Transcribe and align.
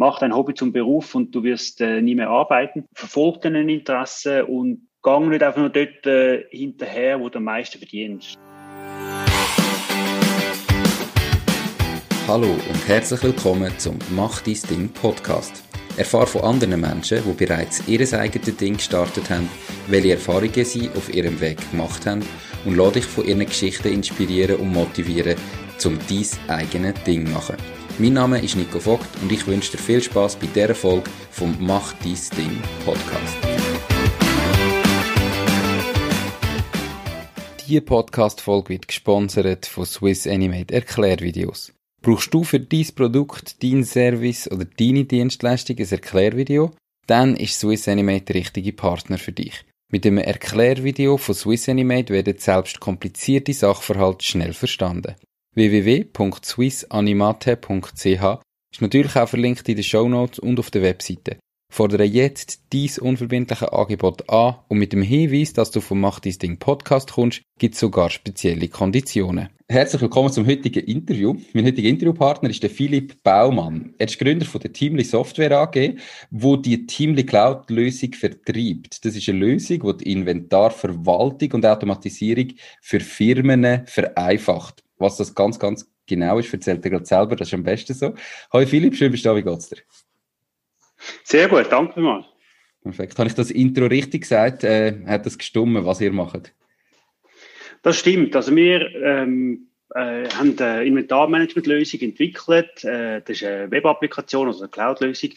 mach 0.00 0.18
dein 0.18 0.34
Hobby 0.34 0.54
zum 0.54 0.72
Beruf 0.72 1.14
und 1.14 1.34
du 1.34 1.42
wirst 1.42 1.82
äh, 1.82 2.00
nie 2.00 2.14
mehr 2.14 2.30
arbeiten. 2.30 2.86
Verfolg 2.94 3.42
dein 3.42 3.68
Interesse 3.68 4.46
und 4.46 4.88
gang 5.02 5.28
nicht 5.28 5.42
einfach 5.42 5.60
nur 5.60 5.68
dort 5.68 6.06
äh, 6.06 6.44
hinterher, 6.48 7.20
wo 7.20 7.28
du 7.28 7.36
am 7.36 7.44
meisten 7.44 7.76
verdienst. 7.78 8.34
Hallo 12.26 12.46
und 12.46 12.88
herzlich 12.88 13.22
willkommen 13.22 13.72
zum 13.76 13.98
Mach 14.16 14.40
dein 14.40 14.56
Ding 14.70 14.88
Podcast. 14.88 15.62
Erfahre 15.98 16.26
von 16.28 16.42
anderen 16.44 16.80
Menschen, 16.80 17.18
die 17.22 17.44
bereits 17.44 17.86
ihr 17.86 18.00
eigenes 18.18 18.56
Ding 18.56 18.78
gestartet 18.78 19.28
haben, 19.28 19.50
welche 19.88 20.12
Erfahrungen 20.12 20.64
sie 20.64 20.88
auf 20.96 21.14
ihrem 21.14 21.38
Weg 21.42 21.58
gemacht 21.72 22.06
haben 22.06 22.24
und 22.64 22.74
lade 22.74 22.92
dich 22.92 23.04
von 23.04 23.26
ihren 23.26 23.44
Geschichten 23.44 23.92
inspirieren 23.92 24.56
und 24.60 24.72
motivieren, 24.72 25.36
um 25.84 25.98
dein 26.08 26.56
eigenes 26.56 26.94
Ding 27.04 27.26
zu 27.26 27.32
machen. 27.32 27.79
Mein 28.00 28.14
Name 28.14 28.42
ist 28.42 28.56
Nico 28.56 28.80
Vogt 28.80 29.06
und 29.20 29.30
ich 29.30 29.46
wünsche 29.46 29.72
dir 29.72 29.78
viel 29.78 30.02
Spaß 30.02 30.36
bei 30.36 30.46
dieser 30.46 30.74
Folge 30.74 31.10
vom 31.30 31.54
Mach 31.60 31.92
dein 32.02 32.16
Ding 32.34 32.58
Podcast. 32.82 33.36
Diese 37.68 37.82
Podcast-Folge 37.82 38.70
wird 38.70 38.88
gesponsert 38.88 39.66
von 39.66 39.84
Swiss 39.84 40.26
Animate 40.26 40.72
Erklärvideos. 40.72 41.74
Brauchst 42.00 42.32
du 42.32 42.42
für 42.42 42.58
dein 42.58 42.86
Produkt, 42.94 43.62
dein 43.62 43.84
Service 43.84 44.50
oder 44.50 44.64
deine 44.64 45.04
Dienstleistung 45.04 45.76
ein 45.76 45.90
Erklärvideo? 45.90 46.70
Dann 47.06 47.36
ist 47.36 47.60
Swiss 47.60 47.86
Animate 47.86 48.32
der 48.32 48.36
richtige 48.36 48.72
Partner 48.72 49.18
für 49.18 49.32
dich. 49.32 49.62
Mit 49.92 50.06
dem 50.06 50.16
Erklärvideo 50.16 51.18
von 51.18 51.34
Swiss 51.34 51.68
Animate 51.68 52.14
werden 52.14 52.38
selbst 52.38 52.80
komplizierte 52.80 53.52
Sachverhalte 53.52 54.24
schnell 54.24 54.54
verstanden 54.54 55.16
www.swissanimate.ch 55.54 58.40
ist 58.72 58.82
natürlich 58.82 59.16
auch 59.16 59.28
verlinkt 59.28 59.68
in 59.68 59.74
den 59.74 59.84
Show 59.84 60.08
Notes 60.08 60.38
und 60.38 60.60
auf 60.60 60.70
der 60.70 60.82
Webseite. 60.82 61.38
Fordere 61.72 62.04
jetzt 62.04 62.62
dies 62.72 62.98
unverbindliche 62.98 63.72
Angebot 63.72 64.28
an 64.28 64.56
und 64.68 64.78
mit 64.78 64.92
dem 64.92 65.02
Hinweis, 65.02 65.52
dass 65.52 65.70
du 65.70 65.80
vom 65.80 66.00
Mach 66.00 66.18
dein 66.18 66.38
Ding 66.38 66.58
Podcast 66.58 67.12
kommst, 67.12 67.42
gibt 67.58 67.74
es 67.74 67.80
sogar 67.80 68.10
spezielle 68.10 68.66
Konditionen. 68.66 69.50
Herzlich 69.68 70.02
willkommen 70.02 70.32
zum 70.32 70.46
heutigen 70.46 70.84
Interview. 70.84 71.36
Mein 71.52 71.64
heutiger 71.64 71.88
Interviewpartner 71.88 72.50
ist 72.50 72.64
der 72.64 72.70
Philipp 72.70 73.22
Baumann. 73.22 73.94
Er 73.98 74.08
ist 74.08 74.18
Gründer 74.18 74.46
von 74.46 74.60
der 74.60 74.72
Teamly 74.72 75.04
Software 75.04 75.52
AG, 75.52 75.94
wo 76.32 76.56
die 76.56 76.86
Teamly 76.86 77.24
Cloud 77.24 77.70
Lösung 77.70 78.14
vertreibt. 78.14 79.04
Das 79.04 79.14
ist 79.14 79.28
eine 79.28 79.38
Lösung, 79.38 79.80
die 79.80 80.04
die 80.04 80.12
Inventarverwaltung 80.12 81.52
und 81.52 81.66
Automatisierung 81.66 82.48
für 82.82 82.98
Firmen 82.98 83.86
vereinfacht. 83.86 84.82
Was 85.00 85.16
das 85.16 85.34
ganz, 85.34 85.58
ganz 85.58 85.90
genau 86.06 86.38
ist, 86.38 86.52
erzählt 86.52 86.84
er 86.84 86.90
gerade 86.90 87.06
selber, 87.06 87.34
das 87.34 87.48
ist 87.48 87.54
am 87.54 87.62
besten 87.62 87.94
so. 87.94 88.14
Hallo 88.52 88.66
Philipp, 88.66 88.94
schön 88.94 89.10
bist 89.10 89.24
du 89.24 89.30
da, 89.30 89.36
wie 89.36 89.42
geht's 89.42 89.70
dir? 89.70 89.78
Sehr 91.24 91.48
gut, 91.48 91.66
danke 91.70 92.00
mal. 92.00 92.24
Perfekt. 92.82 93.18
Habe 93.18 93.28
ich 93.28 93.34
das 93.34 93.50
Intro 93.50 93.86
richtig 93.86 94.22
gesagt? 94.22 94.62
Äh, 94.62 95.02
hat 95.06 95.24
das 95.24 95.38
gestummen, 95.38 95.86
was 95.86 96.02
ihr 96.02 96.12
macht? 96.12 96.52
Das 97.82 97.98
stimmt. 97.98 98.36
Also 98.36 98.54
wir 98.54 98.94
ähm, 98.94 99.68
äh, 99.94 100.28
haben 100.28 100.54
eine 100.58 100.84
Inventarmanagement-Lösung 100.84 102.00
entwickelt. 102.00 102.84
Äh, 102.84 103.22
das 103.22 103.38
ist 103.38 103.44
eine 103.44 103.70
Web-Applikation, 103.70 104.48
also 104.48 104.60
eine 104.60 104.68
Cloud-Lösung, 104.68 105.30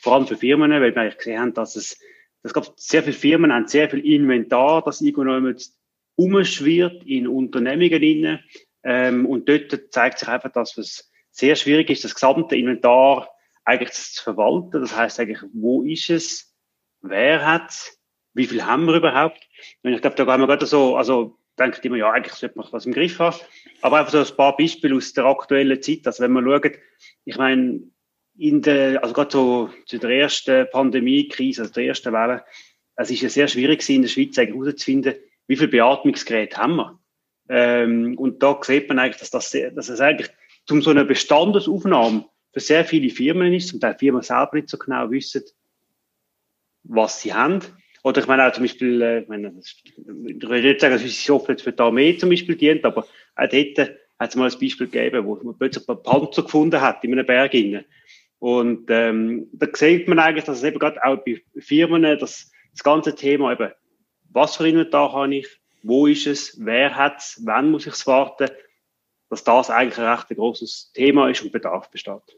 vor 0.00 0.14
allem 0.14 0.26
für 0.26 0.36
Firmen, 0.36 0.70
weil 0.70 0.94
wir 0.94 0.96
eigentlich 0.96 1.18
gesehen 1.18 1.40
haben, 1.40 1.52
dass 1.52 1.76
es, 1.76 1.98
es 2.42 2.54
gab 2.54 2.72
sehr 2.76 3.02
viele 3.02 3.14
Firmen 3.14 3.52
haben 3.52 3.68
sehr 3.68 3.90
viel 3.90 4.00
Inventar, 4.00 4.82
das 4.82 5.02
irgendwo 5.02 5.52
umschwirrt 6.16 7.04
in 7.04 7.28
Unternehmungen 7.28 8.02
inne. 8.02 8.40
Ähm, 8.82 9.26
und 9.26 9.48
dort 9.48 9.92
zeigt 9.92 10.18
sich 10.18 10.28
einfach, 10.28 10.50
dass 10.52 10.76
es 10.78 11.10
sehr 11.30 11.56
schwierig 11.56 11.90
ist, 11.90 12.04
das 12.04 12.14
gesamte 12.14 12.56
Inventar 12.56 13.28
eigentlich 13.64 13.92
zu 13.92 14.22
verwalten. 14.22 14.80
Das 14.80 14.96
heißt 14.96 15.20
eigentlich, 15.20 15.42
wo 15.52 15.82
ist 15.82 16.10
es? 16.10 16.54
Wer 17.02 17.46
hat 17.46 17.70
es? 17.70 17.98
Wie 18.32 18.46
viel 18.46 18.64
haben 18.64 18.86
wir 18.86 18.94
überhaupt? 18.94 19.40
Und 19.82 19.92
ich 19.92 20.00
glaube, 20.00 20.16
da 20.16 20.24
gehen 20.24 20.40
wir 20.40 20.46
gerade 20.46 20.66
so, 20.66 20.96
also 20.96 21.38
denkt 21.58 21.84
immer, 21.84 21.96
ja, 21.96 22.10
eigentlich 22.10 22.34
sollte 22.34 22.58
man 22.58 22.66
was 22.70 22.86
im 22.86 22.92
Griff 22.92 23.18
haben. 23.18 23.36
Aber 23.82 23.98
einfach 23.98 24.12
so 24.12 24.18
ein 24.18 24.36
paar 24.36 24.56
Beispiele 24.56 24.96
aus 24.96 25.12
der 25.12 25.24
aktuellen 25.24 25.80
Zeit. 25.82 26.06
Also 26.06 26.22
wenn 26.22 26.32
man 26.32 26.44
schaut, 26.44 26.72
ich 27.24 27.36
meine, 27.36 27.80
in 28.38 28.62
der, 28.62 29.02
also 29.02 29.14
gerade 29.14 29.30
so 29.30 29.70
zu 29.86 29.98
der 29.98 30.10
ersten 30.10 30.66
Pandemie-Krise, 30.70 31.62
also 31.62 31.74
der 31.74 31.86
ersten 31.86 32.12
Welle, 32.12 32.44
es 32.96 33.10
ist 33.10 33.22
ja 33.22 33.28
sehr 33.28 33.48
schwierig 33.48 33.86
in 33.88 34.02
der 34.02 34.08
Schweiz 34.08 34.38
eigentlich 34.38 34.62
herauszufinden, 34.62 35.14
wie 35.46 35.56
viele 35.56 35.68
Beatmungsgeräte 35.68 36.56
haben 36.56 36.76
wir. 36.76 36.99
Ähm, 37.52 38.16
und 38.16 38.42
da 38.42 38.58
sieht 38.62 38.88
man 38.88 39.00
eigentlich, 39.00 39.18
dass 39.18 39.30
das, 39.30 39.50
dass 39.50 39.88
es 39.88 40.00
eigentlich 40.00 40.30
zum 40.66 40.82
so 40.82 40.90
einer 40.90 41.04
Bestandesaufnahme 41.04 42.24
für 42.52 42.60
sehr 42.60 42.84
viele 42.84 43.10
Firmen 43.10 43.52
ist, 43.52 43.68
zum 43.68 43.80
Teil 43.80 43.96
Firmen 43.98 44.22
selber 44.22 44.50
nicht 44.54 44.68
so 44.68 44.78
genau 44.78 45.10
wissen, 45.10 45.42
was 46.84 47.20
sie 47.20 47.34
haben. 47.34 47.60
Oder 48.04 48.20
ich 48.20 48.28
meine 48.28 48.46
auch 48.46 48.52
zum 48.52 48.62
Beispiel, 48.64 49.02
äh, 49.02 49.20
ich 49.22 49.28
meine, 49.28 49.52
ich 49.58 50.42
würde 50.42 50.62
nicht 50.62 50.80
sagen, 50.80 50.94
dass 50.94 51.02
unsere 51.02 51.08
Software 51.08 51.58
für 51.58 51.72
die 51.72 51.82
Armee 51.82 52.16
zum 52.16 52.30
Beispiel 52.30 52.54
dient, 52.54 52.84
aber 52.84 53.02
auch 53.02 53.48
dort 53.48 53.78
hat 54.18 54.30
es 54.30 54.36
mal 54.36 54.50
ein 54.50 54.58
Beispiel 54.58 54.86
gegeben, 54.86 55.26
wo 55.26 55.34
man 55.42 55.58
plötzlich 55.58 55.88
einen 55.88 56.02
Panzer 56.04 56.42
gefunden 56.42 56.80
hat 56.80 57.02
in 57.02 57.12
einem 57.12 57.26
Berg 57.26 57.52
innen. 57.54 57.84
Und 58.38 58.86
ähm, 58.90 59.48
da 59.52 59.66
sieht 59.74 60.06
man 60.06 60.20
eigentlich, 60.20 60.44
dass 60.44 60.58
es 60.58 60.64
eben 60.64 60.78
gerade 60.78 61.04
auch 61.04 61.16
bei 61.24 61.42
Firmen 61.58 62.02
das, 62.02 62.50
das 62.70 62.82
ganze 62.84 63.14
Thema 63.14 63.52
eben, 63.52 63.72
was 64.30 64.56
für 64.56 64.68
Inventar 64.68 65.12
habe 65.12 65.34
ich, 65.34 65.59
wo 65.82 66.06
ist 66.06 66.26
es, 66.26 66.56
wer 66.58 66.96
hat 66.96 67.18
es, 67.18 67.40
wann 67.44 67.70
muss 67.70 67.86
ich 67.86 67.94
es 67.94 68.06
warten, 68.06 68.48
dass 69.28 69.44
das 69.44 69.70
eigentlich 69.70 69.98
ein 69.98 70.12
recht 70.12 70.28
großes 70.28 70.92
Thema 70.92 71.28
ist 71.30 71.42
und 71.42 71.52
Bedarf 71.52 71.90
besteht. 71.90 72.36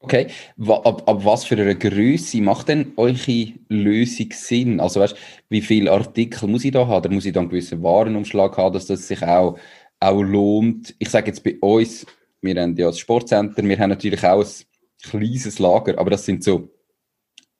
Okay, 0.00 0.26
ab, 0.58 1.08
ab 1.08 1.24
was 1.24 1.44
für 1.44 1.54
einer 1.54 1.76
Größe 1.76 2.40
macht 2.40 2.68
denn 2.68 2.92
eure 2.96 3.52
Lösung 3.68 4.32
Sinn? 4.32 4.80
Also 4.80 4.98
weißt, 4.98 5.16
wie 5.48 5.60
viele 5.60 5.92
Artikel 5.92 6.48
muss 6.48 6.64
ich 6.64 6.72
da 6.72 6.88
haben? 6.88 7.06
Oder 7.06 7.10
muss 7.10 7.24
ich 7.24 7.32
dann 7.32 7.42
einen 7.42 7.50
gewissen 7.50 7.84
Warenumschlag 7.84 8.56
haben, 8.56 8.74
dass 8.74 8.86
das 8.86 9.06
sich 9.06 9.22
auch, 9.22 9.58
auch 10.00 10.22
lohnt? 10.22 10.96
Ich 10.98 11.08
sage 11.08 11.28
jetzt 11.28 11.44
bei 11.44 11.56
uns, 11.60 12.04
wir 12.40 12.60
haben 12.60 12.76
ja 12.76 12.86
das 12.86 12.98
Sportcenter, 12.98 13.62
wir 13.62 13.78
haben 13.78 13.90
natürlich 13.90 14.24
auch 14.24 14.44
ein 14.44 15.08
kleines 15.08 15.58
Lager, 15.60 15.96
aber 15.96 16.10
das 16.10 16.24
sind 16.24 16.42
so 16.42 16.68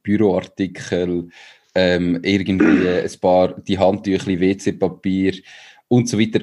Büroartikel, 0.03 1.28
ähm, 1.74 2.20
irgendwie 2.22 2.88
ein 2.88 3.20
paar, 3.20 3.60
die 3.60 3.78
Handtücher, 3.78 4.26
WC-Papier 4.26 5.34
und 5.88 6.08
so 6.08 6.18
weiter. 6.18 6.40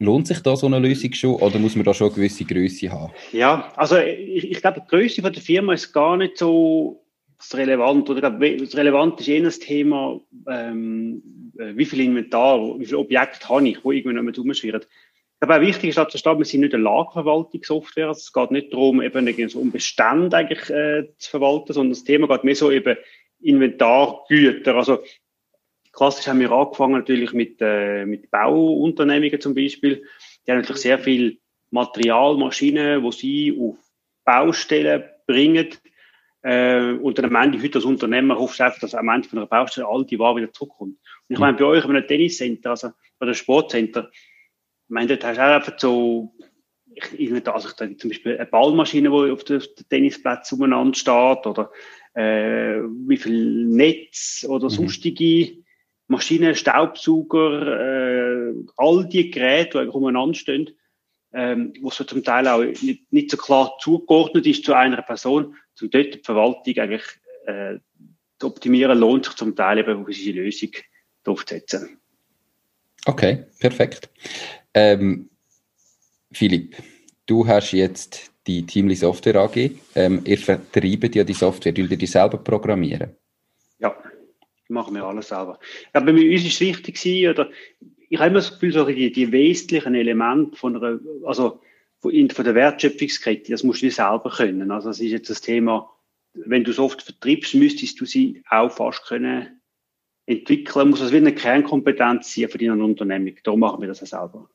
Lohnt 0.00 0.28
sich 0.28 0.40
da 0.40 0.54
so 0.54 0.66
eine 0.66 0.78
Lösung 0.78 1.12
schon 1.12 1.34
oder 1.34 1.58
muss 1.58 1.74
man 1.74 1.84
da 1.84 1.92
schon 1.92 2.08
eine 2.08 2.14
gewisse 2.14 2.44
Größe 2.44 2.90
haben? 2.90 3.12
Ja, 3.32 3.72
also 3.76 3.96
ich, 3.96 4.50
ich 4.50 4.60
glaube, 4.60 4.80
die 4.80 4.88
Größe 4.88 5.22
der 5.22 5.42
Firma 5.42 5.74
ist 5.74 5.92
gar 5.92 6.16
nicht 6.16 6.38
so 6.38 7.04
relevant. 7.52 8.08
Oder 8.10 8.30
das 8.30 8.76
Relevante 8.76 9.22
ist 9.22 9.28
eher 9.28 9.42
das 9.42 9.58
Thema, 9.58 10.20
ähm, 10.48 11.22
wie 11.54 11.84
viel 11.84 12.00
Inventar, 12.00 12.78
wie 12.78 12.86
viel 12.86 12.96
Objekte 12.96 13.48
habe 13.48 13.68
ich, 13.68 13.84
wo 13.84 13.92
irgendwann 13.92 14.24
noch 14.24 14.38
rumschwirren. 14.38 14.82
Ich 14.82 15.46
glaube, 15.46 15.56
auch 15.56 15.66
wichtig 15.66 15.90
ist, 15.90 15.98
dass 15.98 16.24
wir 16.24 16.44
sind 16.44 16.60
nicht 16.60 16.74
eine 16.74 16.82
Lagerverwaltungssoftware. 16.82 18.08
Also 18.08 18.18
es 18.18 18.32
geht 18.32 18.50
nicht 18.50 18.72
darum, 18.72 19.00
eben 19.00 19.48
so 19.48 19.60
um 19.60 19.70
Bestand 19.70 20.34
eigentlich 20.34 20.68
äh, 20.70 21.04
zu 21.18 21.30
verwalten, 21.30 21.72
sondern 21.72 21.90
das 21.90 22.04
Thema 22.04 22.26
geht 22.26 22.44
mehr 22.44 22.56
so 22.56 22.72
eben 22.72 22.96
Inventargüter. 23.40 24.74
Also 24.74 25.02
klassisch 25.92 26.28
haben 26.28 26.40
wir 26.40 26.52
angefangen 26.52 26.94
natürlich 26.94 27.32
mit, 27.32 27.56
äh, 27.60 28.04
mit 28.04 28.30
Bauunternehmungen 28.30 29.40
zum 29.40 29.54
Beispiel. 29.54 30.04
Die 30.46 30.50
haben 30.50 30.58
natürlich 30.58 30.82
sehr 30.82 30.98
viel 30.98 31.38
Material, 31.70 32.36
Maschinen, 32.36 33.02
wo 33.02 33.10
sie 33.10 33.56
auf 33.60 33.76
Baustellen 34.24 35.04
bringen. 35.26 35.68
Äh, 36.42 36.92
und 36.92 37.18
dann 37.18 37.26
am 37.26 37.34
Ende, 37.36 37.62
heute 37.62 37.78
als 37.78 37.84
Unternehmer, 37.84 38.38
hoffst 38.38 38.60
du 38.60 38.64
einfach, 38.64 38.80
dass 38.80 38.94
am 38.94 39.08
Ende 39.08 39.28
von 39.28 39.38
einer 39.38 39.48
Baustelle 39.48 39.86
all 39.86 40.04
die 40.04 40.18
Ware 40.18 40.36
wieder 40.36 40.52
zurückkommt. 40.52 40.96
Und 41.28 41.34
ich 41.34 41.38
meine, 41.38 41.56
bei 41.56 41.64
euch, 41.64 41.84
bei 41.84 41.90
einem 41.90 42.06
Tenniscenter, 42.06 42.70
also 42.70 42.90
bei 43.18 43.26
einem 43.26 43.34
Sportcenter, 43.34 44.10
ich 44.12 44.90
meine, 44.94 45.08
dort 45.08 45.24
hast 45.24 45.36
du 45.36 45.42
auch 45.42 45.54
einfach 45.54 45.78
so, 45.78 46.34
ich, 46.94 47.32
ich, 47.32 47.48
also 47.48 47.68
ich, 47.68 47.98
zum 47.98 48.10
Beispiel 48.10 48.36
eine 48.36 48.46
Ballmaschine, 48.46 49.10
die 49.10 49.32
auf 49.32 49.44
dem 49.44 49.60
Tennisplatz 49.90 50.52
umeinander 50.52 50.94
steht, 50.94 51.46
oder 51.46 51.70
äh, 52.18 52.82
wie 53.06 53.16
viel 53.16 53.66
Netz 53.66 54.44
oder 54.48 54.64
mhm. 54.64 54.70
sonstige 54.70 55.58
Maschinen, 56.08 56.56
Staubsauger, 56.56 58.50
äh, 58.50 58.54
all 58.76 59.08
die 59.08 59.30
Geräte, 59.30 59.84
die 59.84 59.88
umeinander 59.88 60.34
stehen, 60.34 60.70
ähm, 61.32 61.74
wo 61.80 61.90
so 61.90 62.02
zum 62.02 62.24
Teil 62.24 62.48
auch 62.48 62.64
nicht, 62.64 63.12
nicht 63.12 63.30
so 63.30 63.36
klar 63.36 63.76
zugeordnet 63.80 64.46
ist 64.46 64.64
zu 64.64 64.74
einer 64.74 65.02
Person, 65.02 65.54
zum 65.74 65.90
dort 65.90 66.14
die 66.14 66.20
Verwaltung 66.24 66.76
eigentlich 66.78 67.04
äh, 67.46 67.76
zu 68.40 68.48
optimieren, 68.48 68.98
lohnt 68.98 69.26
sich 69.26 69.34
zum 69.34 69.54
Teil 69.54 69.78
eben 69.78 70.00
auf 70.00 70.08
diese 70.08 70.32
Lösung 70.32 70.70
aufzusetzen. 71.24 72.00
Okay, 73.04 73.44
perfekt. 73.60 74.10
Ähm, 74.74 75.30
Philipp, 76.32 76.76
du 77.26 77.46
hast 77.46 77.72
jetzt 77.72 78.32
die 78.48 78.66
Teamly 78.66 78.96
Software 78.96 79.36
AG. 79.36 79.70
Ähm, 79.94 80.22
ihr 80.24 80.38
vertreibt 80.38 81.14
ja 81.14 81.22
die 81.22 81.34
Software, 81.34 81.72
dürft 81.72 81.92
ihr 81.92 81.98
die 81.98 82.06
selber 82.06 82.38
programmieren? 82.38 83.10
Ja, 83.78 83.94
machen 84.68 84.94
wir 84.94 85.04
alles 85.04 85.28
selber. 85.28 85.60
Ja, 85.94 86.00
bei 86.00 86.12
uns 86.12 86.44
ist 86.44 86.54
es 86.54 86.60
wichtig 86.60 87.28
oder 87.28 87.50
ich 88.10 88.18
habe 88.18 88.30
immer 88.30 88.38
das 88.38 88.52
Gefühl, 88.52 88.72
so 88.72 88.86
die, 88.86 89.12
die 89.12 89.30
wesentlichen 89.30 89.94
Elemente 89.94 90.56
von 90.56 90.76
einer, 90.76 90.98
also 91.24 91.60
von, 92.00 92.12
der 92.26 92.54
Wertschöpfungskette, 92.54 93.52
das 93.52 93.62
musst 93.62 93.82
du 93.82 93.90
selber 93.90 94.32
können. 94.34 94.70
Also 94.70 94.88
das 94.88 95.00
ist 95.00 95.10
jetzt 95.10 95.30
das 95.30 95.42
Thema, 95.42 95.90
wenn 96.32 96.64
du 96.64 96.76
oft 96.82 97.02
vertreibst, 97.02 97.54
müsstest 97.54 98.00
du 98.00 98.06
sie 98.06 98.42
auch 98.48 98.70
fast 98.70 99.04
können 99.04 99.60
entwickeln, 100.26 100.90
muss 100.90 101.00
das 101.00 101.12
wie 101.12 101.16
eine 101.16 101.34
Kernkompetenz 101.34 102.34
sein 102.34 102.48
für 102.48 102.58
deine 102.58 102.82
Unternehmung. 102.84 103.34
Darum 103.42 103.60
machen 103.60 103.80
wir 103.80 103.88
das 103.88 104.02
auch 104.02 104.06
selber. 104.06 104.50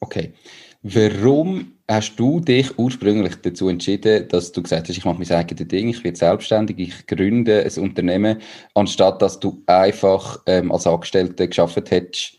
Okay. 0.00 0.32
Warum 0.82 1.74
hast 1.86 2.16
du 2.16 2.40
dich 2.40 2.78
ursprünglich 2.78 3.36
dazu 3.42 3.68
entschieden, 3.68 4.26
dass 4.28 4.52
du 4.52 4.62
gesagt 4.62 4.88
hast, 4.88 4.96
ich 4.96 5.04
mache 5.04 5.18
mein 5.18 5.30
eigenes 5.30 5.68
Ding, 5.68 5.90
ich 5.90 6.02
werde 6.02 6.16
selbstständig, 6.16 6.78
ich 6.78 7.06
gründe 7.06 7.62
ein 7.62 7.82
Unternehmen, 7.82 8.40
anstatt 8.74 9.20
dass 9.20 9.38
du 9.38 9.62
einfach 9.66 10.40
ähm, 10.46 10.72
als 10.72 10.86
Angestellte 10.86 11.48
geschafft 11.48 11.90
hättest? 11.90 12.38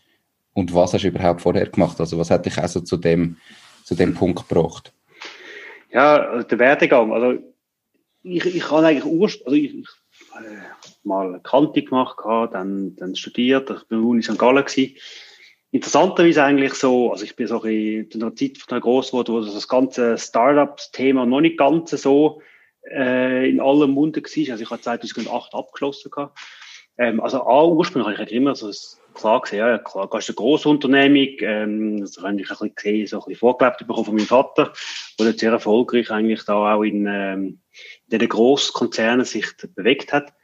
Und 0.54 0.74
was 0.74 0.92
hast 0.92 1.04
du 1.04 1.08
überhaupt 1.08 1.42
vorher 1.42 1.68
gemacht? 1.68 2.00
Also 2.00 2.18
was 2.18 2.30
hat 2.30 2.44
dich 2.44 2.58
also 2.58 2.80
zu 2.80 2.96
dem, 2.96 3.36
zu 3.84 3.94
dem 3.94 4.12
Punkt 4.14 4.48
gebracht? 4.48 4.92
Ja, 5.92 6.16
also 6.16 6.48
der 6.48 6.58
Werdegang. 6.58 7.12
Also 7.12 7.38
ich, 8.24 8.44
ich 8.44 8.70
habe 8.70 8.86
eigentlich 8.86 9.04
ursprünglich, 9.04 9.86
also 10.32 10.46
ich, 10.46 10.46
ich 10.46 10.50
äh, 10.50 10.62
mal 11.04 11.40
Kante 11.44 11.82
gemacht, 11.82 12.16
dann, 12.52 12.96
dann 12.96 13.14
studiert, 13.14 13.70
ich 13.70 13.86
bin 13.86 14.00
in 14.00 14.04
Uni 14.04 14.22
St. 14.22 14.36
Gallen 14.36 14.64
gewesen 14.64 14.96
interessanterweise 15.72 16.44
eigentlich 16.44 16.74
so, 16.74 17.10
also 17.10 17.24
ich 17.24 17.34
bin 17.34 17.46
so 17.46 17.62
in 17.64 18.08
einer 18.14 18.34
Zeit 18.36 18.58
von 18.58 18.78
groß 18.78 19.08
geworden, 19.08 19.34
wo 19.34 19.40
das 19.40 19.68
ganze 19.68 20.18
Startups-Thema 20.18 21.26
noch 21.26 21.40
nicht 21.40 21.58
ganz 21.58 21.90
so 21.90 22.42
äh, 22.88 23.48
in 23.48 23.58
allem 23.58 23.92
Munde 23.92 24.22
war. 24.22 24.52
Also 24.52 24.62
ich 24.62 24.70
habe 24.70 24.80
2008 24.80 25.54
abgeschlossen. 25.54 26.10
Gehabt. 26.10 26.38
Ähm, 26.98 27.20
also 27.20 27.42
A, 27.42 27.64
ursprünglich 27.64 28.18
habe 28.18 28.28
ich 28.28 28.36
immer 28.36 28.54
so 28.54 28.70
klar 29.14 29.40
gesehen, 29.40 29.60
ja, 29.60 29.78
klar, 29.78 30.10
gehst 30.10 30.28
eine 30.28 30.36
Grossunternehmung, 30.36 31.36
ähm, 31.40 32.00
das 32.00 32.18
habe 32.18 32.34
ich 32.34 32.50
ein 32.50 32.56
bisschen 32.56 32.74
gesehen, 32.74 33.06
so 33.06 33.16
ein 33.16 33.24
bisschen 33.24 33.38
vorgelebt 33.38 33.78
bekommen 33.78 34.04
von 34.04 34.14
meinem 34.14 34.26
Vater, 34.26 34.72
der 35.18 35.32
sehr 35.32 35.52
erfolgreich 35.52 36.10
eigentlich 36.10 36.44
da 36.44 36.74
auch 36.74 36.82
in, 36.82 37.06
ähm, 37.06 37.60
in 38.10 38.18
den 38.18 38.28
Grosskonzernen 38.28 39.24
sich 39.24 39.46
bewegt 39.74 40.12
hat. 40.12 40.34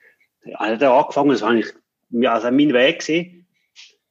Er 0.42 0.58
hat 0.58 0.82
angefangen, 0.82 1.30
das 1.30 1.42
war 1.42 1.50
eigentlich 1.50 1.74
ja, 2.10 2.32
also 2.32 2.50
mein 2.50 2.72
Weg 2.72 3.00
gesehen 3.00 3.37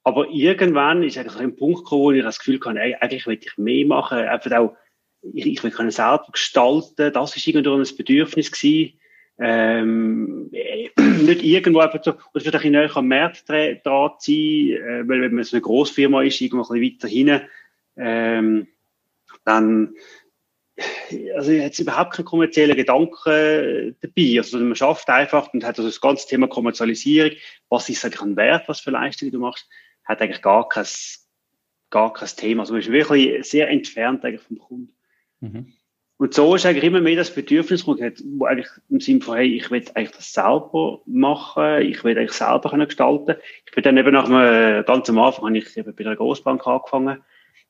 aber 0.08 0.30
irgendwann 0.30 1.02
ist 1.02 1.18
eigentlich 1.18 1.36
ein 1.36 1.54
Punkt 1.54 1.84
gekommen, 1.84 2.02
wo 2.02 2.10
ich 2.12 2.22
das 2.22 2.38
Gefühl 2.38 2.58
hatte, 2.64 2.80
eigentlich 2.80 3.26
will 3.26 3.38
ich 3.38 3.58
mehr 3.58 3.86
machen. 3.86 4.16
Einfach 4.16 4.52
auch, 4.52 4.76
ich, 5.20 5.44
ich 5.44 5.62
will 5.62 5.70
können 5.70 5.90
selber 5.90 6.28
gestalten. 6.32 7.12
Das 7.12 7.36
ist 7.36 7.46
irgendwo 7.46 7.74
ein 7.74 7.86
Bedürfnis 7.94 8.50
gewesen. 8.50 8.98
Ähm, 9.38 10.50
nicht 10.50 11.44
irgendwo 11.44 11.80
einfach 11.80 12.02
so, 12.02 12.14
es 12.32 12.46
wird 12.46 12.56
ein 12.56 12.72
näher 12.72 12.96
am 12.96 13.06
Markt 13.06 13.46
dran 13.50 13.78
sein, 14.18 14.34
äh, 14.34 15.06
weil 15.06 15.20
wenn 15.20 15.34
man 15.34 15.44
so 15.44 15.56
eine 15.56 15.60
Grossfirma 15.60 16.22
ist, 16.22 16.40
irgendwo 16.40 16.72
ein 16.72 16.80
bisschen 16.80 16.94
weiter 16.94 17.08
hinten, 17.08 17.48
ähm, 17.98 18.68
dann, 19.44 19.94
also 21.36 21.52
jetzt 21.52 21.78
überhaupt 21.80 22.14
keinen 22.14 22.24
kommerziellen 22.24 22.76
Gedanken 22.76 23.94
dabei. 24.00 24.38
Also 24.38 24.58
man 24.58 24.74
schafft 24.74 25.10
einfach 25.10 25.52
und 25.52 25.64
hat 25.64 25.78
also 25.78 25.90
das 25.90 26.00
ganze 26.00 26.26
Thema 26.26 26.48
Kommerzialisierung. 26.48 27.32
Was 27.68 27.90
ist 27.90 28.02
eigentlich 28.06 28.22
ein 28.22 28.36
Wert, 28.36 28.68
was 28.68 28.80
für 28.80 28.90
Leistungen 28.90 29.32
du 29.32 29.38
machst? 29.38 29.68
Hat 30.08 30.20
eigentlich 30.20 30.42
gar 30.42 30.68
kein, 30.68 30.86
gar 31.90 32.12
kein 32.12 32.28
Thema. 32.28 32.62
Also 32.62 32.72
man 32.72 32.80
ist 32.80 32.90
wirklich 32.90 33.48
sehr 33.48 33.68
entfernt 33.68 34.24
eigentlich 34.24 34.42
vom 34.42 34.58
Kunden. 34.58 34.92
Mhm. 35.40 35.72
Und 36.16 36.34
so 36.34 36.56
ist 36.56 36.66
eigentlich 36.66 36.82
immer 36.82 37.00
mehr 37.00 37.14
das 37.14 37.32
Bedürfnis, 37.32 37.86
wo 37.86 37.94
eigentlich 38.44 38.68
im 38.88 38.98
Sinne 38.98 39.20
von, 39.20 39.36
hey, 39.36 39.54
ich 39.54 39.70
will 39.70 39.84
eigentlich 39.94 40.16
das 40.16 40.32
selber 40.32 41.00
machen, 41.06 41.82
ich 41.82 42.02
will 42.02 42.18
eigentlich 42.18 42.32
selber 42.32 42.70
können 42.70 42.88
gestalten. 42.88 43.36
Ich 43.66 43.72
bin 43.72 43.84
dann 43.84 43.96
eben 43.96 44.12
nach 44.12 44.28
einem, 44.28 44.84
ganz 44.84 45.08
am 45.08 45.18
Anfang 45.20 45.44
habe 45.44 45.58
ich 45.58 45.76
eben 45.76 45.94
bei 45.94 46.04
einer 46.04 46.16
Großbank 46.16 46.66
angefangen. 46.66 47.22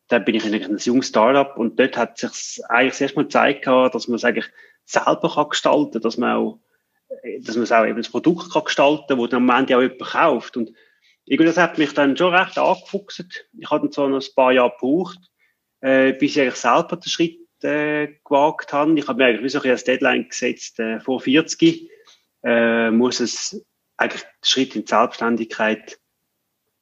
Dann 0.08 0.24
bin 0.24 0.34
ich 0.34 0.46
in 0.46 0.54
einem 0.54 0.78
jungen 0.78 1.02
Startup 1.02 1.58
und 1.58 1.78
dort 1.78 1.98
hat 1.98 2.16
sich 2.16 2.64
eigentlich 2.70 2.92
das 2.92 3.00
erste 3.02 3.16
Mal 3.16 3.24
gezeigt, 3.24 3.66
dass 3.66 4.08
man 4.08 4.16
es 4.16 4.24
eigentlich 4.24 4.48
selber 4.86 5.30
kann 5.34 5.50
gestalten, 5.50 6.00
dass 6.00 6.16
man 6.16 6.32
auch, 6.34 6.58
dass 7.40 7.56
man 7.56 7.64
es 7.64 7.72
auch 7.72 7.84
eben 7.84 7.98
das 7.98 8.08
Produkt 8.08 8.50
kann 8.50 8.64
gestalten, 8.64 9.18
wo 9.18 9.26
dann 9.26 9.50
am 9.50 9.58
Ende 9.60 9.76
auch 9.76 9.82
jemand 9.82 10.00
kauft. 10.00 10.56
Und 10.56 10.72
irgendwie, 11.28 11.46
das 11.46 11.56
hat 11.56 11.78
mich 11.78 11.92
dann 11.94 12.16
schon 12.16 12.34
recht 12.34 12.58
angefuchst. 12.58 13.48
Ich 13.58 13.70
hatte 13.70 13.90
zwar 13.90 14.08
noch 14.08 14.20
ein 14.20 14.34
paar 14.34 14.52
Jahre 14.52 14.72
gebraucht, 14.72 15.18
äh, 15.80 16.12
bis 16.12 16.36
ich 16.36 16.42
eigentlich 16.42 16.54
selber 16.54 16.96
den 16.96 17.08
Schritt 17.08 17.38
äh, 17.62 18.08
gewagt 18.24 18.72
habe. 18.72 18.98
Ich 18.98 19.08
habe 19.08 19.18
mir 19.18 19.26
eigentlich 19.26 19.44
wie 19.44 19.48
so 19.48 19.60
ein 19.60 19.76
Deadline 19.76 20.28
gesetzt, 20.28 20.78
äh, 20.80 21.00
vor 21.00 21.20
40 21.20 21.90
äh, 22.44 22.90
muss 22.90 23.20
es 23.20 23.64
eigentlich 23.96 24.22
der 24.22 24.48
Schritt 24.48 24.76
in 24.76 24.82
die 24.82 24.88
Selbstständigkeit 24.88 25.98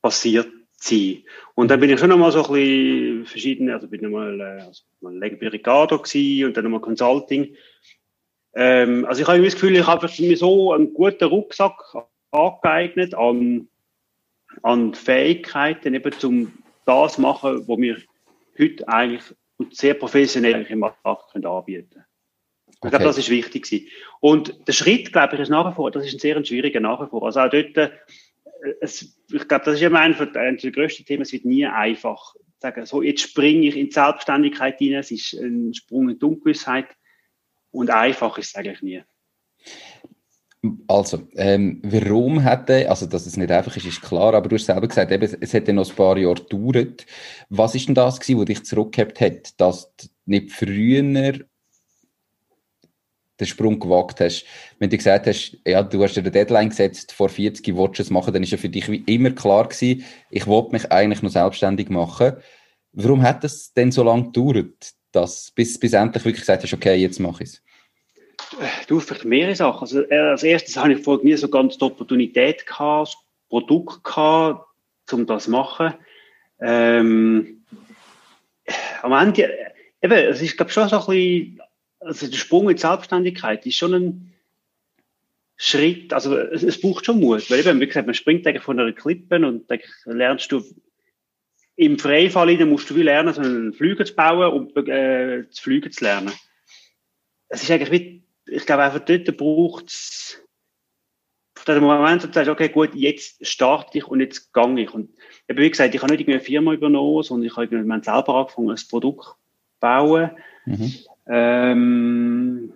passiert 0.03 0.49
sein. 0.77 1.25
Und 1.55 1.71
dann 1.71 1.81
bin 1.81 1.91
ich 1.91 1.99
schon 1.99 2.11
nochmal 2.11 2.33
so 2.33 2.45
ein 2.45 2.53
bisschen 2.53 3.27
verschiedene, 3.27 3.75
also 3.75 3.89
bin 3.89 4.03
nochmal, 4.03 4.41
äh, 4.41 4.63
also 4.63 4.83
mal 5.01 5.19
bei 5.19 5.49
Ricardo 5.49 5.97
und 5.97 6.57
dann 6.57 6.65
nochmal 6.65 6.81
Consulting. 6.81 7.57
Ähm, 8.55 9.05
also 9.07 9.23
ich 9.23 9.29
habe 9.29 9.43
das 9.43 9.55
Gefühl, 9.55 9.77
ich 9.77 9.87
habe 9.87 10.09
mir 10.19 10.37
so 10.37 10.73
einen 10.73 10.93
guten 10.93 11.25
Rucksack 11.25 11.79
angeeignet 12.31 13.15
an 13.15 13.69
an 14.63 14.95
Fähigkeiten 14.95 15.95
eben 15.95 16.13
zum 16.13 16.53
das 16.85 17.19
machen, 17.19 17.67
was 17.67 17.79
wir 17.79 17.99
heute 18.59 18.89
eigentlich 18.89 19.25
und 19.59 19.75
sehr 19.75 19.95
professionell 19.95 20.67
im 20.69 20.81
Markt 20.81 21.03
können 21.33 21.47
anbieten 21.47 21.91
können. 21.91 22.05
Ich 22.69 22.77
okay. 22.81 22.91
glaube, 22.91 23.05
das 23.05 23.19
ist 23.19 23.31
wichtig 23.31 23.65
gewesen. 23.65 23.89
Und 24.21 24.69
der 24.69 24.73
Schritt, 24.73 25.13
glaube 25.13 25.35
ich, 25.35 25.41
ist 25.41 25.49
nach 25.49 25.71
wie 25.71 25.75
vor, 25.75 25.91
das 25.91 26.05
ist 26.05 26.15
ein 26.15 26.19
sehr 26.19 26.45
schwieriger 26.45 26.81
nach 26.81 27.01
wie 27.01 27.09
vor. 27.09 27.25
Also 27.25 27.41
auch 27.41 27.51
dort, 27.51 27.77
äh, 27.77 27.91
es, 28.81 29.19
ich 29.33 29.49
glaube, 29.49 29.65
das 29.65 29.77
ist 29.77 29.83
immer 29.83 30.01
einer 30.01 30.27
der 30.27 30.71
grössten 30.73 31.05
Themen, 31.05 31.23
es 31.23 31.33
wird 31.33 31.45
nie 31.45 31.67
einfach 31.67 32.35
sagen, 32.59 32.85
so, 32.87 33.03
jetzt 33.03 33.23
springe 33.23 33.67
ich 33.67 33.77
in 33.77 33.87
die 33.87 33.93
Selbstständigkeit 33.93 34.79
hinein, 34.79 35.01
es 35.01 35.11
ist 35.11 35.33
ein 35.35 35.75
Sprung 35.75 36.11
in 36.11 36.19
die 36.19 36.25
Ungewissheit 36.25 36.87
und 37.71 37.91
einfach 37.91 38.37
ist 38.39 38.49
es 38.49 38.55
eigentlich 38.55 38.83
nie. 38.83 39.03
Also, 40.89 41.29
ähm, 41.37 41.81
warum 41.83 42.41
hätte, 42.41 42.89
also 42.89 43.07
dass 43.07 43.27
es 43.27 43.37
nicht 43.37 43.51
einfach 43.51 43.77
ist, 43.77 43.87
ist 43.87 44.03
klar, 44.03 44.35
aber 44.35 44.49
du 44.49 44.57
hast 44.57 44.67
selber 44.67 44.89
gesagt, 44.89 45.13
eben, 45.13 45.37
es 45.41 45.53
hätte 45.53 45.73
noch 45.73 45.89
ein 45.89 45.97
paar 45.97 46.17
Jahre 46.17 46.35
gedauert. 46.35 47.07
Was 47.49 47.75
ist 47.75 47.89
denn 47.89 47.95
das 47.95 48.19
was 48.19 48.45
dich 48.45 48.65
zurückgehabt 48.65 49.21
hat, 49.21 49.61
dass 49.61 49.95
du 49.97 50.07
nicht 50.27 50.53
früher 50.53 51.03
den 53.41 53.47
Sprung 53.47 53.79
gewagt 53.79 54.21
hast? 54.21 54.45
Wenn 54.79 54.91
du 54.91 54.97
gesagt 54.97 55.27
hast, 55.27 55.59
ja, 55.67 55.83
du 55.83 56.03
hast 56.03 56.15
dir 56.15 56.21
eine 56.21 56.31
Deadline 56.31 56.71
gesetzt, 56.71 57.13
vor 57.13 57.29
40 57.29 57.75
wolltest 57.75 57.99
du 57.99 58.03
es 58.05 58.11
machen, 58.11 58.33
dann 58.33 58.43
ist 58.43 58.53
ja 58.53 58.59
für 58.59 58.69
dich 58.69 58.91
wie 58.91 59.05
immer 59.07 59.31
klar 59.31 59.69
gewesen, 59.69 60.05
ich 60.31 60.47
wollte 60.47 60.73
mich 60.73 60.91
eigentlich 60.91 61.23
noch 61.23 61.31
selbstständig 61.31 61.89
machen. 61.89 62.35
Warum 62.93 63.23
hat 63.23 63.45
es 63.45 63.73
denn 63.73 63.93
so 63.93 64.03
lange 64.03 64.31
gedauert, 64.31 64.93
dass, 65.13 65.51
bis, 65.51 65.79
bis 65.79 65.93
endlich 65.93 66.25
wirklich 66.25 66.43
gesagt 66.43 66.63
hast, 66.63 66.73
okay, 66.75 66.97
jetzt 66.97 67.21
mache 67.21 67.43
ich 67.43 67.51
es? 67.51 67.63
Du, 68.89 69.01
vielleicht 69.01 69.25
mehrere 69.25 69.55
Sachen. 69.55 69.81
Also, 69.83 70.03
äh, 70.03 70.19
als 70.19 70.43
erstes 70.43 70.77
habe 70.77 70.95
ich 70.95 71.03
vor 71.03 71.23
mir 71.23 71.37
so 71.37 71.49
ganz 71.49 71.77
die 71.79 71.85
Opportunität 71.85 72.67
gehabt, 72.67 73.09
das 73.09 73.17
Produkt 73.49 74.05
gehabt, 74.05 74.67
um 75.13 75.27
das 75.27 75.45
zu 75.45 75.51
machen. 75.51 75.95
Ähm, 76.61 77.65
am 79.03 79.13
Ende, 79.13 79.51
eben, 80.03 80.13
es 80.13 80.41
ist, 80.41 80.57
glaube 80.57 80.71
ich, 80.71 80.75
schon 80.75 80.89
so 80.89 80.97
ein 80.99 81.07
bisschen, 81.07 81.61
also 82.01 82.27
der 82.27 82.37
Sprung 82.37 82.71
in 82.71 82.77
die 82.77 82.81
Selbstständigkeit 82.81 83.67
ist 83.67 83.77
schon 83.77 83.95
ein 83.95 84.33
Schritt, 85.57 86.13
also 86.13 86.37
es, 86.37 86.63
es 86.63 86.81
braucht 86.81 87.07
schon 87.07 87.21
Mut, 87.21 87.51
weil 87.51 87.61
eben, 87.61 87.81
wie 87.81 87.87
gesagt, 87.87 88.07
man 88.07 88.15
springt 88.15 88.47
von 88.61 88.79
einer 88.79 88.93
Klippe 88.93 89.37
und 89.37 89.71
dann 89.71 89.81
lernst 90.05 90.53
du 90.53 90.63
im 91.77 91.99
Freifall 91.99 92.65
musst 92.65 92.89
du 92.89 92.97
wie 92.97 93.03
lernen, 93.03 93.35
so 93.35 93.43
einen 93.43 93.75
Flügel 93.75 94.07
zu 94.07 94.15
bauen 94.15 94.53
und 94.53 94.89
äh, 94.89 95.49
zu 95.51 95.63
fliegen 95.63 95.93
zu 95.93 96.05
lernen. 96.05 96.33
Es 97.49 97.63
ist 97.63 97.71
eigentlich 97.71 97.91
wie 97.91 98.26
ich 98.47 98.67
glaube 98.67 98.85
einfach 98.85 99.01
dort 99.01 99.37
braucht 99.37 99.89
es 99.89 100.43
den 101.67 101.83
Moment, 101.83 102.23
wo 102.23 102.27
du 102.29 102.33
sagst, 102.33 102.51
okay, 102.51 102.69
gut, 102.69 102.95
jetzt 102.95 103.45
starte 103.47 103.99
ich 103.99 104.07
und 104.07 104.21
jetzt 104.21 104.53
gehe 104.53 104.81
ich. 104.81 104.95
Und 104.95 105.11
eben, 105.49 105.59
wie 105.59 105.71
gesagt, 105.71 105.95
ich 105.95 106.03
habe 106.03 106.15
nicht 106.15 106.29
eine 106.29 106.41
Firma 106.41 106.73
übernommen, 106.73 107.23
sondern 107.23 107.47
ich 107.47 107.57
habe 107.57 107.67
irgendwann 107.67 108.03
selber 108.03 108.35
angefangen, 108.37 108.71
ein 108.71 108.79
Produkt 108.89 109.25
zu 109.25 109.35
bauen. 109.81 110.31
Mhm. 110.65 110.93
Ähm, 111.29 112.73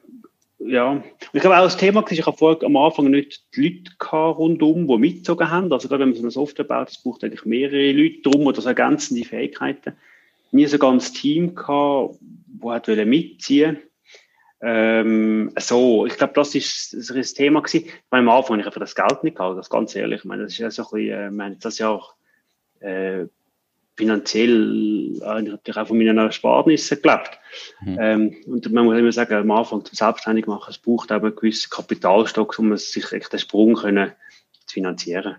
ja, 0.58 1.02
ich 1.32 1.40
glaube 1.40 1.56
auch 1.56 1.64
das 1.64 1.76
Thema, 1.76 2.04
ich 2.10 2.26
habe 2.26 2.36
vorher 2.36 2.66
am 2.66 2.76
Anfang 2.76 3.10
nicht 3.10 3.44
die 3.54 3.84
Leute 4.00 4.16
rundum, 4.16 4.86
die 4.86 4.98
mitgezogen 4.98 5.50
haben. 5.50 5.72
Also 5.72 5.88
gerade 5.88 6.02
wenn 6.02 6.10
man 6.10 6.16
so 6.16 6.22
eine 6.22 6.30
Software 6.30 6.64
baut, 6.64 6.88
das 6.88 7.02
braucht 7.02 7.24
eigentlich 7.24 7.44
mehrere 7.44 7.92
Leute 7.92 8.20
drum 8.22 8.46
oder 8.46 8.60
so 8.60 8.68
ergänzende 8.68 9.24
Fähigkeiten. 9.24 9.94
Nie 10.52 10.66
so 10.66 10.78
ganz 10.78 11.12
Team 11.12 11.54
gehabt, 11.54 12.16
wo 12.58 12.72
hat 12.72 12.88
mitziehen 12.88 13.78
ähm, 14.62 15.52
so, 15.58 16.06
ich 16.06 16.16
glaube, 16.16 16.34
das 16.34 16.54
ist, 16.54 16.92
das 16.92 17.10
ist 17.10 17.34
ein 17.34 17.36
Thema 17.36 17.62
gewesen. 17.62 17.86
Ich 17.86 17.92
meine, 18.10 18.30
am 18.30 18.36
Anfang 18.36 18.52
habe 18.54 18.60
ich 18.60 18.66
einfach 18.66 18.80
das 18.80 18.94
Geld 18.94 19.24
nicht 19.24 19.36
gehabt, 19.36 19.58
das 19.58 19.70
ganz 19.70 19.94
ehrlich. 19.94 20.20
Ich 20.20 20.24
meine, 20.24 20.42
das 20.42 20.52
ist 20.52 20.58
ja 20.58 20.70
so 20.70 20.82
ein 20.82 20.88
bisschen, 20.90 21.18
äh, 21.18 21.26
ich 21.26 21.32
meine, 21.32 21.56
das 21.56 21.78
ja 21.78 21.88
auch, 21.88 22.14
äh, 22.80 23.26
finanziell 23.96 25.20
äh, 25.20 25.42
natürlich 25.42 25.76
auch 25.76 25.86
von 25.86 25.98
meinen 25.98 26.16
Ersparnissen 26.16 27.02
gelebt. 27.02 27.38
Mhm. 27.82 27.98
Ähm, 28.00 28.36
und 28.46 28.72
man 28.72 28.86
muss 28.86 28.98
immer 28.98 29.12
sagen, 29.12 29.34
am 29.34 29.50
Anfang 29.50 29.84
zum 29.84 29.94
Selbstständig 29.94 30.46
machen, 30.46 30.70
es 30.70 30.78
braucht 30.78 31.10
eben 31.10 31.26
einen 31.26 31.36
gewissen 31.36 31.68
Kapitalstock, 31.68 32.58
um 32.58 32.74
sich 32.76 33.12
echt 33.12 33.32
den 33.32 33.38
Sprung 33.38 33.74
können 33.74 34.12
zu 34.66 34.74
finanzieren. 34.74 35.36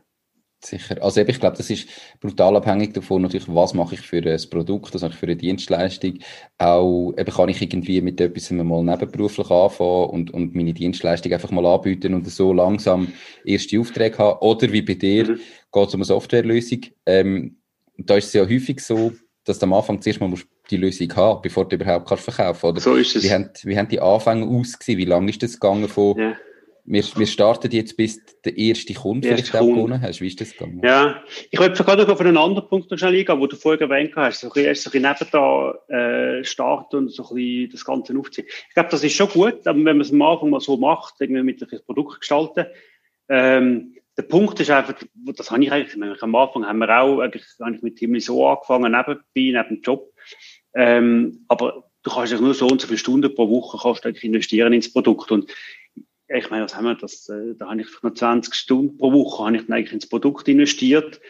Sicher. 0.63 1.01
Also 1.01 1.21
ich 1.21 1.39
glaube, 1.39 1.57
das 1.57 1.69
ist 1.69 1.87
brutal 2.19 2.55
abhängig 2.55 2.93
davon, 2.93 3.23
natürlich, 3.23 3.47
was 3.47 3.73
mache 3.73 3.95
ich 3.95 4.01
für 4.01 4.23
ein 4.23 4.39
Produkt, 4.49 4.93
was 4.93 5.01
mache 5.01 5.13
ich 5.13 5.17
für 5.17 5.25
eine 5.25 5.35
Dienstleistung. 5.35 6.19
Auch 6.59 7.13
eben 7.17 7.31
kann 7.31 7.49
ich 7.49 7.61
irgendwie 7.61 7.99
mit 8.01 8.21
etwas 8.21 8.51
mal 8.51 8.83
nebenberuflich 8.83 9.49
anfangen 9.49 10.09
und, 10.09 10.31
und 10.31 10.53
meine 10.53 10.73
Dienstleistung 10.73 11.33
einfach 11.33 11.49
mal 11.49 11.65
anbieten 11.65 12.13
und 12.13 12.29
so 12.29 12.53
langsam 12.53 13.11
erste 13.43 13.79
Aufträge 13.79 14.19
haben. 14.19 14.39
Oder 14.39 14.71
wie 14.71 14.83
bei 14.83 14.93
dir, 14.93 15.31
mhm. 15.31 15.39
geht 15.71 15.87
es 15.87 15.93
um 15.95 15.99
eine 15.99 16.05
Softwarelösung. 16.05 16.81
Ähm, 17.07 17.57
da 17.97 18.17
ist 18.17 18.27
es 18.27 18.33
ja 18.33 18.43
häufig 18.43 18.81
so, 18.81 19.13
dass 19.43 19.57
du 19.57 19.65
am 19.65 19.73
Anfang 19.73 19.99
zuerst 19.99 20.21
mal 20.21 20.31
die 20.69 20.77
Lösung 20.77 21.13
haben 21.15 21.41
bevor 21.41 21.67
du 21.67 21.75
überhaupt 21.75 22.07
kannst 22.07 22.23
verkaufen 22.23 22.73
kannst. 22.73 22.83
So 22.83 22.95
ist 22.95 23.15
es. 23.15 23.23
Wie 23.23 23.31
haben, 23.31 23.49
wie 23.63 23.77
haben 23.77 23.89
die 23.89 23.99
Anfänge 23.99 24.45
ausgesehen? 24.45 24.99
Wie 24.99 25.05
lange 25.05 25.31
ist 25.31 25.41
das 25.41 25.53
gegangen 25.53 25.87
von... 25.87 26.17
Ja 26.17 26.35
wir, 26.83 27.03
wir 27.15 27.27
starten 27.27 27.71
jetzt, 27.71 27.95
bis 27.95 28.19
der 28.43 28.57
erste 28.57 28.93
Kunde 28.93 29.27
der 29.27 29.37
vielleicht 29.37 29.55
auch 29.55 29.67
gewonnen 29.67 30.01
hast. 30.01 30.21
Wie 30.21 30.27
ist 30.27 30.41
das 30.41 30.51
gegangen? 30.51 30.81
Ja, 30.83 31.23
ich 31.49 31.59
wollte 31.59 31.83
gerade 31.83 32.03
noch 32.03 32.09
auf 32.09 32.21
einen 32.21 32.37
anderen 32.37 32.67
Punkt 32.67 32.89
noch 32.89 32.97
schnell 32.97 33.15
eingehen, 33.15 33.39
wo 33.39 33.47
du 33.47 33.55
vorher 33.55 33.81
erwähnt 33.81 34.13
hast. 34.15 34.41
So 34.41 34.47
ein 34.47 34.53
bisschen, 34.53 34.75
so 34.75 34.89
ein 34.97 35.15
bisschen 35.15 35.27
da 35.31 35.73
äh, 35.87 36.43
starten 36.43 36.97
und 36.97 37.09
so 37.09 37.23
ein 37.23 37.35
bisschen 37.35 37.71
das 37.71 37.85
Ganze 37.85 38.17
aufziehen. 38.17 38.47
Ich 38.69 38.73
glaube, 38.73 38.89
das 38.89 39.03
ist 39.03 39.15
schon 39.15 39.29
gut, 39.29 39.65
aber 39.67 39.77
wenn 39.77 39.97
man 39.97 40.01
es 40.01 40.11
am 40.11 40.21
Anfang 40.21 40.49
mal 40.49 40.59
so 40.59 40.77
macht, 40.77 41.15
irgendwie 41.19 41.43
mit 41.43 41.61
einem 41.61 41.81
Produkt 41.85 42.19
gestalten, 42.19 42.65
ähm, 43.29 43.95
der 44.17 44.23
Punkt 44.23 44.59
ist 44.59 44.69
einfach, 44.69 44.95
das 45.35 45.51
habe 45.51 45.63
ich 45.63 45.71
eigentlich, 45.71 46.21
am 46.21 46.35
Anfang 46.35 46.65
haben 46.65 46.79
wir 46.79 47.01
auch 47.01 47.19
eigentlich, 47.19 47.45
eigentlich 47.59 47.81
mit 47.81 47.99
Himmel 47.99 48.21
so 48.21 48.45
angefangen, 48.47 48.91
nebenbei, 48.91 49.23
neben 49.35 49.75
dem 49.75 49.81
Job. 49.81 50.13
Ähm, 50.73 51.45
aber 51.47 51.85
du 52.03 52.11
kannst 52.11 52.33
ja 52.33 52.39
nur 52.39 52.53
so 52.53 52.67
und 52.67 52.81
so 52.81 52.87
viele 52.87 52.97
Stunden 52.97 53.33
pro 53.33 53.49
Woche 53.49 53.77
kannst 53.81 54.05
du 54.05 54.27
investieren 54.27 54.73
ins 54.73 54.91
Produkt. 54.91 55.31
Und 55.31 55.51
ich 56.33 56.49
meine, 56.49 56.63
was 56.63 56.75
haben 56.75 56.85
wir 56.85 56.95
das? 56.95 57.29
Äh, 57.29 57.55
da 57.57 57.69
habe 57.69 57.81
ich 57.81 57.87
noch 58.01 58.13
20 58.13 58.53
Stunden 58.53 58.97
pro 58.97 59.11
Woche 59.11 59.45
habe 59.45 59.55
ich 59.55 59.65
dann 59.65 59.77
eigentlich 59.77 59.93
ins 59.93 60.07
Produkt 60.07 60.47
investiert. 60.47 61.21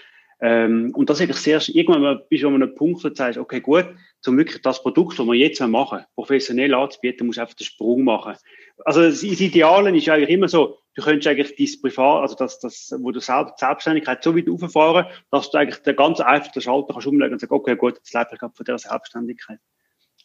Ähm, 0.43 0.91
und 0.95 1.09
das 1.09 1.21
eigentlich 1.21 1.37
sehr, 1.37 1.61
irgendwann 1.67 2.21
bist 2.27 2.43
du 2.43 2.47
an 2.47 2.55
einem 2.55 2.73
Punkt, 2.73 3.03
wo 3.03 3.09
du 3.09 3.15
sagst, 3.15 3.37
okay, 3.37 3.61
gut, 3.61 3.85
zum 4.21 4.37
wirklich 4.37 4.61
das 4.63 4.81
Produkt, 4.81 5.19
das 5.19 5.25
wir 5.27 5.35
jetzt 5.35 5.59
machen, 5.61 6.03
professionell 6.15 6.73
anzubieten, 6.73 7.27
musst 7.27 7.37
du 7.37 7.41
einfach 7.41 7.53
den 7.53 7.65
Sprung 7.65 8.03
machen. 8.03 8.35
Also 8.83 9.03
das 9.03 9.21
Ideale 9.21 9.95
ist 9.95 10.09
eigentlich 10.09 10.29
immer 10.29 10.47
so, 10.47 10.79
du 10.95 11.03
könntest 11.03 11.27
eigentlich 11.27 11.55
dein 11.55 11.81
Privat, 11.81 12.21
also 12.23 12.35
das, 12.35 12.59
das, 12.59 12.91
wo 12.99 13.11
du 13.11 13.19
selbst, 13.19 13.59
Selbstständigkeit 13.59 14.23
so 14.23 14.35
weit 14.35 14.49
auffahren, 14.49 15.05
dass 15.29 15.51
du 15.51 15.59
eigentlich 15.59 15.83
den 15.83 15.95
ganz 15.95 16.19
einfachen 16.19 16.61
Schalter 16.61 16.93
kannst 16.93 17.07
umlegen 17.07 17.33
und 17.33 17.39
sagen, 17.39 17.53
okay, 17.53 17.75
gut, 17.75 17.97
jetzt 17.97 18.13
lebe 18.13 18.29
ich 18.33 18.39
gerade 18.39 18.53
von 18.55 18.65
dieser 18.65 18.79
Selbstständigkeit. 18.79 19.59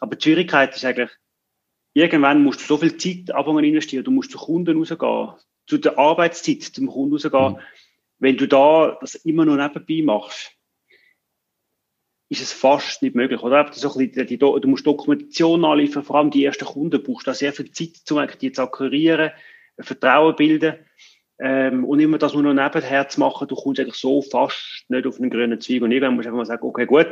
Aber 0.00 0.16
die 0.16 0.22
Schwierigkeit 0.22 0.74
ist 0.74 0.84
eigentlich, 0.84 1.10
irgendwann 1.96 2.44
musst 2.44 2.60
du 2.60 2.64
so 2.64 2.76
viel 2.76 2.96
Zeit 2.98 3.34
anfangen 3.34 3.64
investieren. 3.64 4.04
Du 4.04 4.10
musst 4.10 4.30
zu 4.30 4.38
Kunden 4.38 4.76
rausgehen, 4.76 5.30
zu 5.66 5.78
der 5.78 5.98
Arbeitszeit 5.98 6.62
zum 6.62 6.88
Kunden 6.88 7.14
rausgehen. 7.14 7.52
Mhm. 7.54 7.58
Wenn 8.18 8.36
du 8.36 8.46
da 8.46 8.98
das 9.00 9.14
immer 9.14 9.46
noch 9.46 9.56
nebenbei 9.56 10.04
machst, 10.04 10.52
ist 12.28 12.42
es 12.42 12.52
fast 12.52 13.02
nicht 13.02 13.14
möglich. 13.14 13.42
Oder? 13.42 13.70
So 13.72 13.88
ein 13.88 14.08
bisschen, 14.08 14.26
die, 14.26 14.36
du 14.36 14.60
musst 14.64 14.86
Dokumentation 14.86 15.64
anliefern, 15.64 16.02
vor 16.02 16.16
allem 16.16 16.30
die 16.30 16.44
ersten 16.44 16.66
Kunden 16.66 17.02
brauchst 17.02 17.28
du 17.28 17.32
sehr 17.32 17.54
viel 17.54 17.70
Zeit, 17.70 18.10
um 18.10 18.26
die 18.40 18.52
zu 18.52 18.62
akquirieren, 18.62 19.30
Vertrauen 19.78 20.36
bilden. 20.36 20.74
Ähm, 21.38 21.84
und 21.84 22.00
immer 22.00 22.18
das 22.18 22.34
nur 22.34 22.42
noch 22.42 22.54
nebenher 22.54 23.08
zu 23.08 23.20
machen, 23.20 23.48
du 23.48 23.54
kommst 23.54 23.80
eigentlich 23.80 23.96
so 23.96 24.20
fast 24.20 24.84
nicht 24.88 25.06
auf 25.06 25.18
einen 25.18 25.30
grünen 25.30 25.60
Zweig. 25.60 25.80
Und 25.80 25.92
irgendwann 25.92 26.16
musst 26.16 26.26
du 26.26 26.28
einfach 26.28 26.38
mal 26.38 26.46
sagen, 26.46 26.66
okay, 26.66 26.84
gut, 26.84 27.08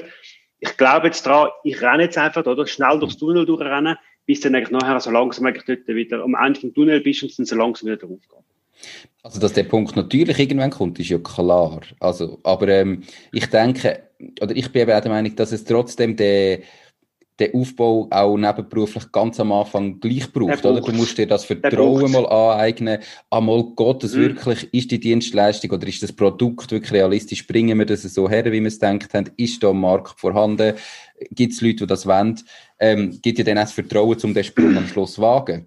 ich 0.58 0.76
glaube 0.76 1.06
jetzt 1.06 1.24
dran, 1.24 1.48
ich 1.62 1.80
renne 1.80 2.04
jetzt 2.04 2.18
einfach, 2.18 2.44
oder? 2.44 2.66
Schnell 2.66 2.98
durchs 2.98 3.16
Tunnel 3.16 3.46
durchrennen 3.46 3.96
bis 4.26 4.40
dann 4.40 4.54
eigentlich 4.54 4.70
nachher 4.70 5.00
so 5.00 5.10
langsam 5.10 5.46
eigentlich 5.46 5.64
dort 5.64 5.86
wieder 5.88 6.22
am 6.22 6.34
Ende 6.34 6.60
vom 6.60 6.74
Tunnel 6.74 7.00
bist 7.00 7.22
und 7.22 7.38
dann 7.38 7.46
so 7.46 7.56
langsam 7.56 7.88
wieder 7.88 7.98
drauf 7.98 8.20
geht. 8.20 8.38
Also, 9.22 9.40
dass 9.40 9.52
der 9.52 9.64
Punkt 9.64 9.96
natürlich 9.96 10.38
irgendwann 10.38 10.70
kommt, 10.70 10.98
ist 10.98 11.08
ja 11.08 11.18
klar. 11.18 11.80
Also, 12.00 12.40
aber 12.42 12.68
ähm, 12.68 13.02
ich 13.32 13.46
denke, 13.46 14.02
oder 14.40 14.54
ich 14.54 14.70
bin 14.70 14.82
eben 14.82 14.92
auch 14.92 15.00
der 15.00 15.10
Meinung, 15.10 15.34
dass 15.36 15.52
es 15.52 15.64
trotzdem 15.64 16.16
der, 16.16 16.60
der 17.38 17.54
Aufbau 17.54 18.06
auch 18.10 18.36
nebenberuflich 18.36 19.10
ganz 19.10 19.40
am 19.40 19.50
Anfang 19.50 19.98
gleich 19.98 20.32
braucht, 20.32 20.64
oder? 20.64 20.80
Du 20.80 20.92
musst 20.92 21.18
dir 21.18 21.26
das 21.26 21.44
Vertrauen 21.44 22.12
mal 22.12 22.26
aneignen. 22.26 23.00
Einmal 23.28 23.64
Gott, 23.74 24.04
das 24.04 24.14
mhm. 24.14 24.20
wirklich, 24.20 24.72
ist 24.72 24.90
die 24.90 25.00
Dienstleistung 25.00 25.72
oder 25.72 25.86
ist 25.88 26.02
das 26.02 26.12
Produkt 26.12 26.70
wirklich 26.70 26.92
realistisch? 26.92 27.46
Bringen 27.46 27.78
wir 27.78 27.86
das 27.86 28.02
so 28.02 28.28
her, 28.28 28.44
wie 28.46 28.60
wir 28.60 28.68
es 28.68 28.78
gedacht 28.78 29.14
haben? 29.14 29.30
Ist 29.36 29.62
da 29.62 29.70
ein 29.70 29.80
Markt 29.80 30.20
vorhanden? 30.20 30.74
Gibt 31.30 31.54
es 31.54 31.60
Leute, 31.60 31.78
die 31.78 31.86
das 31.86 32.06
wollen? 32.06 32.40
Ähm, 32.78 33.18
gibt 33.20 33.38
ja 33.38 33.44
dann 33.44 33.58
auch 33.58 33.62
das 33.62 33.72
Vertrauen, 33.72 34.16
um 34.22 34.34
den 34.34 34.44
Sprung 34.44 34.76
am 34.76 34.86
Schluss 34.86 35.14
zu 35.14 35.22
wagen. 35.22 35.66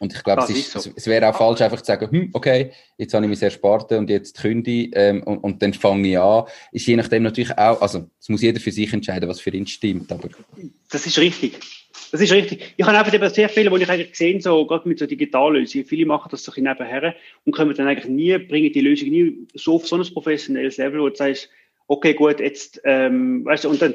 Und 0.00 0.14
ich 0.14 0.24
glaube, 0.24 0.42
es, 0.44 0.50
ist, 0.50 0.72
so. 0.72 0.90
es 0.96 1.06
wäre 1.06 1.28
auch 1.28 1.36
falsch, 1.36 1.60
einfach 1.60 1.82
zu 1.82 1.84
sagen, 1.84 2.10
hm, 2.10 2.30
okay, 2.32 2.70
jetzt 2.96 3.12
habe 3.12 3.26
ich 3.26 3.30
mich 3.30 3.42
erspart 3.42 3.92
und 3.92 4.08
jetzt 4.08 4.40
kündige 4.40 4.88
ich 4.88 4.90
ähm, 4.94 5.22
und, 5.24 5.38
und 5.38 5.62
dann 5.62 5.74
fange 5.74 6.08
ich 6.08 6.18
an. 6.18 6.44
Ist 6.72 6.86
je 6.86 6.96
nachdem 6.96 7.22
natürlich 7.22 7.56
auch, 7.58 7.82
also 7.82 8.08
es 8.18 8.30
muss 8.30 8.40
jeder 8.40 8.60
für 8.60 8.72
sich 8.72 8.90
entscheiden, 8.94 9.28
was 9.28 9.40
für 9.40 9.50
ihn 9.50 9.66
stimmt. 9.66 10.10
Aber 10.10 10.30
das 10.90 11.06
ist 11.06 11.18
richtig. 11.18 11.60
Das 12.10 12.20
ist 12.22 12.32
richtig. 12.32 12.74
Ich 12.78 12.86
habe 12.86 12.96
einfach 12.96 13.12
eben 13.12 13.28
sehr 13.28 13.50
viele, 13.50 13.70
wo 13.70 13.76
ich 13.76 13.90
eigentlich 13.90 14.12
gesehen 14.12 14.40
so 14.40 14.66
gerade 14.66 14.88
mit 14.88 14.98
so 14.98 15.06
Digitallösungen, 15.06 15.86
viele 15.86 16.06
machen 16.06 16.28
das 16.30 16.44
so 16.44 16.52
ein 16.56 16.62
nebenher 16.62 17.14
und 17.44 17.54
kommen 17.54 17.74
dann 17.76 17.86
eigentlich 17.86 18.08
nie, 18.08 18.38
bringen 18.38 18.72
die 18.72 18.80
Lösung 18.80 19.10
nie 19.10 19.46
so 19.52 19.74
auf 19.74 19.86
so 19.86 19.96
ein 19.96 20.14
professionelles 20.14 20.78
Level, 20.78 21.00
wo 21.00 21.10
du 21.10 21.14
sagst, 21.16 21.50
okay, 21.88 22.14
gut, 22.14 22.40
jetzt, 22.40 22.80
ähm, 22.84 23.44
weißt 23.44 23.64
du, 23.64 23.68
und 23.68 23.82
dann 23.82 23.94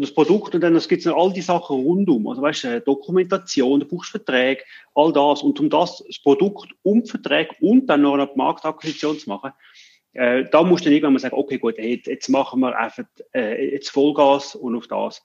das 0.00 0.12
Produkt 0.12 0.54
und 0.54 0.60
dann 0.60 0.74
gibt 0.74 1.00
es 1.00 1.04
noch 1.04 1.16
all 1.16 1.32
die 1.32 1.40
Sachen 1.40 1.76
rundum. 1.76 2.28
Also 2.28 2.42
weißt 2.42 2.64
du, 2.64 2.80
Dokumentation, 2.80 3.80
du 3.80 3.86
brauchst 3.86 4.10
Verträge, 4.10 4.62
all 4.94 5.12
das. 5.12 5.42
Und 5.42 5.58
um 5.60 5.70
das, 5.70 6.04
das 6.06 6.18
Produkt 6.18 6.74
und 6.82 7.08
Verträge 7.08 7.54
und 7.60 7.86
dann 7.86 8.02
noch 8.02 8.14
eine 8.14 8.28
Marktakquisition 8.34 9.18
zu 9.18 9.28
machen, 9.28 9.52
äh, 10.12 10.44
da 10.50 10.62
musst 10.62 10.84
du 10.84 10.86
dann 10.86 10.94
irgendwann 10.94 11.12
mal 11.14 11.18
sagen, 11.18 11.36
okay, 11.36 11.58
gut, 11.58 11.78
jetzt, 11.78 12.06
jetzt 12.06 12.28
machen 12.28 12.60
wir 12.60 12.78
einfach 12.78 13.04
äh, 13.34 13.72
jetzt 13.72 13.90
Vollgas 13.90 14.54
und 14.54 14.76
auf 14.76 14.86
das. 14.86 15.22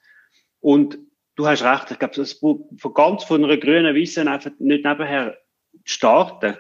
Und 0.59 0.99
du 1.35 1.47
hast 1.47 1.63
recht, 1.63 1.91
ich 1.91 1.99
glaube, 1.99 2.15
das 2.15 2.33
von 2.33 2.93
ganz 2.93 3.23
von 3.23 3.43
einer 3.43 3.57
grünen 3.57 3.95
Wissen 3.95 4.27
einfach 4.27 4.51
nicht 4.59 4.85
nebenher 4.85 5.37
starten. 5.85 6.57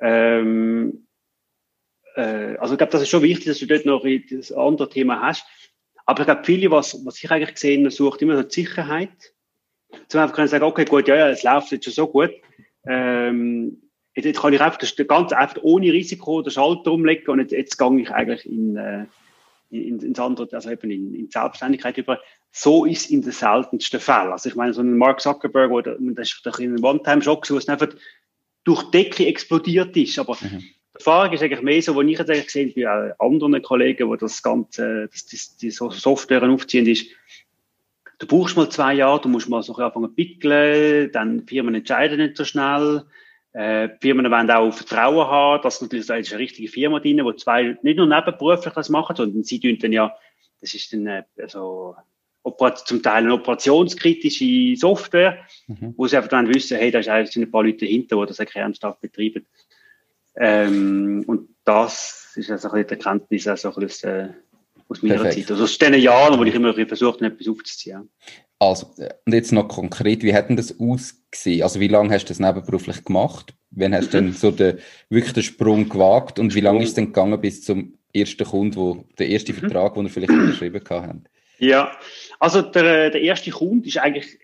Ähm, 0.00 1.06
äh, 2.14 2.56
also 2.56 2.74
ich 2.74 2.78
glaube, 2.78 2.92
das 2.92 3.02
ist 3.02 3.10
schon 3.10 3.22
wichtig, 3.22 3.46
dass 3.46 3.58
du 3.58 3.66
dort 3.66 3.86
noch 3.86 4.04
das 4.30 4.52
andere 4.52 4.88
Thema 4.88 5.20
hast. 5.20 5.44
Aber 6.08 6.20
ich 6.20 6.24
glaube, 6.26 6.42
viele, 6.42 6.70
was, 6.70 7.04
was 7.04 7.22
ich 7.22 7.30
eigentlich 7.30 7.52
gesehen 7.52 7.88
sucht 7.90 8.22
immer 8.22 8.34
so 8.34 8.42
die 8.42 8.54
Sicherheit. 8.62 9.34
Zum 10.08 10.20
einfach 10.20 10.34
können 10.34 10.48
sagen, 10.48 10.64
okay, 10.64 10.86
gut, 10.86 11.06
ja, 11.06 11.14
ja, 11.14 11.28
es 11.28 11.42
läuft 11.42 11.70
jetzt 11.70 11.84
schon 11.84 11.92
so 11.92 12.06
gut. 12.06 12.30
Ähm, 12.86 13.82
jetzt, 14.14 14.24
jetzt 14.24 14.40
kann 14.40 14.54
ich 14.54 14.60
einfach 14.62 14.78
das 14.78 14.96
ganz 14.96 15.32
einfach 15.32 15.58
ohne 15.60 15.92
Risiko 15.92 16.40
den 16.40 16.50
Schalter 16.50 16.92
umlegen 16.92 17.28
und 17.28 17.40
jetzt, 17.40 17.52
jetzt 17.52 17.76
gehe 17.76 18.00
ich 18.00 18.10
eigentlich 18.10 18.46
in, 18.46 18.76
äh, 18.76 19.04
in, 19.68 20.00
ins 20.00 20.18
andere, 20.18 20.48
also 20.50 20.70
eben 20.70 20.90
in, 20.90 21.14
in 21.14 21.30
Selbstständigkeit 21.30 21.98
über. 21.98 22.18
So 22.52 22.86
ist 22.86 23.10
in 23.10 23.20
den 23.20 23.32
seltensten 23.32 24.00
Fällen. 24.00 24.32
Also 24.32 24.48
ich 24.48 24.54
meine, 24.54 24.72
so 24.72 24.80
ein 24.80 24.96
Mark 24.96 25.20
Zuckerberg 25.20 25.70
oder 25.70 25.98
das 26.00 26.32
ist 26.32 26.46
doch 26.46 26.58
in 26.58 26.70
einem 26.70 26.84
One-Time-Shop, 26.84 27.50
wo 27.50 27.58
es 27.58 27.68
einfach 27.68 27.88
durch 28.64 28.82
Decke 28.92 29.26
explodiert 29.26 29.94
ist. 29.94 30.18
Aber 30.18 30.38
mhm. 30.40 30.64
Die 30.98 31.04
Erfahrung 31.04 31.32
ist 31.32 31.42
eigentlich 31.42 31.62
mehr 31.62 31.80
so, 31.80 31.94
wo 31.94 32.02
ich 32.02 32.18
jetzt 32.18 32.28
eigentlich 32.28 32.46
gesehen 32.46 32.72
bei 32.74 33.14
anderen 33.18 33.62
Kollegen, 33.62 34.08
wo 34.08 34.16
das 34.16 34.42
Ganze, 34.42 35.08
das, 35.12 35.26
das, 35.26 35.56
die 35.56 35.70
Software 35.70 36.42
aufziehen 36.42 36.86
ist, 36.86 37.06
du 38.18 38.26
brauchst 38.26 38.56
mal 38.56 38.68
zwei 38.68 38.94
Jahre, 38.94 39.20
du 39.20 39.28
musst 39.28 39.48
mal 39.48 39.62
so 39.62 39.74
anfangen 39.74 40.10
zu 40.10 40.14
pickeln, 40.14 41.10
dann 41.12 41.46
Firmen 41.46 41.74
entscheiden 41.74 42.18
nicht 42.18 42.36
so 42.36 42.44
schnell, 42.44 43.04
äh, 43.52 43.88
Firmen 44.00 44.30
wollen 44.30 44.50
auch 44.50 44.72
Vertrauen 44.72 45.26
haben, 45.26 45.62
dass 45.62 45.80
natürlich 45.80 46.06
da 46.06 46.16
ist 46.16 46.32
eine 46.32 46.40
richtige 46.40 46.68
Firma 46.68 47.00
drin, 47.00 47.24
wo 47.24 47.32
zwei 47.32 47.78
nicht 47.82 47.96
nur 47.96 48.06
nebenberuflich 48.06 48.74
das 48.74 48.88
machen, 48.88 49.16
sondern 49.16 49.44
sie 49.44 49.60
tun 49.60 49.78
dann 49.80 49.92
ja, 49.92 50.14
das 50.60 50.74
ist 50.74 50.92
dann 50.92 51.06
äh, 51.06 51.22
also 51.40 51.96
zum 52.84 53.02
Teil 53.02 53.24
eine 53.24 53.34
operationskritische 53.34 54.76
Software, 54.76 55.38
mhm. 55.66 55.94
wo 55.96 56.06
sie 56.06 56.16
einfach 56.16 56.30
dann 56.30 56.48
wissen, 56.48 56.78
hey, 56.78 56.90
da 56.90 56.98
eigentlich 56.98 57.36
ein 57.36 57.50
paar 57.50 57.62
Leute 57.62 57.84
dahinter, 57.84 58.16
die 58.20 58.26
das 58.26 58.38
ernsthaft 58.38 59.00
betreiben. 59.00 59.46
Ähm, 60.38 61.24
und 61.26 61.48
das 61.64 62.32
ist 62.36 62.50
also 62.50 62.68
ein 62.68 62.84
bisschen 62.84 62.88
die 62.88 62.94
Erkenntnis 62.94 63.46
also 63.46 63.74
ein 63.74 63.80
bisschen, 63.80 64.10
äh, 64.10 64.28
aus 64.88 65.02
meiner 65.02 65.16
Perfekt. 65.16 65.34
Zeit. 65.34 65.50
Also 65.50 65.64
aus 65.64 65.78
den 65.78 65.94
Jahren, 65.94 66.38
wo 66.38 66.44
ich 66.44 66.54
immer 66.54 66.72
versucht 66.74 67.20
habe, 67.20 67.34
etwas 67.34 67.48
aufzuziehen. 67.48 68.08
Also, 68.60 68.92
und 69.24 69.32
jetzt 69.32 69.52
noch 69.52 69.68
konkret, 69.68 70.22
wie 70.22 70.34
hat 70.34 70.48
denn 70.48 70.56
das 70.56 70.80
ausgesehen? 70.80 71.62
Also, 71.62 71.78
wie 71.78 71.88
lange 71.88 72.12
hast 72.12 72.24
du 72.24 72.28
das 72.28 72.40
nebenberuflich 72.40 73.04
gemacht? 73.04 73.54
Wann 73.70 73.94
hast 73.94 74.12
du 74.12 74.20
denn 74.20 74.32
so 74.32 74.50
den, 74.50 74.78
wirklich 75.10 75.34
den 75.34 75.42
Sprung 75.42 75.88
gewagt? 75.88 76.38
Und 76.38 76.54
wie 76.54 76.60
lange 76.60 76.82
ist 76.82 76.90
es 76.90 76.94
denn 76.94 77.06
gegangen 77.06 77.40
bis 77.40 77.62
zum 77.62 77.98
ersten 78.12 78.44
Kunden, 78.44 78.76
wo, 78.76 79.04
der 79.18 79.28
erste 79.28 79.52
mhm. 79.52 79.58
Vertrag, 79.58 79.94
den 79.94 80.04
ihr 80.04 80.10
vielleicht 80.10 80.32
unterschrieben 80.32 80.82
habt? 80.88 81.28
Ja, 81.58 81.92
also 82.40 82.62
der, 82.62 83.10
der 83.10 83.20
erste 83.20 83.50
Kunde 83.50 83.88
ist 83.88 83.98
eigentlich, 83.98 84.38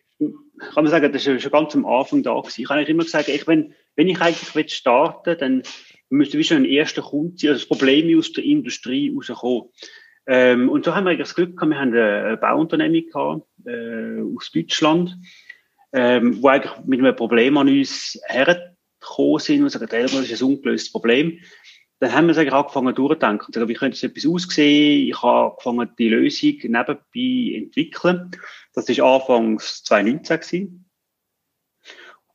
kann 0.58 0.84
man 0.84 0.90
sagen, 0.90 1.12
das 1.12 1.26
ist 1.26 1.42
schon 1.42 1.52
ganz 1.52 1.74
am 1.74 1.86
Anfang 1.86 2.22
da 2.22 2.34
gewesen. 2.34 2.62
Ich 2.62 2.68
habe 2.68 2.82
immer 2.82 3.04
gesagt, 3.04 3.28
ich, 3.28 3.46
wenn, 3.46 3.74
wenn 3.96 4.08
ich 4.08 4.20
eigentlich 4.20 4.74
starten 4.74 5.26
will, 5.26 5.36
dann 5.36 5.62
müsste 6.10 6.38
wie 6.38 6.44
schon 6.44 6.58
ein 6.58 6.64
erster 6.64 7.02
Kunde 7.02 7.34
sein, 7.36 7.50
also 7.50 7.60
das 7.60 7.68
Problem 7.68 8.16
aus 8.18 8.32
der 8.32 8.44
Industrie 8.44 9.12
rauskommen. 9.14 9.70
Ähm, 10.26 10.68
und 10.70 10.84
so 10.84 10.94
haben 10.94 11.06
wir 11.06 11.16
das 11.16 11.34
Glück 11.34 11.56
gehabt, 11.56 11.70
wir 11.70 11.78
haben 11.78 11.92
eine 11.92 12.36
Bauunternehmung 12.36 13.06
gehabt, 13.06 13.46
äh, 13.66 14.22
aus 14.36 14.50
Deutschland, 14.52 15.16
ähm, 15.92 16.42
wo 16.42 16.48
eigentlich 16.48 16.72
mit 16.86 17.00
einem 17.00 17.16
Problem 17.16 17.56
an 17.58 17.68
uns 17.68 18.18
hergekommen 18.28 19.38
sind 19.38 19.62
und 19.62 19.68
sagen, 19.68 19.86
das 19.90 20.14
ist 20.14 20.42
ein 20.42 20.48
ungelöstes 20.48 20.92
Problem. 20.92 21.38
dann 22.00 22.12
haben 22.12 22.28
wir 22.28 22.52
angefangen 22.52 22.94
durchzudenken. 22.94 23.54
Also, 23.54 23.68
wie 23.68 23.74
könnte 23.74 23.96
es 23.96 24.02
etwas 24.02 24.26
aussehen? 24.26 25.08
Ich 25.08 25.22
habe 25.22 25.52
angefangen, 25.52 25.90
die 25.98 26.08
Lösung 26.08 26.54
nebenbei 26.62 27.56
entwickeln. 27.56 28.30
Das 28.74 28.88
war 28.88 29.14
anfangs 29.14 29.84
2019 29.84 30.40
gewesen. 30.40 30.90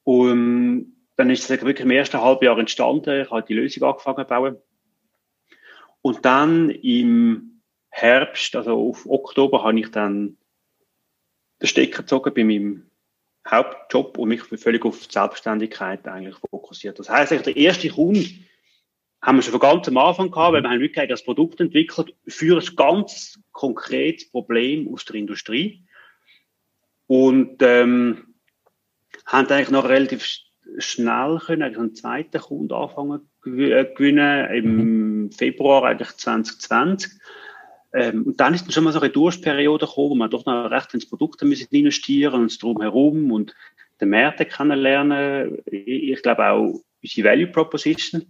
Und 0.04 0.96
dann 1.18 1.30
ist 1.30 1.44
es 1.44 1.50
wirklich 1.50 1.82
im 1.82 1.92
ersten 1.92 2.22
Halbjahr 2.22 2.58
entstanden. 2.58 3.22
Ich 3.22 3.30
habe 3.30 3.46
die 3.46 3.54
Lösung 3.54 3.84
angefangen 3.84 4.26
zu 4.26 4.30
bauen. 4.30 4.58
Und 6.02 6.24
dann 6.24 6.70
im 6.70 7.62
Herbst, 7.90 8.56
also 8.56 8.90
auf 8.90 9.06
Oktober, 9.06 9.64
habe 9.64 9.80
ich 9.80 9.92
dann 9.92 10.38
den 11.62 11.68
Stecker 11.68 12.04
gezogen 12.04 12.34
bei 12.34 12.44
meinem 12.46 12.90
Hauptjob 13.46 14.18
und 14.18 14.30
mich 14.30 14.42
völlig 14.42 14.86
auf 14.86 15.06
die 15.06 15.12
Selbstständigkeit 15.12 16.08
eigentlich 16.08 16.38
fokussiert. 16.50 17.00
Das 17.00 17.10
heißt, 17.10 17.32
der 17.32 17.58
erste 17.58 17.90
Kunde 17.90 18.26
haben 19.22 19.38
wir 19.38 19.42
schon 19.42 19.52
von 19.52 19.60
ganz 19.60 19.88
am 19.88 19.98
Anfang 19.98 20.32
gehabt, 20.32 20.54
weil 20.54 20.64
wir 20.64 20.70
haben 20.70 20.80
wirklich 20.80 21.10
das 21.10 21.24
Produkt 21.24 21.60
entwickelt 21.60 22.16
für 22.28 22.58
ein 22.60 22.76
ganz 22.76 23.40
konkretes 23.52 24.32
Problem 24.32 24.94
aus 24.94 25.04
der 25.06 25.16
Industrie. 25.16 25.86
Und 27.10 27.58
ähm, 27.62 28.36
haben 29.26 29.48
eigentlich 29.48 29.72
noch 29.72 29.90
relativ 29.90 30.24
schnell 30.78 31.40
können, 31.44 31.64
eigentlich 31.64 31.80
einen 31.80 31.96
zweiten 31.96 32.40
Kunden 32.40 32.72
anfangen 32.72 33.28
äh, 33.48 33.86
gewinnen, 33.96 34.52
im 34.52 35.24
mhm. 35.24 35.32
Februar 35.32 35.86
eigentlich 35.86 36.10
2020. 36.10 37.14
Ähm, 37.94 38.28
und 38.28 38.40
dann 38.40 38.54
ist 38.54 38.66
dann 38.66 38.72
schon 38.72 38.84
mal 38.84 38.94
so 38.94 39.00
eine 39.00 39.10
Durchperiode 39.10 39.88
gekommen, 39.88 40.12
wo 40.12 40.16
man 40.16 40.30
doch 40.30 40.46
noch 40.46 40.70
recht 40.70 40.94
ins 40.94 41.10
Produkt 41.10 41.42
müssen 41.42 41.68
investieren 41.72 42.42
und 42.42 42.62
drum 42.62 42.80
herum 42.80 43.32
und 43.32 43.56
den 44.00 44.10
Märkte 44.10 44.46
kennenlernen. 44.46 45.58
Ich, 45.66 46.12
ich 46.12 46.22
glaube 46.22 46.46
auch 46.46 46.80
unsere 47.02 47.28
Value 47.28 47.48
Proposition 47.48 48.28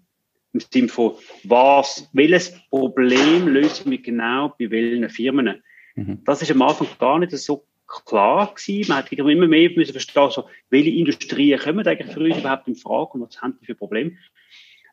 im 0.53 0.61
Sinne 0.61 0.87
von, 0.87 1.15
was, 1.43 2.09
welches 2.13 2.57
Problem 2.69 3.49
lösen 3.49 3.91
wir 3.91 4.01
genau 4.01 4.55
bei 4.57 4.71
welchen 4.71 5.09
Firmen? 5.09 5.61
Mhm. 5.95 6.23
Das 6.23 6.41
ist 6.41 6.51
am 6.51 6.61
Anfang 6.61 6.87
gar 6.97 7.19
nicht 7.19 7.31
so 7.37 7.65
klar 8.05 8.53
gewesen. 8.53 8.89
Man 8.89 8.99
hat 8.99 9.11
immer 9.11 9.47
mehr 9.47 9.69
müssen 9.75 9.91
verstehen, 9.91 10.29
so, 10.31 10.47
welche 10.69 10.89
Industrien 10.89 11.59
kommen 11.59 11.87
eigentlich 11.87 12.13
für 12.13 12.21
uns 12.21 12.37
überhaupt 12.37 12.67
in 12.67 12.75
Frage 12.75 13.11
und 13.13 13.21
was 13.21 13.41
haben 13.41 13.57
die 13.59 13.65
für 13.65 13.75
Probleme? 13.75 14.17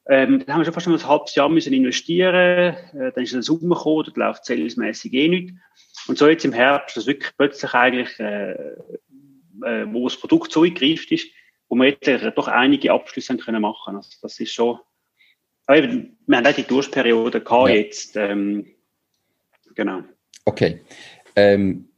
Ähm, 0.08 0.38
dann 0.38 0.54
haben 0.54 0.60
wir 0.60 0.64
schon 0.64 0.74
fast 0.74 0.86
ein 0.86 1.08
halbes 1.08 1.34
Jahr 1.34 1.48
müssen 1.48 1.72
investieren, 1.72 2.76
äh, 2.94 3.12
dann 3.12 3.24
ist 3.24 3.34
ein 3.34 3.42
Sommer 3.42 3.74
gekommen, 3.74 4.04
dort 4.04 4.16
läuft 4.16 4.44
salesmäßig 4.44 5.12
eh 5.12 5.28
nicht. 5.28 5.54
Und 6.06 6.16
so 6.16 6.28
jetzt 6.28 6.44
im 6.44 6.52
Herbst, 6.52 6.96
das 6.96 7.06
wirklich 7.06 7.32
plötzlich 7.36 7.74
eigentlich, 7.74 8.18
äh, 8.20 8.52
äh, 8.52 9.86
wo 9.88 10.08
das 10.08 10.16
Produkt 10.16 10.52
so 10.52 10.62
eingreift 10.62 11.10
ist, 11.10 11.26
wo 11.68 11.74
wir 11.74 11.88
jetzt 11.88 12.06
äh, 12.06 12.30
doch 12.32 12.46
einige 12.46 12.92
Abschlüsse 12.92 13.32
haben 13.32 13.40
können 13.40 13.62
machen. 13.62 13.96
Also 13.96 14.10
das 14.22 14.38
ist 14.38 14.52
schon, 14.52 14.78
aber 15.66 15.78
eben, 15.78 16.16
wir 16.26 16.36
haben 16.36 16.46
auch 16.46 16.52
die 16.52 16.62
Durchperiode 16.62 17.40
gehabt 17.40 17.68
ja. 17.70 17.74
jetzt, 17.74 18.16
ähm, 18.16 18.66
genau. 19.74 20.04
Okay. 20.44 20.82
Ähm, 21.34 21.88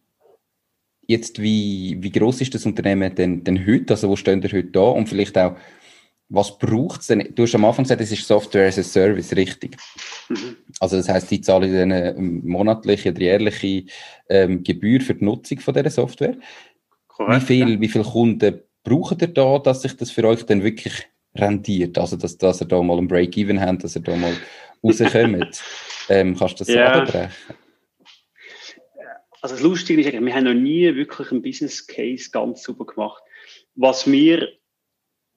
jetzt, 1.08 1.42
wie, 1.42 1.96
wie 2.00 2.12
groß 2.12 2.42
ist 2.42 2.54
das 2.54 2.66
Unternehmen 2.66 3.12
denn, 3.14 3.42
denn 3.42 3.66
heute? 3.66 3.94
Also, 3.94 4.08
wo 4.08 4.14
stehen 4.14 4.42
ihr 4.42 4.52
heute 4.52 4.70
da? 4.70 4.80
Und 4.80 5.08
vielleicht 5.08 5.36
auch, 5.36 5.56
was 6.28 6.58
braucht 6.58 7.00
es 7.00 7.06
denn? 7.06 7.32
Du 7.34 7.44
hast 7.44 7.54
am 7.54 7.64
Anfang 7.64 7.84
gesagt, 7.84 8.02
es 8.02 8.12
ist 8.12 8.26
Software 8.26 8.68
as 8.68 8.78
a 8.78 8.82
Service, 8.82 9.34
richtig? 9.34 9.76
Mhm. 10.28 10.56
Also 10.78 10.98
das 10.98 11.08
heißt, 11.08 11.30
die 11.30 11.40
zahlen 11.40 11.74
eine 11.74 12.14
monatliche 12.18 13.10
oder 13.10 13.20
jährliche 13.20 13.84
ähm, 14.28 14.62
Gebühr 14.62 15.00
für 15.00 15.14
die 15.14 15.24
Nutzung 15.24 15.58
von 15.60 15.72
dieser 15.72 15.88
Software. 15.88 16.36
Korrekt, 17.06 17.42
wie 17.42 17.46
viel, 17.46 17.70
ja. 17.70 17.80
wie 17.80 17.88
viele 17.88 18.04
Kunden 18.04 18.60
braucht 18.84 19.22
ihr 19.22 19.28
da, 19.28 19.58
dass 19.58 19.82
sich 19.82 19.96
das 19.96 20.10
für 20.10 20.24
euch 20.24 20.44
dann 20.44 20.62
wirklich 20.62 21.08
rentiert? 21.34 21.96
Also 21.96 22.16
dass, 22.16 22.36
dass 22.36 22.60
ihr 22.60 22.66
da 22.66 22.82
mal 22.82 22.98
ein 22.98 23.08
Break-Even 23.08 23.58
habt, 23.58 23.84
dass 23.84 23.96
ihr 23.96 24.02
da 24.02 24.14
mal 24.14 24.34
rauskommt. 24.84 25.62
ähm, 26.10 26.36
kannst 26.36 26.60
du 26.60 26.64
das 26.64 26.68
ja. 26.68 26.92
abbrechen? 26.92 27.30
Also 29.40 29.54
das 29.54 29.62
Lustige 29.62 30.00
ist, 30.00 30.12
wir 30.12 30.34
haben 30.34 30.44
noch 30.44 30.54
nie 30.54 30.94
wirklich 30.94 31.30
einen 31.30 31.42
Business 31.42 31.86
Case 31.86 32.30
ganz 32.30 32.62
super 32.62 32.84
gemacht. 32.84 33.22
Was 33.74 34.10
wir 34.10 34.48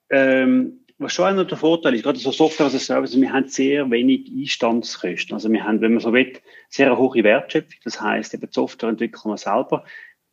ähm, 0.09 0.81
was 1.01 1.13
schon 1.13 1.25
einer 1.25 1.45
der 1.45 1.57
Vorteil 1.57 1.95
ist, 1.95 2.03
gerade 2.03 2.19
so 2.19 2.31
Software 2.31 2.67
as 2.67 2.75
a 2.75 2.79
Service, 2.79 3.19
wir 3.19 3.33
haben 3.33 3.47
sehr 3.47 3.89
wenig 3.89 4.31
Einstandskosten. 4.31 5.33
Also 5.33 5.51
wir 5.51 5.63
haben, 5.63 5.81
wenn 5.81 5.93
man 5.93 5.99
so 5.99 6.13
will, 6.13 6.33
sehr 6.69 6.95
hohe 6.95 7.23
Wertschöpfung. 7.23 7.79
Das 7.83 7.99
heißt, 7.99 8.33
eben 8.35 8.45
die 8.45 8.53
Software 8.53 8.89
entwickeln 8.89 9.31
wir 9.31 9.37
selber. 9.37 9.83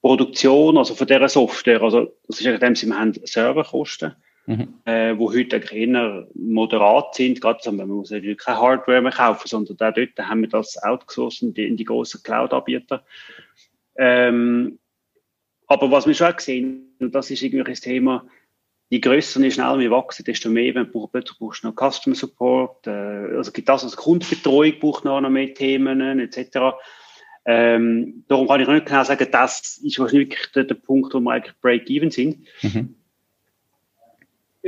Produktion, 0.03 0.77
also 0.77 0.95
von 0.95 1.07
dieser 1.07 1.29
Software, 1.29 1.83
also 1.83 2.15
das 2.27 2.41
ist 2.41 2.47
in 2.47 2.61
dem 2.61 2.77
Sinne, 2.77 2.93
wir 2.93 3.01
haben 3.01 3.15
Serverkosten, 3.25 4.15
mhm. 4.49 4.75
äh, 4.87 5.17
wo 5.19 5.33
heute 5.33 5.57
eher 5.57 6.27
moderat 6.35 7.15
sind. 7.15 7.41
Gerade 7.41 7.61
so, 7.63 7.71
man 7.71 7.89
muss 7.89 8.11
natürlich 8.11 8.39
keine 8.39 8.61
Hardware 8.61 9.03
mehr 9.03 9.13
kaufen, 9.13 9.47
sondern 9.47 9.77
auch 9.77 9.95
dort 9.95 10.19
haben 10.19 10.41
wir 10.41 10.49
das 10.49 10.83
outgesourced 10.83 11.43
in 11.43 11.55
die, 11.55 11.67
in 11.67 11.77
die 11.77 11.85
grossen 11.85 12.23
Cloud-Anbieter. 12.23 13.05
Ähm, 13.97 14.79
aber 15.67 15.91
was 15.91 16.07
wir 16.07 16.15
schon 16.15 16.35
gesehen, 16.35 16.97
und 16.99 17.15
das 17.15 17.31
ist 17.31 17.43
irgendwie 17.43 17.71
das 17.71 17.81
Thema, 17.81 18.27
je 18.89 19.01
grösser 19.01 19.41
und 19.41 19.53
schneller 19.53 19.79
wir 19.79 19.91
wachsen, 19.91 20.25
desto 20.25 20.49
mehr 20.49 20.75
wenn 20.75 20.91
du 20.91 21.07
plötzlich 21.09 21.39
brauchst 21.39 21.63
du 21.63 21.69
noch 21.69 21.75
Customer 21.93 22.17
Support, 22.17 22.87
äh, 22.87 23.37
also 23.37 23.53
gibt 23.53 23.69
das, 23.69 23.85
also 23.85 23.97
Kundenbetreuung 23.97 24.79
braucht 24.81 25.05
noch, 25.05 25.21
noch 25.21 25.29
mehr 25.29 25.53
Themen, 25.53 26.01
etc. 26.21 26.79
Ähm, 27.45 28.25
darum 28.29 28.49
kann 28.49 28.63
ich 28.63 28.69
nicht 28.69 28.87
genau 28.87 29.05
sagen, 29.05 29.29
das 29.31 29.79
ist 29.79 29.99
wahrscheinlich 29.99 30.37
der, 30.55 30.65
der 30.65 30.75
Punkt, 30.75 31.13
wo 31.13 31.21
wir 31.21 31.33
eigentlich 31.33 31.55
Break-Even 31.61 32.11
sind. 32.11 32.47
Mhm. 32.63 32.95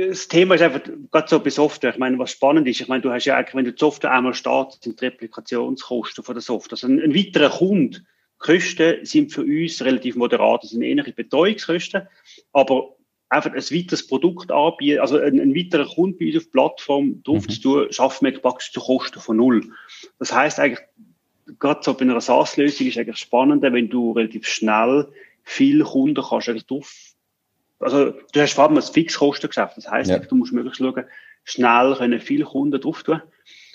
Das 0.09 0.27
Thema 0.27 0.55
ist 0.55 0.61
einfach, 0.61 0.81
gerade 1.11 1.27
so 1.27 1.39
bei 1.39 1.49
Software, 1.49 1.91
ich 1.91 1.99
meine, 1.99 2.17
was 2.17 2.31
spannend 2.31 2.67
ist, 2.67 2.81
ich 2.81 2.87
meine, 2.87 3.01
du 3.01 3.11
hast 3.11 3.25
ja 3.25 3.37
eigentlich, 3.37 3.53
wenn 3.53 3.65
du 3.65 3.73
die 3.73 3.79
Software 3.79 4.11
einmal 4.11 4.33
startest, 4.33 4.83
sind 4.83 4.99
die 4.99 5.05
Replikationskosten 5.05 6.23
von 6.23 6.33
der 6.33 6.41
Software. 6.41 6.73
Also 6.73 6.87
ein, 6.87 6.99
ein 6.99 7.15
weiterer 7.15 7.49
Kunde, 7.49 8.01
Kosten 8.39 9.05
sind 9.05 9.31
für 9.31 9.43
uns 9.43 9.83
relativ 9.83 10.15
moderat, 10.15 10.63
das 10.63 10.71
sind 10.71 10.81
ähnliche 10.81 11.13
Betreuungskosten, 11.13 12.07
aber 12.53 12.95
einfach 13.29 13.51
ein 13.51 13.61
weiteres 13.61 14.07
Produkt 14.07 14.51
anbieten, 14.51 14.99
also 14.99 15.19
ein, 15.19 15.39
ein 15.39 15.55
weiterer 15.55 15.87
Kunde 15.87 16.17
bei 16.17 16.25
uns 16.27 16.37
auf 16.37 16.43
die 16.43 16.49
Plattform 16.49 17.23
drauf 17.23 17.43
mhm. 17.43 17.49
zu 17.49 17.61
tun, 17.61 17.87
schaffen 17.91 18.25
wir 18.25 18.39
praktisch 18.39 18.71
zu 18.71 18.79
Kosten 18.79 19.19
von 19.19 19.37
null. 19.37 19.71
Das 20.17 20.33
heißt 20.33 20.59
eigentlich, 20.59 20.79
gerade 21.59 21.81
so 21.83 21.93
bei 21.93 22.01
einer 22.01 22.19
SaaS-Lösung 22.19 22.87
ist 22.87 22.97
eigentlich 22.97 23.17
spannender, 23.17 23.71
wenn 23.71 23.89
du 23.89 24.13
relativ 24.13 24.47
schnell 24.47 25.07
viele 25.43 25.83
Kunden 25.83 26.23
kannst 26.27 26.49
eigentlich 26.49 26.65
drauf, 26.65 27.10
also 27.81 28.11
du 28.33 28.41
hast 28.41 28.53
vor 28.53 28.65
allem 28.65 28.77
ein 28.77 28.83
Fixkostengeschäft, 28.83 29.77
das 29.77 29.89
heißt, 29.89 30.09
ja. 30.09 30.19
du 30.19 30.35
musst 30.35 30.53
möglichst 30.53 30.79
schauen, 30.79 31.05
schnell 31.43 31.95
können 31.97 32.19
viele 32.19 32.45
Kunden 32.45 32.79
drauf 32.79 33.03
tun. 33.03 33.21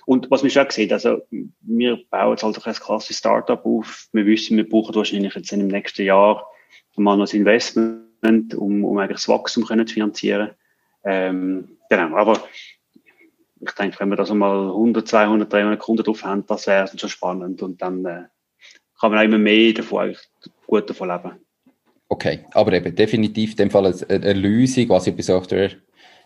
Und 0.07 0.31
was 0.31 0.45
wir 0.45 0.51
schon 0.51 0.69
gesehen 0.69 0.92
also 0.92 1.23
wir 1.61 1.99
bauen 2.11 2.31
jetzt 2.31 2.45
halt 2.45 2.66
ein 2.66 2.75
klassisches 2.75 3.19
Startup 3.19 3.64
auf, 3.66 4.09
wir 4.12 4.25
wissen, 4.25 4.57
wir 4.57 4.69
brauchen 4.69 4.95
wahrscheinlich 4.95 5.35
jetzt 5.35 5.53
in 5.53 5.61
dem 5.61 5.69
nächsten 5.69 6.05
Jahr 6.05 6.47
mal 6.97 7.16
noch 7.16 7.31
ein 7.31 7.37
Investment 7.37 8.55
um, 8.55 8.85
um 8.85 8.99
eigentlich 8.99 9.19
das 9.19 9.29
Wachstum 9.29 9.66
können 9.66 9.87
zu 9.87 9.95
finanzieren. 9.95 10.51
Ähm, 11.05 11.77
genau, 11.90 12.16
aber 12.16 12.42
ich 13.61 13.73
denke, 13.73 13.99
wenn 14.01 14.09
wir 14.09 14.16
da 14.16 14.25
so 14.25 14.35
mal 14.35 14.69
100, 14.69 15.07
200, 15.07 15.53
300 15.53 15.79
Kunden 15.79 16.05
drauf 16.05 16.25
haben, 16.25 16.47
das 16.47 16.66
wäre 16.66 16.88
schon 16.97 17.09
spannend 17.09 17.62
und 17.62 17.83
dann 17.83 18.05
äh, 18.05 18.25
kann 18.99 19.11
man 19.11 19.19
auch 19.19 19.25
immer 19.25 19.38
mehr 19.38 19.73
davon 19.73 20.05
eigentlich 20.05 20.27
gut 20.66 20.88
davon 20.88 21.09
leben. 21.09 21.46
Okay, 22.09 22.40
aber 22.53 22.73
eben 22.73 22.95
definitiv 22.95 23.53
in 23.53 23.57
dem 23.57 23.71
Fall 23.71 23.87
eine, 23.87 23.97
eine 24.09 24.33
Lösung, 24.33 24.88
was 24.88 25.07
ja 25.07 25.12
bei 25.12 25.23
Software 25.23 25.73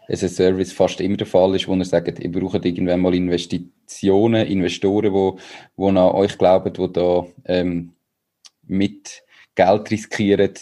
as 0.08 0.24
a 0.24 0.28
Service 0.28 0.72
fast 0.72 1.00
immer 1.00 1.16
der 1.16 1.26
Fall 1.26 1.54
ist, 1.54 1.68
wo 1.68 1.74
ihr 1.74 1.84
sagt, 1.84 2.18
ihr 2.18 2.32
braucht 2.32 2.64
irgendwann 2.64 3.00
mal 3.00 3.14
Investitionen, 3.14 4.46
Investoren, 4.46 5.12
wo, 5.12 5.38
wo 5.76 5.88
an 5.88 5.96
euch 5.96 6.36
glauben, 6.36 6.72
die 6.72 6.92
da 6.92 7.26
ähm, 7.46 7.92
mit 8.66 9.22
Geld 9.54 9.90
riskieren, 9.90 10.52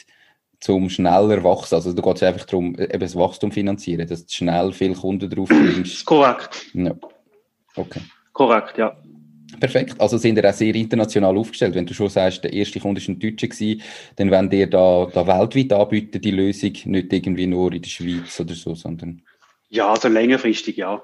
zum 0.61 0.91
schneller 0.91 1.43
wachsen. 1.45 1.77
Also 1.77 1.93
da 1.93 2.03
geht 2.03 2.17
es 2.17 2.23
einfach 2.23 2.45
darum, 2.45 2.75
eben 2.79 3.01
das 3.01 3.17
Wachstum 3.17 3.53
finanzieren, 3.53 4.07
dass 4.07 4.27
du 4.27 4.33
schnell 4.33 4.73
viele 4.73 4.95
Kunden 4.95 5.31
drauf 5.31 5.49
bringst. 5.49 6.05
Korrekt. 6.05 6.67
Ja. 6.75 6.95
Okay. 7.77 8.01
Korrekt, 8.33 8.77
ja. 8.77 8.97
Perfekt. 9.61 10.01
Also 10.01 10.19
sind 10.19 10.37
ihr 10.37 10.49
auch 10.49 10.55
sehr 10.55 10.75
international 10.75 11.37
aufgestellt. 11.37 11.75
Wenn 11.75 11.87
du 11.87 11.95
schon 11.95 12.09
sagst, 12.09 12.45
der 12.45 12.53
erste 12.53 12.81
Kunde 12.81 13.01
war 13.01 13.09
ein 13.09 13.19
Deutscher 13.19 13.49
dann 14.17 14.31
wenn 14.31 14.51
ihr 14.51 14.67
da, 14.67 15.07
da 15.13 15.27
weltweit 15.27 15.73
anbieten, 15.73 16.21
die 16.21 16.31
Lösung, 16.31 16.73
nicht 16.85 17.13
irgendwie 17.13 17.47
nur 17.47 17.73
in 17.73 17.83
der 17.83 17.89
Schweiz 17.89 18.39
oder 18.41 18.55
so, 18.55 18.75
sondern... 18.75 19.23
Ja, 19.71 19.91
also 19.91 20.09
längerfristig, 20.09 20.77
ja. 20.77 21.03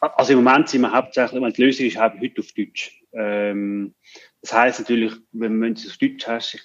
Also 0.00 0.32
im 0.32 0.42
Moment 0.42 0.68
sind 0.68 0.82
wir 0.82 0.92
hauptsächlich, 0.92 1.54
die 1.54 1.62
Lösung 1.62 1.86
ist 1.86 1.98
heute 1.98 2.40
auf 2.40 2.52
Deutsch. 2.52 3.02
Ähm, 3.14 3.94
das 4.40 4.52
heißt 4.52 4.80
natürlich, 4.80 5.12
wenn 5.32 5.60
du 5.60 5.72
es 5.72 5.88
auf 5.88 5.96
Deutsch 5.96 6.26
hast, 6.26 6.54
ich 6.54 6.60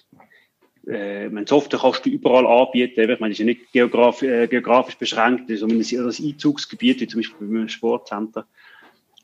äh, 0.88 1.30
meine, 1.30 1.46
Software 1.46 1.80
kannst 1.80 2.06
du 2.06 2.10
überall 2.10 2.48
anbieten. 2.48 3.10
Ich 3.10 3.20
meine, 3.20 3.34
es 3.34 3.40
ist 3.40 3.40
ja 3.40 3.46
nicht 3.46 3.72
geograf 3.74 4.22
äh, 4.22 4.48
geografisch 4.48 4.96
beschränkt. 4.96 5.50
Es 5.50 5.62
ist 5.62 5.94
das 5.94 6.20
Einzugsgebiet, 6.20 7.02
wie 7.02 7.08
zum 7.08 7.20
Beispiel 7.20 7.48
beim 7.48 7.70
Sportcenter. 7.70 8.48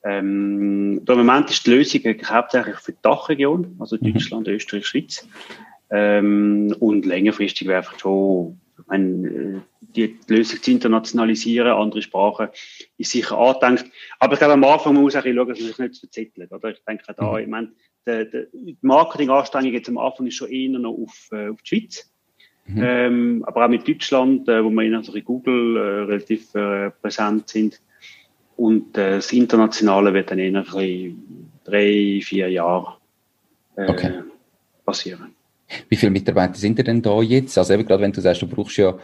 Ähm, 0.03 1.01
Im 1.07 1.17
Moment 1.17 1.49
ist 1.49 1.65
die 1.65 1.71
Lösung 1.71 2.01
hauptsächlich 2.25 2.75
für 2.77 2.91
die 2.91 3.01
Dachregion, 3.01 3.75
also 3.79 3.97
mhm. 3.99 4.13
Deutschland, 4.13 4.47
mhm. 4.47 4.53
Österreich, 4.53 4.85
Schweiz. 4.85 5.27
Ähm, 5.89 6.75
und 6.79 7.05
längerfristig 7.05 7.67
wäre 7.67 7.77
einfach 7.77 7.97
schon 7.99 8.59
ich 8.79 8.87
meine, 8.87 9.63
die 9.81 10.17
Lösung 10.27 10.61
zu 10.61 10.71
internationalisieren, 10.71 11.71
andere 11.71 12.01
Sprachen, 12.01 12.49
ist 12.97 13.11
sicher 13.11 13.37
angedenkt. 13.37 13.85
Aber 14.19 14.33
ich 14.33 14.39
glaube, 14.39 14.53
am 14.53 14.63
Anfang 14.63 14.95
muss 14.95 15.13
man 15.13 15.21
auch 15.21 15.25
schauen, 15.25 15.47
dass 15.47 15.59
man 15.59 15.67
sich 15.67 15.77
nicht 15.77 15.93
zu 15.93 15.99
verzetteln. 16.01 16.49
Oder? 16.49 16.71
Ich 16.71 16.83
denke 16.87 17.13
da, 17.15 17.31
mhm. 17.31 17.37
ich 17.37 17.47
meine, 17.47 17.71
die, 18.05 18.77
Marketinganstrengung 18.81 19.71
jetzt 19.71 19.89
am 19.89 19.97
Anfang 19.97 20.27
ist 20.27 20.35
schon 20.35 20.49
eher 20.49 20.79
noch 20.79 20.91
auf, 20.91 21.29
äh, 21.31 21.49
auf 21.49 21.61
die 21.61 21.67
Schweiz. 21.67 22.11
Mhm. 22.65 22.81
Ähm, 22.83 23.43
aber 23.45 23.65
auch 23.65 23.69
mit 23.69 23.87
Deutschland, 23.87 24.47
äh, 24.47 24.63
wo 24.63 24.69
wir 24.69 24.83
in, 24.83 24.95
also 24.95 25.13
in 25.13 25.23
Google 25.23 25.77
äh, 25.77 26.11
relativ 26.11 26.53
äh, 26.55 26.91
präsent 26.91 27.49
sind. 27.49 27.81
Und 28.55 28.97
äh, 28.97 29.15
das 29.15 29.31
Internationale 29.31 30.13
wird 30.13 30.31
dann 30.31 30.39
eher 30.39 30.63
ein 30.75 31.15
drei, 31.63 32.19
vier 32.23 32.49
Jahre 32.49 32.97
äh, 33.75 33.89
okay. 33.89 34.11
passieren. 34.85 35.35
Wie 35.89 35.95
viele 35.95 36.11
Mitarbeiter 36.11 36.55
sind 36.55 36.77
denn 36.85 37.01
da 37.01 37.21
jetzt? 37.21 37.57
Also 37.57 37.73
eben 37.73 37.85
gerade 37.85 38.03
wenn 38.03 38.11
du 38.11 38.21
sagst, 38.21 38.41
du 38.41 38.47
brauchst 38.47 38.77
ja 38.77 38.97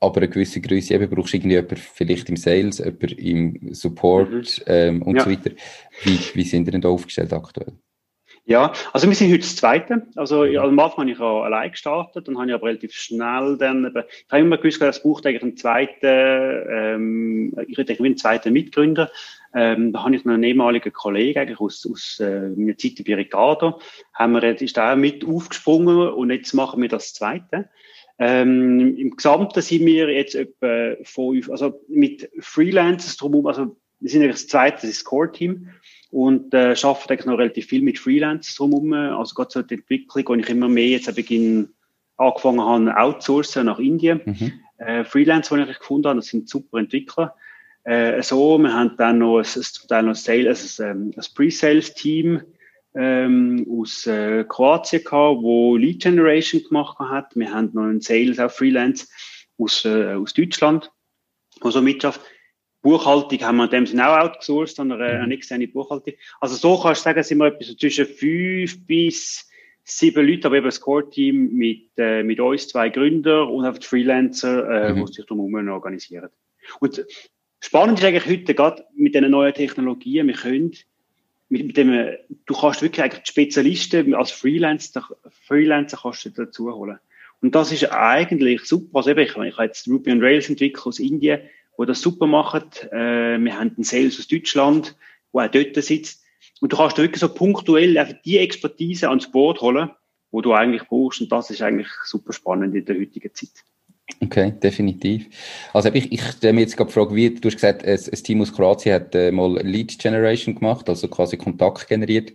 aber 0.00 0.18
eine 0.18 0.28
gewisse 0.28 0.60
Größe, 0.60 0.94
eben 0.94 1.08
brauchst 1.10 1.32
du 1.32 1.38
irgendwie 1.38 1.56
jemanden 1.56 1.76
vielleicht 1.76 2.28
im 2.28 2.36
Sales, 2.36 2.78
jemanden 2.78 3.18
im 3.18 3.74
Support 3.74 4.30
mhm. 4.30 4.64
ähm, 4.66 5.02
und 5.02 5.16
ja. 5.16 5.24
so 5.24 5.30
weiter. 5.30 5.50
Wie, 6.02 6.18
wie 6.34 6.44
sind 6.44 6.68
ihr 6.68 6.72
denn 6.72 6.80
da 6.80 6.88
aufgestellt 6.88 7.32
aktuell? 7.32 7.72
Ja, 8.48 8.72
also 8.92 9.08
wir 9.08 9.16
sind 9.16 9.30
heute 9.30 9.40
das 9.40 9.56
Zweite. 9.56 10.06
Also 10.14 10.44
am 10.44 10.78
Anfang 10.78 11.00
habe 11.00 11.10
ich 11.10 11.18
auch 11.18 11.42
allein 11.42 11.72
gestartet, 11.72 12.28
dann 12.28 12.38
habe 12.38 12.46
ich 12.46 12.54
aber 12.54 12.68
relativ 12.68 12.92
schnell 12.92 13.56
dann, 13.58 13.86
eben, 13.86 14.04
ich 14.08 14.30
habe 14.30 14.42
immer 14.42 14.56
gewusst, 14.56 14.80
es 14.80 15.02
braucht 15.02 15.26
eigentlich 15.26 15.42
einen 15.42 15.56
zweiten, 15.56 16.06
ähm, 16.70 17.54
ich 17.66 17.76
hätte 17.76 17.98
einen 17.98 18.16
zweiten 18.16 18.52
Mitgründer. 18.52 19.10
Ähm, 19.52 19.92
da 19.92 20.04
habe 20.04 20.14
ich 20.14 20.24
noch 20.24 20.34
einen 20.34 20.44
ehemaligen 20.44 20.92
Kollegen 20.92 21.40
eigentlich 21.40 21.58
aus, 21.58 21.88
aus 21.90 22.20
äh, 22.20 22.50
meiner 22.50 22.78
Zeit 22.78 23.02
bei 23.04 23.16
Ricardo, 23.16 23.80
haben 24.14 24.34
wir, 24.34 24.60
ist 24.60 24.76
da 24.76 24.92
auch 24.92 24.96
mit 24.96 25.26
aufgesprungen 25.26 26.10
und 26.10 26.30
jetzt 26.30 26.52
machen 26.52 26.80
wir 26.80 26.88
das 26.88 27.14
Zweite. 27.14 27.68
Ähm, 28.16 28.96
Im 28.96 29.16
Gesamten 29.16 29.60
sind 29.60 29.84
wir 29.84 30.08
jetzt 30.08 30.36
etwa 30.36 30.94
fünf, 31.02 31.50
also 31.50 31.80
mit 31.88 32.30
Freelancers 32.38 33.16
drumherum, 33.16 33.48
also 33.48 33.76
wir 33.98 34.10
sind 34.10 34.22
eigentlich 34.22 34.36
das 34.36 34.46
zweite, 34.46 34.76
das 34.82 34.84
ist 34.84 35.00
das 35.00 35.04
Core-Team 35.04 35.68
und 36.16 36.54
äh, 36.54 36.74
arbeite 36.82 37.10
eigentlich 37.10 37.26
noch 37.26 37.36
relativ 37.36 37.66
viel 37.66 37.82
mit 37.82 37.98
Freelancers 37.98 38.54
drumherum. 38.56 38.94
Also 38.94 39.34
gerade 39.34 39.50
so 39.50 39.60
die 39.60 39.74
Entwicklung, 39.74 40.24
wo 40.26 40.34
ich 40.34 40.48
immer 40.48 40.66
mehr 40.66 40.88
jetzt 40.88 41.14
Beginn 41.14 41.68
angefangen 42.16 42.62
habe, 42.62 42.96
outsourcen 42.96 43.66
nach 43.66 43.78
Indien. 43.78 44.22
Mhm. 44.24 44.52
Äh, 44.78 45.04
Freelancer, 45.04 45.62
die 45.62 45.70
ich 45.70 45.78
gefunden 45.78 46.08
habe, 46.08 46.20
das 46.20 46.28
sind 46.28 46.48
super 46.48 46.78
Entwickler. 46.78 47.34
Äh, 47.84 48.22
so, 48.22 48.56
wir 48.56 48.72
haben 48.72 48.96
dann 48.96 49.18
noch 49.18 49.40
ein, 49.40 49.44
zum 49.44 49.88
Teil 49.88 50.04
noch 50.04 50.14
Sales, 50.14 50.80
ein, 50.80 51.12
ein 51.14 51.24
Pre-Sales-Team 51.34 52.40
ähm, 52.94 53.66
aus 53.70 54.06
äh, 54.06 54.46
Kroatien 54.48 55.04
gehabt, 55.04 55.42
wo 55.42 55.76
Lead 55.76 56.02
Generation 56.02 56.62
gemacht 56.66 56.98
hat. 56.98 57.36
Wir 57.36 57.52
haben 57.52 57.72
noch 57.74 57.82
einen 57.82 58.00
Sales, 58.00 58.38
auch 58.38 58.50
Freelance 58.50 59.06
aus, 59.58 59.84
äh, 59.84 60.14
aus 60.14 60.32
Deutschland, 60.32 60.90
der 61.62 61.70
so 61.72 61.82
mitschafft. 61.82 62.22
Buchhaltung 62.86 63.40
haben 63.40 63.56
wir 63.56 63.64
in 63.64 63.70
dem 63.70 63.86
Sinne 63.86 64.08
auch 64.08 64.24
outgesourced, 64.24 64.78
an 64.78 64.92
eine, 64.92 65.18
eine 65.18 65.34
externe 65.34 65.66
Buchhaltung. 65.66 66.14
Also 66.40 66.54
so 66.54 66.80
kannst 66.80 67.00
du 67.00 67.04
sagen, 67.04 67.22
sind 67.24 67.38
wir 67.38 67.46
etwas 67.46 67.76
zwischen 67.76 68.06
fünf 68.06 68.86
bis 68.86 69.50
sieben 69.82 70.24
Leute, 70.24 70.46
aber 70.46 70.58
eben 70.58 70.66
das 70.66 70.80
Core-Team 70.80 71.52
mit, 71.52 71.90
äh, 71.96 72.22
mit 72.22 72.38
uns, 72.38 72.68
zwei 72.68 72.88
Gründer 72.90 73.48
und 73.48 73.64
einfach 73.64 73.80
die 73.80 73.88
Freelancer, 73.88 74.70
äh, 74.70 74.92
mhm. 74.92 75.04
die 75.04 75.12
sich 75.12 75.26
darum 75.26 75.52
organisieren. 75.68 76.28
Und 76.78 77.04
spannend 77.58 77.98
ist 77.98 78.04
eigentlich 78.04 78.26
heute 78.26 78.54
gerade 78.54 78.84
mit 78.94 79.16
den 79.16 79.28
neuen 79.32 79.52
Technologien, 79.52 80.28
wir 80.28 80.34
können 80.34 80.70
mit, 81.48 81.66
mit 81.66 81.76
dem, 81.76 82.10
du 82.46 82.54
kannst 82.54 82.82
wirklich 82.82 83.02
eigentlich 83.02 83.24
die 83.24 83.30
Spezialisten 83.30 84.14
als 84.14 84.30
Freelancer, 84.30 85.08
Freelancer 85.44 85.98
kannst 86.02 86.24
du 86.24 86.30
dazu 86.30 86.72
holen. 86.72 87.00
Und 87.42 87.56
das 87.56 87.72
ist 87.72 87.92
eigentlich 87.92 88.62
super. 88.62 88.98
Also 88.98 89.10
eben, 89.10 89.20
ich, 89.20 89.30
ich 89.30 89.56
habe 89.56 89.64
jetzt 89.64 89.88
Ruby 89.88 90.12
on 90.12 90.22
Rails 90.22 90.48
entwickelt 90.48 90.86
aus 90.86 91.00
Indien, 91.00 91.40
wo 91.76 91.84
das 91.84 92.00
super 92.00 92.26
machen. 92.26 92.64
Äh, 92.90 93.38
wir 93.38 93.58
haben 93.58 93.72
einen 93.76 93.84
Sales 93.84 94.18
aus 94.18 94.28
Deutschland, 94.28 94.96
wo 95.32 95.40
auch 95.40 95.48
dort 95.48 95.76
sitzt. 95.76 96.22
Und 96.60 96.72
du 96.72 96.76
kannst 96.76 96.98
wirklich 96.98 97.20
so 97.20 97.28
punktuell 97.28 97.98
einfach 97.98 98.16
die 98.24 98.38
Expertise 98.38 99.08
ans 99.08 99.30
Board 99.30 99.60
holen, 99.60 99.90
wo 100.30 100.40
du 100.40 100.52
eigentlich 100.52 100.84
brauchst. 100.88 101.20
Und 101.20 101.30
das 101.30 101.50
ist 101.50 101.62
eigentlich 101.62 101.88
super 102.04 102.32
spannend 102.32 102.74
in 102.74 102.84
der 102.84 102.98
heutigen 102.98 103.34
Zeit. 103.34 103.50
Okay, 104.22 104.54
definitiv. 104.62 105.26
Also 105.72 105.92
ich, 105.92 106.12
ich 106.12 106.22
stelle 106.22 106.52
mir 106.52 106.60
jetzt 106.60 106.76
gerade 106.76 106.88
die 106.88 106.94
Frage, 106.94 107.14
wie 107.14 107.34
du 107.34 107.48
hast 107.48 107.56
gesagt, 107.56 107.84
ein 107.84 107.98
Team 108.22 108.40
aus 108.40 108.52
Kroatien 108.52 108.94
hat 108.94 109.14
äh, 109.14 109.32
mal 109.32 109.60
Lead 109.62 109.98
Generation 109.98 110.54
gemacht, 110.54 110.88
also 110.88 111.08
quasi 111.08 111.36
Kontakt 111.36 111.88
generiert. 111.88 112.32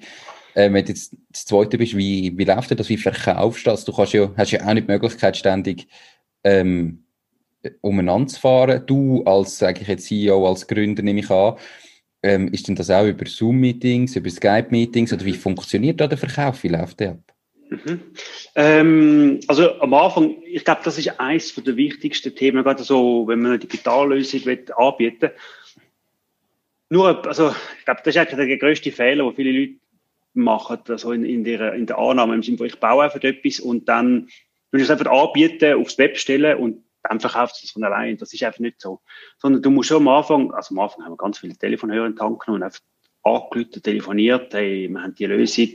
Ähm, 0.53 0.73
wenn 0.73 0.83
du 0.83 0.91
jetzt 0.91 1.15
das 1.31 1.45
Zweite 1.45 1.77
bist, 1.77 1.95
wie, 1.95 2.37
wie 2.37 2.43
läuft 2.43 2.77
das? 2.77 2.89
Wie 2.89 2.97
verkaufst 2.97 3.65
du 3.65 3.69
das? 3.69 3.85
Du 3.85 3.93
kannst 3.93 4.13
ja, 4.13 4.29
hast 4.35 4.51
ja 4.51 4.67
auch 4.67 4.73
nicht 4.73 4.87
die 4.87 4.91
Möglichkeit, 4.91 5.37
ständig 5.37 5.87
ähm, 6.43 7.05
umeinander 7.81 8.27
zu 8.27 8.39
fahren. 8.39 8.83
Du 8.85 9.23
als, 9.23 9.57
sage 9.57 9.81
ich 9.81 9.87
jetzt 9.87 10.05
CEO, 10.05 10.47
als 10.47 10.67
Gründer 10.67 11.03
nehme 11.03 11.19
ich 11.19 11.29
an, 11.29 11.55
ähm, 12.23 12.49
ist 12.49 12.67
denn 12.67 12.75
das 12.75 12.89
auch 12.89 13.05
über 13.05 13.25
Zoom-Meetings, 13.25 14.15
über 14.15 14.29
Skype-Meetings 14.29 15.13
oder 15.13 15.25
wie 15.25 15.33
funktioniert 15.33 15.99
da 15.99 16.07
der 16.07 16.17
Verkauf? 16.17 16.63
Wie 16.63 16.69
läuft 16.69 16.99
der 16.99 17.11
ab? 17.11 17.33
Mhm. 17.69 18.01
Ähm, 18.55 19.39
also 19.47 19.79
am 19.79 19.93
Anfang, 19.93 20.43
ich 20.43 20.63
glaube, 20.65 20.81
das 20.83 20.97
ist 20.97 21.19
eines 21.19 21.55
der 21.55 21.77
wichtigsten 21.77 22.35
Themen, 22.35 22.63
gerade 22.63 22.83
so, 22.83 23.27
wenn 23.27 23.39
man 23.39 23.51
eine 23.51 23.59
Digitallösung 23.59 24.41
anbieten 24.75 25.21
will. 25.21 25.31
Nur, 26.89 27.25
also 27.25 27.55
ich 27.79 27.85
glaube, 27.85 28.01
das 28.03 28.13
ist 28.13 28.17
eigentlich 28.17 28.47
der 28.47 28.57
größte 28.57 28.91
Fehler, 28.91 29.23
den 29.23 29.35
viele 29.35 29.57
Leute 29.57 29.73
machen, 30.33 30.79
also 30.89 31.13
in, 31.13 31.23
in, 31.23 31.45
der, 31.45 31.73
in 31.73 31.85
der 31.85 31.97
Annahme, 31.97 32.35
im 32.35 32.43
Sinne 32.43 32.57
von, 32.57 32.67
ich 32.67 32.79
baue 32.79 33.05
einfach 33.05 33.23
etwas 33.23 33.61
und 33.61 33.87
dann 33.87 34.27
will 34.71 34.81
ich 34.81 34.89
es 34.89 34.91
einfach 34.91 35.09
anbieten, 35.09 35.73
aufs 35.73 35.97
Web 35.97 36.17
stellen 36.17 36.57
und 36.57 36.83
dann 37.03 37.19
verkaufst 37.19 37.61
du 37.61 37.65
es 37.65 37.71
von 37.71 37.83
allein. 37.83 38.17
Das 38.17 38.33
ist 38.33 38.43
einfach 38.43 38.59
nicht 38.59 38.79
so. 38.81 39.01
Sondern 39.37 39.61
du 39.61 39.71
musst 39.71 39.89
schon 39.89 39.97
am 39.97 40.07
Anfang, 40.07 40.51
also 40.53 40.75
am 40.75 40.79
Anfang 40.79 41.03
haben 41.03 41.13
wir 41.13 41.17
ganz 41.17 41.39
viele 41.39 41.55
Telefonhörer 41.55 42.05
in 42.05 42.15
Tanken 42.15 42.51
und 42.51 42.63
einfach 42.63 42.81
angerufen, 43.23 43.81
telefoniert, 43.83 44.53
hey, 44.53 44.87
wir 44.89 45.01
haben 45.01 45.15
die 45.15 45.25
Lösung, 45.25 45.69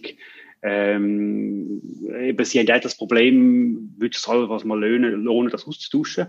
ähm, 0.63 1.81
eben, 2.19 2.45
sie 2.45 2.59
haben 2.59 2.71
auch 2.77 2.81
das 2.81 2.97
Problem, 2.97 3.95
würde 3.99 4.17
es 4.17 4.27
halt 4.27 4.49
was 4.49 4.65
mal 4.65 4.79
lohnen, 4.79 5.23
lohnen, 5.23 5.51
das 5.51 5.67
auszutauschen. 5.67 6.27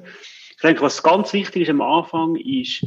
Ich 0.52 0.62
denke, 0.62 0.82
was 0.82 1.02
ganz 1.02 1.34
wichtig 1.34 1.64
ist 1.64 1.70
am 1.70 1.82
Anfang, 1.82 2.36
ist, 2.36 2.86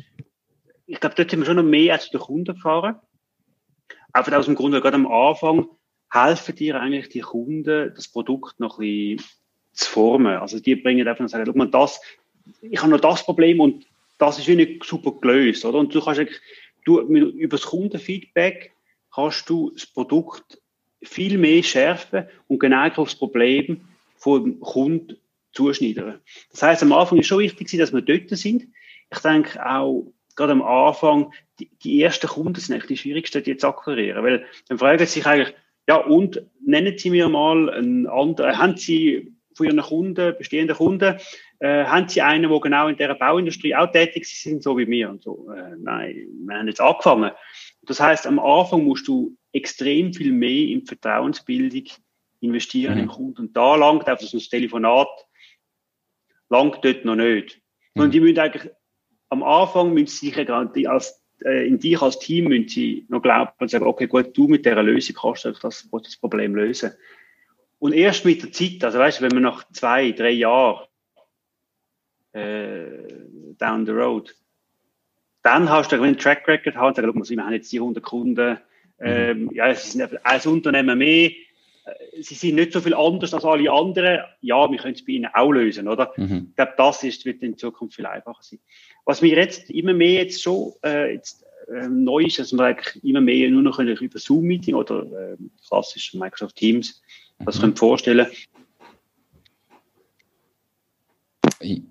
ich 0.87 1.01
glaube, 1.01 1.15
dort 1.17 1.31
sind 1.31 1.41
wir 1.41 1.47
schon 1.47 1.57
noch 1.57 1.63
mehr 1.65 1.95
als 1.95 2.11
den 2.11 2.21
Kunden 2.21 2.55
gefahren. 2.55 2.97
Einfach 4.13 4.33
aus 4.33 4.47
dem 4.47 4.55
Grund, 4.55 4.75
weil 4.75 4.81
gerade 4.81 4.97
am 4.97 5.07
Anfang 5.07 5.69
helfen 6.13 6.55
dir 6.57 6.81
eigentlich 6.81 7.09
die 7.09 7.21
Kunden, 7.21 7.93
das 7.95 8.09
Produkt 8.09 8.59
noch 8.59 8.79
ein 8.79 9.17
bisschen 9.17 9.40
zu 9.81 9.91
formen. 9.91 10.37
Also 10.37 10.61
die 10.61 10.77
bringen 10.77 11.07
einfach 11.07 11.21
und 11.21 11.29
sagen, 11.29 11.45
guck 11.47 11.57
mal, 11.57 11.71
das, 11.71 12.01
ich 12.63 12.81
habe 12.81 12.91
noch 12.91 13.01
das 13.01 13.25
Problem 13.25 13.61
und 13.61 13.87
das 14.19 14.39
ist 14.39 14.49
nicht 14.49 14.85
super 14.85 15.13
gelöst, 15.21 15.65
oder? 15.65 15.79
Und 15.79 15.95
du 15.95 16.01
kannst 16.01 16.21
eigentlich, 16.21 16.41
du, 16.85 17.01
über 17.01 17.57
das 17.57 17.67
Kundenfeedback 17.67 18.73
kannst 19.13 19.49
du 19.49 19.71
das 19.71 19.87
Produkt 19.87 20.61
viel 21.03 21.39
mehr 21.39 21.63
schärfen 21.63 22.27
und 22.47 22.59
genau 22.59 22.87
auf 22.89 23.09
das 23.09 23.15
Problem 23.15 23.81
vom 24.17 24.61
Kunden 24.61 25.17
zuschneiden. 25.53 26.21
Das 26.51 26.63
heißt, 26.63 26.83
am 26.83 26.93
Anfang 26.93 27.19
ist 27.19 27.27
schon 27.27 27.41
wichtig, 27.41 27.79
dass 27.79 27.93
wir 27.93 28.03
dort 28.03 28.29
sind. 28.31 28.69
Ich 29.11 29.19
denke 29.19 29.65
auch, 29.67 30.13
gerade 30.37 30.53
am 30.53 30.63
Anfang, 30.63 31.33
die, 31.59 31.71
die 31.83 32.03
ersten 32.03 32.29
Kunden 32.29 32.61
sind 32.61 32.75
eigentlich 32.75 32.89
die 32.89 32.97
schwierigsten, 32.99 33.43
die 33.43 33.57
zu 33.57 33.69
akquirieren, 33.69 34.23
weil 34.23 34.45
dann 34.69 34.79
fragen 34.79 34.99
sie 34.99 35.07
sich 35.07 35.27
eigentlich, 35.27 35.55
ja, 35.89 35.97
und 35.97 36.43
nennen 36.65 36.97
Sie 36.97 37.11
mir 37.11 37.29
mal 37.29 37.69
einen 37.71 38.07
anderen, 38.07 38.59
haben 38.59 38.77
Sie 38.77 39.33
von 39.55 39.67
Ihren 39.67 39.81
Kunden, 39.81 40.35
bestehenden 40.37 40.77
Kunden, 40.77 41.17
äh, 41.59 41.85
haben 41.85 42.09
Sie 42.09 42.23
einen, 42.23 42.51
der 42.51 42.61
genau 42.61 42.89
in 42.89 42.97
der 42.97 43.15
Bauindustrie 43.15 43.75
auch 43.75 43.91
tätig 43.91 44.27
sind, 44.27 44.63
so 44.63 44.77
wie 44.79 44.89
wir? 44.89 45.11
Und 45.11 45.23
so, 45.23 45.51
äh, 45.51 45.77
nein, 45.79 46.27
wir 46.47 46.57
haben 46.57 46.69
jetzt 46.69 46.81
angefangen. 46.81 47.33
Das 47.83 48.01
heißt, 48.01 48.27
am 48.27 48.39
Anfang 48.39 48.85
musst 48.85 49.09
du 49.09 49.37
extrem 49.53 50.13
viel 50.13 50.33
mehr 50.33 50.69
in 50.69 50.87
Vertrauensbildung 50.87 51.85
investieren 52.41 52.95
mhm. 52.95 53.01
im 53.01 53.09
Kunden. 53.09 53.41
Und 53.43 53.57
da 53.57 53.77
langt 53.77 54.09
einfach 54.09 54.27
so 54.27 54.37
ein 54.37 54.41
Telefonat, 54.41 55.09
langt 56.49 56.85
dort 56.85 57.05
noch 57.05 57.17
nicht. 57.17 57.61
Mhm. 57.95 58.03
Und 58.03 58.15
die 58.15 58.21
müssen 58.21 58.39
eigentlich, 58.39 58.71
am 59.29 59.43
Anfang 59.43 59.93
müssen 59.93 60.07
sie 60.07 60.31
sich 60.31 60.89
als, 60.89 61.23
äh, 61.45 61.67
in 61.67 61.79
dich 61.79 62.01
als 62.01 62.19
Team 62.19 62.47
müssen 62.49 62.69
sie 62.69 63.07
noch 63.09 63.23
glauben 63.23 63.51
und 63.59 63.71
sagen, 63.71 63.87
okay, 63.87 64.07
gut, 64.07 64.37
du 64.37 64.49
mit 64.49 64.65
dieser 64.65 64.83
Lösung 64.83 65.17
kannst 65.21 65.45
du 65.45 65.53
das, 65.53 65.89
das 65.91 66.17
Problem 66.17 66.55
lösen. 66.55 66.93
Und 67.81 67.95
erst 67.95 68.27
mit 68.27 68.43
der 68.43 68.53
Zeit, 68.53 68.85
also 68.85 68.99
weißt 68.99 69.19
du, 69.19 69.25
wenn 69.25 69.33
man 69.33 69.43
nach 69.43 69.65
zwei, 69.73 70.13
drei 70.13 70.31
Jahren 70.31 70.87
äh, 72.33 72.85
down 73.59 73.87
the 73.87 73.93
road, 73.93 74.37
dann 75.43 75.69
hast 75.71 75.91
du, 75.91 76.01
einen 76.01 76.19
Track 76.19 76.47
Record 76.47 76.77
hast, 76.77 76.97
sagst 76.97 77.31
du, 77.31 77.37
wir 77.37 77.45
haben 77.45 77.55
jetzt 77.55 77.73
die 77.73 77.81
100 77.81 78.05
Kunden, 78.05 78.59
ähm, 79.01 79.45
mhm. 79.45 79.51
ja, 79.55 79.75
sie 79.75 79.99
sind 79.99 80.27
ein 80.27 80.41
Unternehmen 80.43 80.99
mehr, 80.99 81.31
äh, 81.31 81.33
sie 82.21 82.35
sind 82.35 82.57
nicht 82.57 82.75
so 82.75 82.83
viel 82.83 82.93
anders 82.93 83.33
als 83.33 83.47
alle 83.47 83.73
anderen. 83.73 84.21
Ja, 84.43 84.71
wir 84.71 84.79
können 84.79 84.95
es 84.95 85.05
bei 85.05 85.13
ihnen 85.13 85.31
auch 85.33 85.51
lösen, 85.51 85.89
oder? 85.89 86.13
Mhm. 86.19 86.49
Ich 86.51 86.57
glaube, 86.57 86.75
das 86.77 87.03
ist, 87.03 87.25
wird 87.25 87.43
in 87.43 87.57
Zukunft 87.57 87.97
viel 87.97 88.05
einfacher 88.05 88.43
sein. 88.43 88.59
Was 89.07 89.23
wir 89.23 89.35
jetzt 89.35 89.71
immer 89.71 89.95
mehr 89.95 90.25
jetzt 90.25 90.43
schon 90.43 90.75
äh, 90.85 91.15
jetzt, 91.15 91.47
äh, 91.69 91.89
neu 91.89 92.25
ist, 92.25 92.39
dass 92.39 92.53
wir 92.53 92.63
eigentlich 92.63 93.03
immer 93.03 93.23
mehr 93.23 93.49
nur 93.49 93.63
noch 93.63 93.77
können 93.77 93.97
über 93.97 94.19
Zoom-Meeting 94.19 94.75
oder 94.75 95.01
äh, 95.33 95.37
klassisch 95.67 96.13
Microsoft 96.13 96.57
Teams 96.57 97.01
das 97.45 97.57
mhm. 97.57 97.61
können 97.61 97.77
vorstellen. 97.77 98.27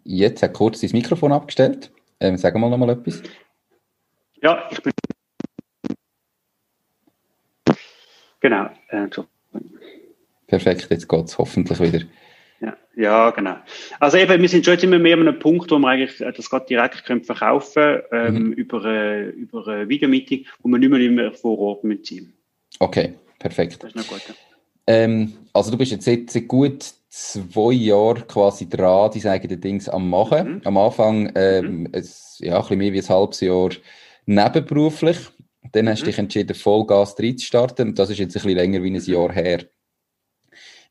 Jetzt 0.03 0.43
hat 0.43 0.53
kurz 0.53 0.81
das 0.81 0.93
Mikrofon 0.93 1.31
abgestellt. 1.31 1.91
Ähm, 2.19 2.37
sag 2.37 2.55
mal 2.55 2.69
noch 2.69 2.77
mal 2.77 2.89
etwas. 2.89 3.21
Ja, 4.41 4.67
ich 4.71 4.81
bin. 4.81 4.93
Genau. 8.41 8.69
Äh, 8.89 9.07
Perfekt, 10.47 10.87
jetzt 10.89 11.07
geht 11.07 11.25
es 11.25 11.37
hoffentlich 11.37 11.79
wieder. 11.79 12.05
Ja, 12.61 12.75
ja, 12.95 13.29
genau. 13.29 13.57
Also 13.99 14.17
eben, 14.17 14.41
wir 14.41 14.49
sind 14.49 14.65
schon 14.65 14.73
jetzt 14.73 14.83
immer 14.83 14.99
mehr 14.99 15.15
an 15.15 15.27
einem 15.27 15.39
Punkt, 15.39 15.69
wo 15.71 15.77
wir 15.77 15.87
eigentlich 15.87 16.19
äh, 16.21 16.31
das 16.31 16.49
gerade 16.49 16.65
direkt 16.65 17.05
können 17.05 17.23
verkaufen 17.23 18.01
ähm, 18.11 18.33
mhm. 18.33 18.51
über, 18.53 18.83
äh, 18.85 19.29
über 19.29 19.67
ein 19.67 19.89
Videomeeting, 19.89 20.45
wo 20.61 20.69
wir 20.69 20.79
nicht 20.79 20.89
mehr, 20.89 20.99
nicht 20.99 21.11
mehr 21.11 21.31
vor 21.31 21.57
Ort 21.59 21.83
mitziehen. 21.83 22.33
Okay, 22.79 23.13
perfekt. 23.37 23.83
Das 23.83 23.91
ist 23.91 23.95
noch 23.95 24.07
gut. 24.07 24.21
Ja. 24.27 24.33
Ähm, 24.89 25.33
also 25.53 25.69
du 25.69 25.77
bist 25.77 25.91
jetzt 25.91 26.05
seit, 26.05 26.31
seit 26.31 26.47
gut 26.47 26.83
zwei 27.09 27.73
Jahren 27.73 28.27
quasi 28.27 28.67
dran, 28.67 29.11
die 29.11 29.27
eigenen 29.27 29.61
Dings 29.61 29.87
am 29.87 30.09
machen. 30.09 30.55
Mhm. 30.55 30.61
Am 30.63 30.77
Anfang 30.77 31.31
ähm, 31.35 31.81
mhm. 31.81 31.89
es, 31.91 32.37
ja, 32.39 32.55
ein 32.55 32.61
bisschen 32.61 32.77
mehr 32.79 32.93
wie 32.93 33.01
ein 33.01 33.09
halbes 33.09 33.39
Jahr 33.41 33.69
nebenberuflich. 34.25 35.17
Dann 35.73 35.89
hast 35.89 35.99
du 35.99 36.05
mhm. 36.05 36.07
dich 36.07 36.17
entschieden, 36.17 36.55
Vollgas 36.55 37.15
reinzustarten. 37.19 37.89
Und 37.89 37.99
das 37.99 38.09
ist 38.09 38.17
jetzt 38.17 38.35
ein 38.35 38.41
bisschen 38.41 38.57
länger 38.57 38.81
wie 38.81 38.89
ein 38.89 38.95
Jahr 38.95 39.31
her. 39.31 39.65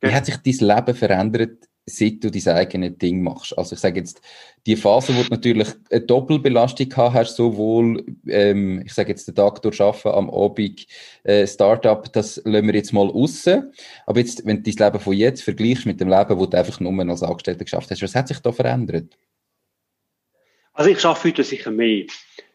Wie 0.00 0.12
hat 0.12 0.26
sich 0.26 0.36
dein 0.36 0.76
Leben 0.76 0.94
verändert, 0.94 1.64
seit 1.88 2.22
du 2.22 2.30
dein 2.30 2.56
eigenes 2.56 2.98
Ding 2.98 3.22
machst? 3.22 3.56
Also 3.56 3.74
ich 3.74 3.80
sage 3.80 4.00
jetzt, 4.00 4.20
die 4.66 4.76
Phase, 4.76 5.16
wo 5.16 5.22
du 5.22 5.28
natürlich 5.30 5.68
eine 5.90 6.00
Doppelbelastung 6.02 6.88
gehabt 6.88 7.14
hast, 7.14 7.36
sowohl, 7.36 8.04
ähm, 8.26 8.82
ich 8.84 8.92
sage 8.92 9.10
jetzt, 9.10 9.26
den 9.28 9.34
Tag 9.34 9.62
durchschaffen, 9.62 10.12
am 10.12 10.30
Abend 10.30 10.86
äh, 11.24 11.46
Startup, 11.46 12.12
das 12.12 12.40
lassen 12.44 12.66
wir 12.66 12.74
jetzt 12.74 12.92
mal 12.92 13.06
raus. 13.06 13.48
Aber 14.06 14.20
jetzt, 14.20 14.44
wenn 14.46 14.62
du 14.62 14.70
dein 14.70 14.86
Leben 14.86 15.02
von 15.02 15.14
jetzt 15.14 15.42
vergleichst 15.42 15.86
mit 15.86 16.00
dem 16.00 16.08
Leben, 16.08 16.38
wo 16.38 16.46
du 16.46 16.56
einfach 16.56 16.80
nur 16.80 17.08
als 17.08 17.22
Angestellter 17.22 17.64
geschafft 17.64 17.90
hast, 17.90 18.02
was 18.02 18.14
hat 18.14 18.28
sich 18.28 18.38
da 18.40 18.52
verändert? 18.52 19.16
Also 20.72 20.90
ich 20.90 21.04
arbeite 21.04 21.24
heute 21.24 21.44
sicher 21.44 21.70
mehr. 21.70 22.04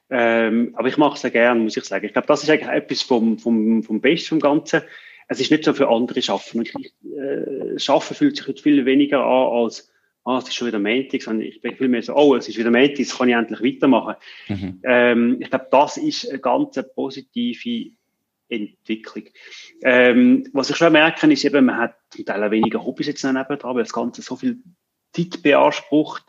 Ähm, 0.09 0.73
aber 0.75 0.87
ich 0.87 0.97
mache 0.97 1.15
es 1.15 1.21
sehr 1.21 1.31
gerne, 1.31 1.61
muss 1.61 1.75
ich 1.75 1.83
sagen. 1.83 2.05
Ich 2.05 2.13
glaube, 2.13 2.27
das 2.27 2.43
ist 2.43 2.49
eigentlich 2.49 2.69
etwas 2.69 3.01
vom, 3.01 3.39
vom, 3.39 3.81
vom 3.81 3.99
Besten 3.99 4.29
vom 4.29 4.39
Ganzen 4.39 4.83
es 5.27 5.39
ist 5.39 5.51
nicht 5.51 5.63
so 5.63 5.73
für 5.73 5.89
andere 5.89 6.21
Schaffen. 6.21 6.59
Und 6.59 6.69
ich, 6.69 6.93
äh, 7.15 7.79
Schaffen 7.79 8.15
fühlt 8.15 8.37
sich 8.37 8.61
viel 8.61 8.85
weniger 8.85 9.23
an 9.23 9.63
als, 9.63 9.91
ah, 10.25 10.37
es 10.37 10.47
ist 10.47 10.55
schon 10.55 10.67
wieder 10.67 10.79
Montag, 10.79 11.21
sondern 11.21 11.47
ich 11.47 11.61
bin 11.61 11.75
viel 11.75 11.87
mehr 11.87 12.03
so, 12.03 12.15
oh, 12.15 12.35
es 12.35 12.47
ist 12.47 12.57
wieder 12.57 12.71
Montag, 12.71 12.99
jetzt 12.99 13.17
kann 13.17 13.29
ich 13.29 13.35
endlich 13.35 13.75
weitermachen. 13.75 14.15
Mhm. 14.47 14.79
Ähm, 14.83 15.37
ich 15.41 15.49
glaube, 15.49 15.67
das 15.71 15.97
ist 15.97 16.29
eine 16.29 16.39
ganz 16.39 16.79
positive 16.95 17.91
Entwicklung. 18.49 19.25
Ähm, 19.83 20.47
was 20.53 20.69
ich 20.69 20.75
schon 20.75 20.93
merke, 20.93 21.31
ist 21.31 21.45
eben, 21.45 21.65
man 21.65 21.77
hat 21.77 21.95
zum 22.09 22.25
Teil 22.25 22.43
auch 22.43 22.51
weniger 22.51 22.85
Hobbys 22.85 23.07
jetzt 23.07 23.23
noch 23.23 23.33
nebenan, 23.33 23.75
weil 23.75 23.83
das 23.83 23.93
Ganze 23.93 24.21
so 24.21 24.35
viel 24.35 24.59
Zeit 25.11 25.41
beansprucht. 25.41 26.23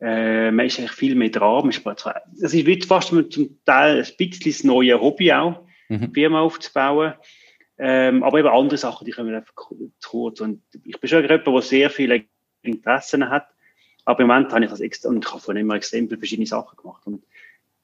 Äh, 0.00 0.50
man 0.50 0.66
ist 0.66 0.78
eigentlich 0.78 0.92
viel 0.92 1.14
mehr 1.14 1.30
dran. 1.30 1.68
Es 1.68 2.54
ist 2.54 2.86
fast 2.86 3.08
zum 3.08 3.58
Teil 3.64 3.98
ein 3.98 4.16
bisschen 4.18 4.52
das 4.52 4.64
neue 4.64 5.00
Hobby 5.00 5.32
auch, 5.32 5.60
mhm. 5.88 6.12
Firma 6.12 6.40
aufzubauen. 6.40 7.14
Ähm, 7.84 8.22
aber 8.22 8.38
eben 8.38 8.48
andere 8.48 8.78
Sachen, 8.78 9.04
die 9.04 9.10
kommen 9.10 9.34
einfach 9.34 9.54
zu 9.98 10.10
kurz. 10.10 10.40
Und 10.40 10.62
ich 10.84 11.00
bin 11.00 11.08
schon 11.08 11.22
jemand, 11.22 11.44
der 11.44 11.62
sehr 11.62 11.90
viele 11.90 12.22
Interessen 12.62 13.28
hat. 13.28 13.48
Aber 14.04 14.20
im 14.20 14.28
Moment 14.28 14.52
habe 14.52 14.64
ich 14.64 14.70
das 14.70 14.78
extra, 14.78 15.08
und 15.08 15.24
ich 15.24 15.32
habe 15.32 15.42
von 15.42 15.56
immer 15.56 15.74
extrem 15.74 16.06
viele 16.06 16.18
verschiedene 16.18 16.46
Sachen 16.46 16.76
gemacht. 16.76 17.02
Und 17.06 17.24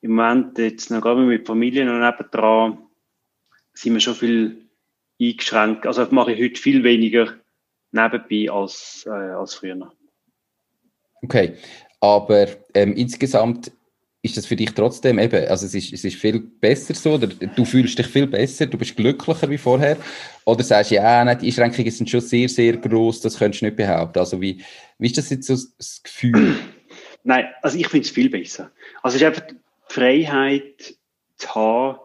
im 0.01 0.13
Moment, 0.13 0.57
jetzt 0.57 0.93
noch 0.93 1.01
gerade 1.01 1.23
mit 1.23 1.49
Familie 1.49 1.85
noch 1.85 1.99
nebendran, 1.99 2.79
sind 3.73 3.95
wir 3.95 4.01
schon 4.01 4.15
viel 4.15 4.69
eingeschränkt. 5.21 5.85
Also 5.85 6.07
mache 6.13 6.33
ich 6.33 6.45
heute 6.45 6.61
viel 6.61 6.85
weniger 6.85 7.35
nebenbei 7.91 8.53
als, 8.53 9.05
äh, 9.05 9.11
als 9.11 9.55
früher. 9.55 9.93
Okay, 11.23 11.57
aber 11.99 12.47
ähm, 12.75 12.95
insgesamt 12.95 13.73
ist 14.21 14.37
das 14.37 14.47
für 14.47 14.57
dich 14.57 14.71
trotzdem 14.73 15.19
eben, 15.19 15.47
also 15.47 15.67
es 15.67 15.75
ist, 15.75 15.93
es 15.93 16.05
ist 16.05 16.17
viel 16.17 16.41
besser 16.41 16.95
so, 16.95 17.15
oder 17.15 17.29
du 17.29 17.65
fühlst 17.65 17.99
dich 17.99 18.07
viel 18.07 18.27
besser, 18.27 18.67
du 18.67 18.77
bist 18.77 18.97
glücklicher 18.97 19.49
wie 19.49 19.59
vorher, 19.59 19.97
oder 20.45 20.65
sagst 20.65 20.91
du, 20.91 20.97
ja, 20.97 21.25
nein, 21.25 21.39
die 21.39 21.47
Einschränkungen 21.47 21.91
sind 21.91 22.11
schon 22.11 22.21
sehr, 22.21 22.49
sehr 22.49 22.77
groß, 22.77 23.21
das 23.21 23.39
könntest 23.39 23.63
du 23.63 23.67
nicht 23.67 23.77
behaupten. 23.77 24.19
Also 24.19 24.41
wie, 24.41 24.63
wie 24.99 25.07
ist 25.07 25.19
das 25.19 25.31
jetzt 25.31 25.47
so 25.47 25.55
das 25.77 26.03
Gefühl? 26.03 26.57
Nein, 27.25 27.47
also 27.63 27.77
ich 27.77 27.89
finde 27.89 28.07
es 28.07 28.11
viel 28.11 28.31
besser. 28.31 28.71
Also 29.03 29.17
es 29.17 29.23
ist 29.23 29.27
einfach 29.27 29.47
die 29.47 29.57
Freiheit 29.89 30.95
zu 31.37 31.55
haben, 31.55 31.99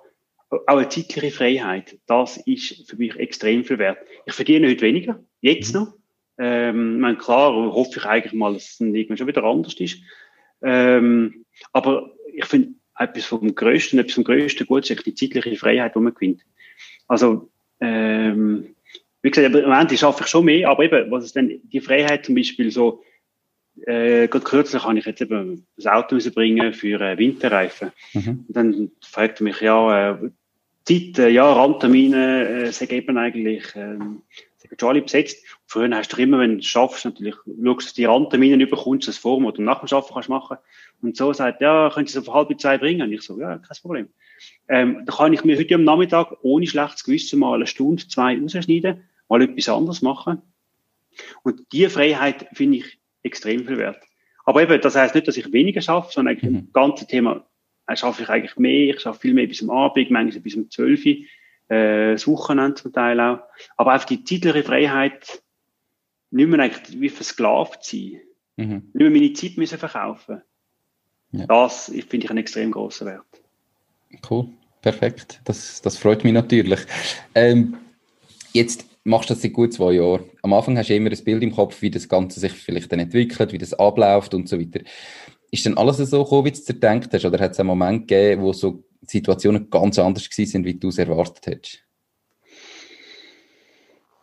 auch 0.49 0.78
eine 0.78 0.89
zeitliche 0.89 1.32
Freiheit, 1.32 1.97
das 2.08 2.38
ist 2.38 2.89
für 2.89 2.97
mich 2.97 3.15
extrem 3.15 3.63
viel 3.63 3.80
wert. 3.80 3.99
Ich 4.26 4.34
verdiene 4.34 4.67
heute 4.67 4.82
weniger, 4.82 5.19
jetzt 5.41 5.73
mhm. 5.73 5.80
noch. 5.80 5.93
Ähm, 6.38 6.95
ich 6.95 7.02
meine, 7.02 7.17
klar, 7.17 7.54
hoffe 7.54 7.99
ich 7.99 8.06
eigentlich 8.06 8.34
mal, 8.34 8.54
dass 8.54 8.63
es 8.63 8.82
irgendwann 8.82 9.17
schon 9.17 9.28
wieder 9.28 9.43
anders 9.43 9.73
ist. 9.76 9.97
Ähm, 10.62 11.42
aber 11.72 12.12
ich 12.34 12.46
finde, 12.46 12.74
etwas 12.98 13.26
vom 13.26 13.54
Größten, 13.54 14.00
etwas 14.00 14.16
vom 14.16 14.24
Größten 14.24 14.68
gut 14.68 14.89
ist 14.89 15.06
die 15.06 15.16
zeitliche 15.16 15.56
Freiheit, 15.56 15.96
die 15.96 16.00
man 16.00 16.13
gewinnt. 16.13 16.42
Also, 17.08 17.50
ähm, 17.80 18.76
wie 19.22 19.32
gesagt, 19.32 19.56
im 19.56 19.62
Moment 19.63 19.98
schaffe 19.98 20.24
ich 20.24 20.30
schon 20.30 20.46
mehr, 20.46 20.70
aber 20.70 20.84
eben, 20.84 21.10
was 21.12 21.26
ist 21.26 21.36
denn 21.36 21.62
die 21.63 21.80
Freiheit 21.80 22.26
zum 22.26 22.36
Beispiel 22.36 22.72
so, 22.72 23.04
äh, 23.86 24.28
gerade 24.28 24.46
kürzlich 24.46 24.84
kann 24.84 24.98
ich 24.98 25.06
jetzt 25.06 25.22
eben 25.22 25.66
das 25.76 25.88
Auto 25.88 26.16
rausbringen 26.16 26.74
für 26.74 27.02
äh, 27.02 27.18
Winterreifen. 27.18 27.92
Mhm. 28.13 28.46
Und 28.48 28.56
dann 28.56 28.92
fragt 29.02 29.42
mich, 29.42 29.62
ja, 29.62 30.12
äh, 30.12 30.30
Zeit, 30.86 31.18
äh, 31.18 31.30
ja, 31.30 31.52
Randtermine, 31.52 32.48
äh, 32.48 32.72
sie 32.72 32.88
geben 32.88 33.18
eigentlich, 33.18 33.63
ähm, 33.76 34.22
alle 34.82 35.02
besetzt. 35.02 35.46
Früher 35.68 35.90
hast 35.96 36.14
du 36.14 36.22
immer, 36.22 36.40
wenn 36.40 36.58
du 36.58 36.64
schaffst, 36.64 37.06
natürlich, 37.06 37.36
schaust, 37.36 37.88
dass 37.88 37.94
die 37.94 38.06
Randtermine 38.06 38.64
überkommst, 38.64 39.08
das 39.08 39.18
vor 39.18 39.38
oder 39.38 39.62
nach 39.62 39.80
dem 39.80 39.88
Schaffen 39.88 40.14
kannst 40.14 40.30
machen. 40.30 40.58
Und 41.02 41.18
so 41.18 41.34
sagt, 41.34 41.62
ja, 41.62 41.92
könntest 41.94 42.16
du 42.16 42.22
es 42.22 42.28
auf 42.28 42.34
halb 42.34 42.60
zwei 42.60 42.78
bringen? 42.78 43.02
Und 43.02 43.12
ich 43.12 43.22
so, 43.22 43.40
ja, 43.40 43.58
kein 43.58 43.78
Problem. 43.82 44.08
Ähm, 44.68 45.04
da 45.06 45.14
kann 45.14 45.34
ich 45.34 45.44
mir 45.44 45.58
heute 45.58 45.76
am 45.76 45.84
Nachmittag 45.84 46.38
ohne 46.42 46.66
schlechtes 46.66 47.04
Gewissen 47.04 47.40
mal 47.40 47.56
eine 47.56 47.68
Stunde, 47.68 48.08
zwei 48.08 48.40
rausschneiden, 48.40 49.04
mal 49.30 49.42
etwas 49.42 49.70
anderes 49.70 50.02
machen. 50.02 50.42
Und 51.44 51.62
diese 51.72 51.90
Freiheit 51.90 52.48
finde 52.54 52.80
ich 52.80 53.00
extrem 53.22 53.66
viel 53.68 53.78
wert. 53.78 54.02
Aber 54.46 54.62
eben, 54.62 54.82
das 54.82 54.96
heißt 54.96 55.16
nicht, 55.16 55.28
dass 55.28 55.38
ich 55.38 55.52
weniger 55.54 55.82
schaffe, 55.82 56.12
sondern 56.12 56.36
eigentlich 56.36 56.52
mhm. 56.52 56.58
im 56.60 56.74
ganzen 56.74 57.08
Thema 57.08 57.46
äh, 57.88 57.96
schaffe 57.96 58.24
ich 58.24 58.30
eigentlich 58.30 58.58
mehr. 58.58 58.96
Ich 58.96 59.02
schaffe 59.02 59.22
viel 59.22 59.34
mehr 59.34 59.48
bis 59.48 59.62
am 59.62 59.70
Abend, 59.70 60.12
manchmal 60.12 60.42
bis 60.42 60.56
um 60.56 60.70
12 60.70 61.06
Uhr 61.06 61.14
äh, 61.69 62.13
das 62.13 62.28
Wochenende 62.28 62.76
zum 62.76 62.93
Teil 62.93 63.19
auch. 63.19 63.39
Aber 63.78 63.93
einfach 63.93 64.08
die 64.08 64.23
zeitliche 64.23 64.63
Freiheit, 64.63 65.41
nicht 66.32 66.49
mehr 66.49 66.60
eigentlich 66.60 66.99
wie 66.99 67.10
versklavt 67.10 67.84
sein. 67.84 68.21
Mhm. 68.58 68.89
Nicht 68.93 68.95
mehr 68.95 69.10
meine 69.10 69.34
Zeit 69.34 69.58
müssen 69.58 69.78
verkaufen. 69.78 70.41
Ja. 71.32 71.47
Das 71.47 71.86
finde 71.86 72.26
ich 72.26 72.30
einen 72.30 72.39
extrem 72.39 72.71
grossen 72.71 73.08
Wert. 73.08 73.26
Cool, 74.30 74.47
perfekt. 74.82 75.41
Das, 75.45 75.82
das 75.82 75.97
freut 75.97 76.23
mich 76.23 76.34
natürlich. 76.34 76.80
Ähm, 77.34 77.78
jetzt 78.54 78.86
machst 79.04 79.30
du 79.30 79.34
das 79.34 79.41
seit 79.41 79.54
gut 79.54 79.73
zwei 79.73 79.93
Jahren. 79.93 80.26
Am 80.43 80.54
Anfang 80.54 80.78
hast 80.78 80.89
du 80.89 80.95
immer 80.95 81.12
ein 81.12 81.23
Bild 81.23 81.43
im 81.43 81.52
Kopf, 81.56 81.82
wie 81.82 81.89
das 81.89 82.08
Ganze 82.08 82.39
sich 82.39 82.52
vielleicht 82.52 82.91
dann 82.91 82.99
entwickelt, 82.99 83.52
wie 83.52 83.58
das 83.58 83.73
abläuft 83.73 84.34
und 84.34 84.47
so 84.47 84.60
weiter. 84.60 84.82
Ist 85.52 85.65
denn 85.65 85.78
alles 85.78 85.97
so 85.97 86.23
gekommen, 86.23 86.45
wie 86.45 86.52
du 86.52 86.58
es 86.58 86.65
dir 86.65 86.89
hast? 86.89 87.26
Oder 87.26 87.39
hat 87.39 87.52
es 87.52 87.60
einen 87.60 87.67
Moment 87.67 88.08
gegeben, 88.08 88.43
wo 88.43 88.54
so 88.54 88.84
Situationen 89.08 89.70
ganz 89.70 90.00
anders 90.00 90.28
sind, 90.32 90.66
wie 90.66 90.76
du 90.76 90.89
es 90.89 90.98
erwartet 90.98 91.46
hättest? 91.48 91.84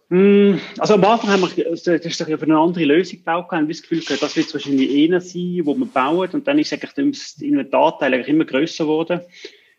Mm, 0.09 0.59
also 0.79 0.95
am 0.95 1.05
Anfang 1.05 1.31
haben 1.31 1.43
wir 1.43 1.71
das 1.71 1.87
ist 1.87 2.23
eine 2.23 2.59
andere 2.59 2.85
Lösung 2.85 3.19
gebaut, 3.19 3.47
haben 3.53 3.69
wir 3.69 3.75
das 3.75 3.83
Gefühl 3.83 4.01
gehabt, 4.01 4.23
das 4.23 4.37
wird 4.37 4.53
wahrscheinlich 4.53 5.05
einer 5.05 5.21
sein, 5.21 5.61
wo 5.62 5.75
wir 5.77 5.87
bauen 5.87 6.31
und 6.33 6.49
dann 6.49 6.59
ist 6.59 6.73
eigentlich 6.73 7.12
das 7.12 7.40
Inventarteil 7.40 8.14
immer 8.14 8.45
größer 8.45 8.85
geworden. 8.85 9.21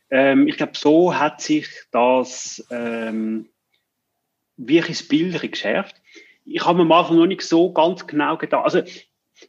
Ähm, 0.10 0.48
ich 0.48 0.56
glaube, 0.56 0.74
so 0.76 1.14
hat 1.14 1.42
sich 1.42 1.68
das 1.92 2.66
ähm, 2.72 3.50
wirklich 4.56 5.00
das 5.00 5.08
Bild 5.08 5.52
geschärft. 5.52 6.02
Ich 6.46 6.66
habe 6.66 6.78
mir 6.78 6.84
am 6.84 6.92
Anfang 6.94 7.18
noch 7.18 7.28
nicht 7.28 7.42
so 7.42 7.74
ganz 7.74 8.08
genau 8.08 8.38
gedacht, 8.38 8.64
also 8.64 8.84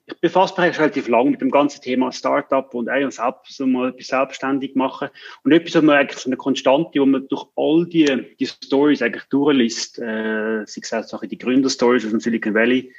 ich 0.07 0.20
befasse 0.20 0.61
mich 0.61 0.78
relativ 0.78 1.09
lang 1.09 1.31
mit 1.31 1.40
dem 1.40 1.50
ganzen 1.50 1.81
Thema 1.83 2.12
Startup 2.12 2.72
und 2.74 2.88
eigentlich 2.88 3.14
selbst, 3.14 3.57
so 3.57 3.66
mal 3.66 3.90
etwas 3.90 4.09
selbstständig 4.09 4.74
machen. 4.74 5.09
Und 5.44 5.52
etwas, 5.52 5.74
was 5.74 5.83
man 5.83 5.96
eigentlich 5.96 6.18
so 6.18 6.28
eine 6.28 6.37
Konstante, 6.37 7.00
wo 7.00 7.07
man 7.07 7.28
durch 7.28 7.46
all 7.57 7.87
die, 7.87 8.37
die 8.38 8.46
Stories 8.46 9.02
eigentlich 9.02 9.24
durchliest, 9.24 9.98
äh, 9.98 10.64
sei 10.66 10.98
es 10.98 11.14
auch 11.14 11.22
die 11.22 11.38
Gründerstories 11.38 12.05
aus 12.05 12.11
dem 12.11 12.20
Silicon 12.20 12.55
Valley, 12.55 12.92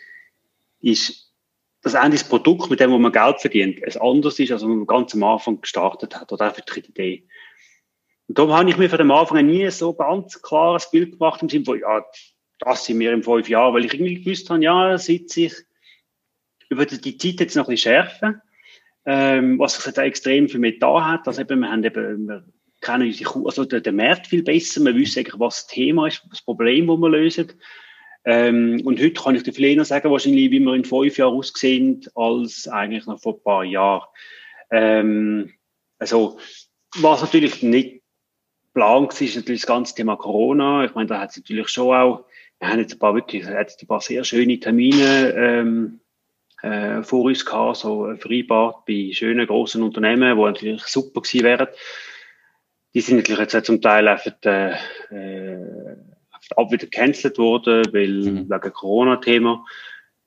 ist, 0.82 1.34
dass 1.82 1.95
eigentlich 1.95 2.21
das 2.21 2.29
Produkt, 2.29 2.69
mit 2.69 2.79
dem 2.79 2.91
wo 2.91 2.97
man 2.97 3.12
Geld 3.12 3.41
verdient, 3.41 3.79
es 3.82 3.97
anders 3.97 4.39
ist, 4.39 4.51
als 4.51 4.63
man 4.63 4.86
ganz 4.86 5.13
am 5.13 5.23
Anfang 5.23 5.62
gestartet 5.62 6.15
hat 6.19 6.32
oder 6.32 6.45
einfach 6.45 6.63
die 6.63 6.79
Idee. 6.79 7.27
Und 8.27 8.38
darum 8.38 8.53
habe 8.53 8.69
ich 8.69 8.77
mir 8.77 8.89
von 8.89 8.99
dem 8.99 9.12
Anfang 9.12 9.45
nie 9.45 9.69
so 9.69 9.93
ganz 9.93 10.41
klares 10.41 10.89
Bild 10.89 11.13
gemacht 11.13 11.41
im 11.41 11.49
Sinne 11.49 11.65
von, 11.65 11.79
ja, 11.79 12.06
das 12.60 12.86
sind 12.86 12.99
wir 12.99 13.12
in 13.12 13.23
fünf 13.23 13.49
Jahren, 13.49 13.73
weil 13.73 13.86
ich 13.86 13.93
irgendwie 13.93 14.23
gewusst 14.23 14.49
habe, 14.49 14.63
ja, 14.63 14.97
sitze 14.97 15.41
ich 15.41 15.53
würden 16.78 17.02
die 17.02 17.18
Zeit 17.18 17.40
jetzt 17.40 17.56
noch 17.56 17.68
ein 17.68 17.76
bisschen 17.76 17.92
schärfen, 17.92 18.42
ähm, 19.06 19.60
was 19.60 19.82
sich 19.82 19.94
da 19.94 20.04
extrem 20.04 20.50
viel 20.50 20.60
mehr 20.60 20.74
da 20.80 21.06
hat. 21.06 21.28
Also 21.28 21.42
eben, 21.42 21.60
wir 21.60 21.72
haben 21.72 21.84
eben, 21.84 22.28
wir 22.28 22.46
kennen 22.82 23.08
unsere, 23.08 23.46
also 23.46 23.66
den, 23.66 23.84
den 23.84 23.96
Markt 23.96 24.28
viel 24.28 24.44
besser, 24.44 24.84
wir 24.84 24.96
wissen 24.96 25.20
eigentlich, 25.20 25.40
was 25.40 25.66
das 25.66 25.68
Thema 25.68 26.08
ist, 26.08 26.24
das 26.30 26.42
Problem, 26.42 26.88
das 26.88 26.98
wir 26.98 27.10
lösen. 27.10 27.54
Ähm, 28.26 28.82
und 28.86 29.02
heute 29.02 29.22
kann 29.22 29.36
ich 29.36 29.44
dir 29.44 29.54
viel 29.54 29.66
eher 29.66 29.84
sagen, 29.84 30.12
wahrscheinlich, 30.12 30.52
wie 30.52 30.60
wir 30.60 30.74
in 30.74 30.86
fünf 30.86 31.18
Jahren 31.18 31.34
aussehen, 31.34 32.06
als 32.16 32.68
eigentlich 32.68 33.06
noch 33.06 33.22
vor 33.22 33.36
ein 33.36 33.44
paar 33.44 33.64
Jahren. 33.66 34.08
Ähm, 34.72 35.52
also, 36.00 36.38
was 36.96 37.22
natürlich 37.22 37.62
nicht 37.64 38.02
Plan 38.74 39.04
war, 39.04 39.22
ist 39.22 39.36
natürlich 39.36 39.62
das 39.62 39.68
ganze 39.68 39.96
Thema 39.96 40.16
Corona. 40.16 40.86
Ich 40.86 40.96
meine, 40.96 41.08
da 41.08 41.20
hat 41.20 41.30
es 41.30 41.38
natürlich 41.38 41.70
schon 41.70 41.96
auch, 41.96 42.26
wir 42.60 42.70
haben 42.70 42.80
jetzt 42.80 42.94
ein 42.94 43.00
paar 43.00 43.14
wirklich, 43.14 43.46
jetzt 43.46 43.82
ein 43.82 43.88
paar 43.88 44.02
sehr 44.02 44.24
schöne 44.24 44.60
Termine 44.60 45.34
ähm, 45.36 46.00
äh, 46.63 47.04
vor 47.04 47.26
uns 47.26 47.45
gehabt, 47.45 47.78
so 47.78 48.15
vereinbart 48.17 48.86
bei 48.86 49.10
schönen 49.12 49.45
großen 49.45 49.84
Unternehmen, 49.84 50.38
die 50.38 50.43
natürlich 50.43 50.84
super 50.84 51.21
gewesen 51.21 51.43
wären. 51.43 51.67
Die 52.93 53.02
sind 53.02 53.17
natürlich 53.17 53.52
jetzt 53.52 53.65
zum 53.65 53.82
Teil 53.82 54.08
einfach, 54.08 54.32
äh, 54.45 54.71
äh, 55.12 55.97
ab 56.56 56.71
wieder 56.71 56.86
gecancelt 56.86 57.38
worden, 57.38 57.84
weil 57.91 58.10
mhm. 58.10 58.49
wegen 58.49 58.73
Corona-Thema. 58.73 59.65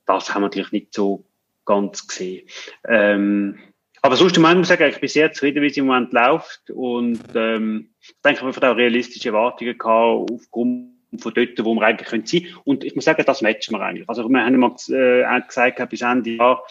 Das 0.05 0.33
haben 0.33 0.43
wir 0.43 0.47
natürlich 0.47 0.71
nicht 0.71 0.93
so 0.93 1.25
ganz 1.65 2.07
gesehen. 2.07 2.47
Ähm, 2.87 3.57
aber 4.01 4.15
sonst, 4.15 4.37
ich 4.37 4.43
muss 4.43 4.67
sagen, 4.67 4.89
ich 4.89 4.99
bin 4.99 5.09
sehr 5.09 5.33
zufrieden, 5.33 5.63
wie 5.63 5.67
es 5.67 5.77
im 5.77 5.87
Moment 5.87 6.13
läuft. 6.13 6.69
Und 6.69 7.21
ähm, 7.35 7.89
ich 7.99 8.15
denke, 8.23 8.45
wir 8.45 8.53
haben 8.53 8.63
auch 8.63 8.77
realistische 8.77 9.29
Erwartungen 9.29 9.77
gehabt, 9.77 10.31
aufgrund 10.31 10.96
von 11.17 11.33
dort, 11.33 11.63
wo 11.63 11.73
wir 11.75 11.81
eigentlich 11.83 12.09
können 12.09 12.25
sein 12.25 12.43
können. 12.43 12.57
Und 12.65 12.83
ich 12.83 12.95
muss 12.95 13.05
sagen, 13.05 13.23
das 13.25 13.41
matchen 13.41 13.73
wir 13.73 13.81
eigentlich. 13.81 14.07
Also 14.09 14.27
wir 14.27 14.43
haben 14.43 14.59
mal 14.59 14.75
äh, 14.89 15.41
gesagt, 15.47 15.89
bis 15.89 16.01
Ende 16.01 16.31
Jahr 16.31 16.63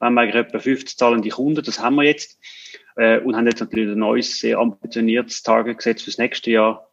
haben 0.00 0.14
wir 0.14 0.34
etwa 0.34 0.58
50 0.58 0.98
zahlende 0.98 1.28
Kunden, 1.28 1.62
das 1.64 1.80
haben 1.80 1.96
wir 1.96 2.04
jetzt. 2.04 2.38
Äh, 2.96 3.20
und 3.20 3.36
haben 3.36 3.46
jetzt 3.46 3.60
natürlich 3.60 3.90
ein 3.90 3.98
neues, 3.98 4.38
sehr 4.38 4.58
ambitioniertes 4.58 5.42
Target 5.42 5.78
gesetzt 5.78 6.04
fürs 6.04 6.18
nächste 6.18 6.50
Jahr. 6.50 6.88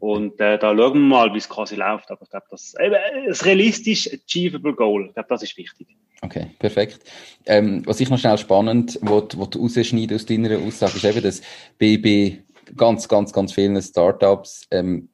Und 0.00 0.40
äh, 0.40 0.58
da 0.58 0.76
schauen 0.76 0.94
wir 0.94 1.00
mal, 1.00 1.32
wie 1.32 1.38
es 1.38 1.48
quasi 1.48 1.76
läuft. 1.76 2.10
Aber 2.10 2.22
ich 2.22 2.30
glaube, 2.30 2.46
das 2.50 2.74
äh, 2.78 2.90
ist 3.26 3.44
realistisch 3.44 4.10
achievable 4.12 4.74
Goal. 4.74 5.06
Ich 5.06 5.14
glaube, 5.14 5.28
das 5.28 5.42
ist 5.42 5.56
wichtig. 5.56 5.88
Okay, 6.20 6.50
perfekt. 6.58 7.00
Ähm, 7.46 7.82
was 7.86 8.00
ich 8.00 8.10
noch 8.10 8.18
schnell 8.18 8.38
spannend, 8.38 8.98
wo 9.02 9.20
du 9.20 9.60
rausschneiden 9.60 10.16
aus 10.16 10.26
deiner 10.26 10.58
Aussage, 10.58 10.96
ist 10.96 11.04
eben, 11.04 11.22
dass 11.22 11.42
bei, 11.78 11.98
bei 11.98 12.42
ganz, 12.76 13.08
ganz, 13.08 13.32
ganz 13.32 13.52
vielen 13.52 13.80
Startups, 13.80 14.66
ähm, 14.70 15.10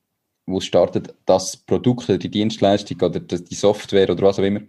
wo 0.51 0.61
startet, 0.61 1.15
das 1.27 1.57
Produkt, 1.57 2.09
die 2.09 2.31
Dienstleistung 2.31 3.01
oder 3.01 3.21
die 3.21 3.55
Software 3.55 4.11
oder 4.11 4.23
was 4.23 4.39
auch 4.39 4.45
immer, 4.45 4.61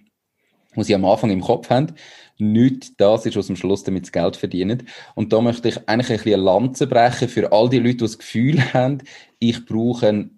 was 0.75 0.87
sie 0.87 0.95
am 0.95 1.05
Anfang 1.05 1.31
im 1.31 1.41
Kopf 1.41 1.69
haben, 1.69 1.93
nicht 2.37 2.99
das 2.99 3.25
ist, 3.25 3.35
was 3.35 3.49
am 3.49 3.55
Schluss 3.55 3.83
damit 3.83 4.03
das 4.03 4.11
Geld 4.11 4.35
verdienen. 4.35 4.87
Und 5.15 5.31
da 5.31 5.41
möchte 5.41 5.69
ich 5.69 5.77
eigentlich 5.87 6.09
ein 6.09 6.17
bisschen 6.17 6.33
eine 6.33 6.43
Lanze 6.43 6.87
brechen 6.87 7.29
für 7.29 7.51
all 7.51 7.69
die 7.69 7.77
Leute, 7.77 7.95
die 7.95 7.97
das 7.97 8.17
Gefühl 8.17 8.73
haben, 8.73 8.99
ich 9.39 9.65
brauche 9.65 10.07
eine 10.07 10.29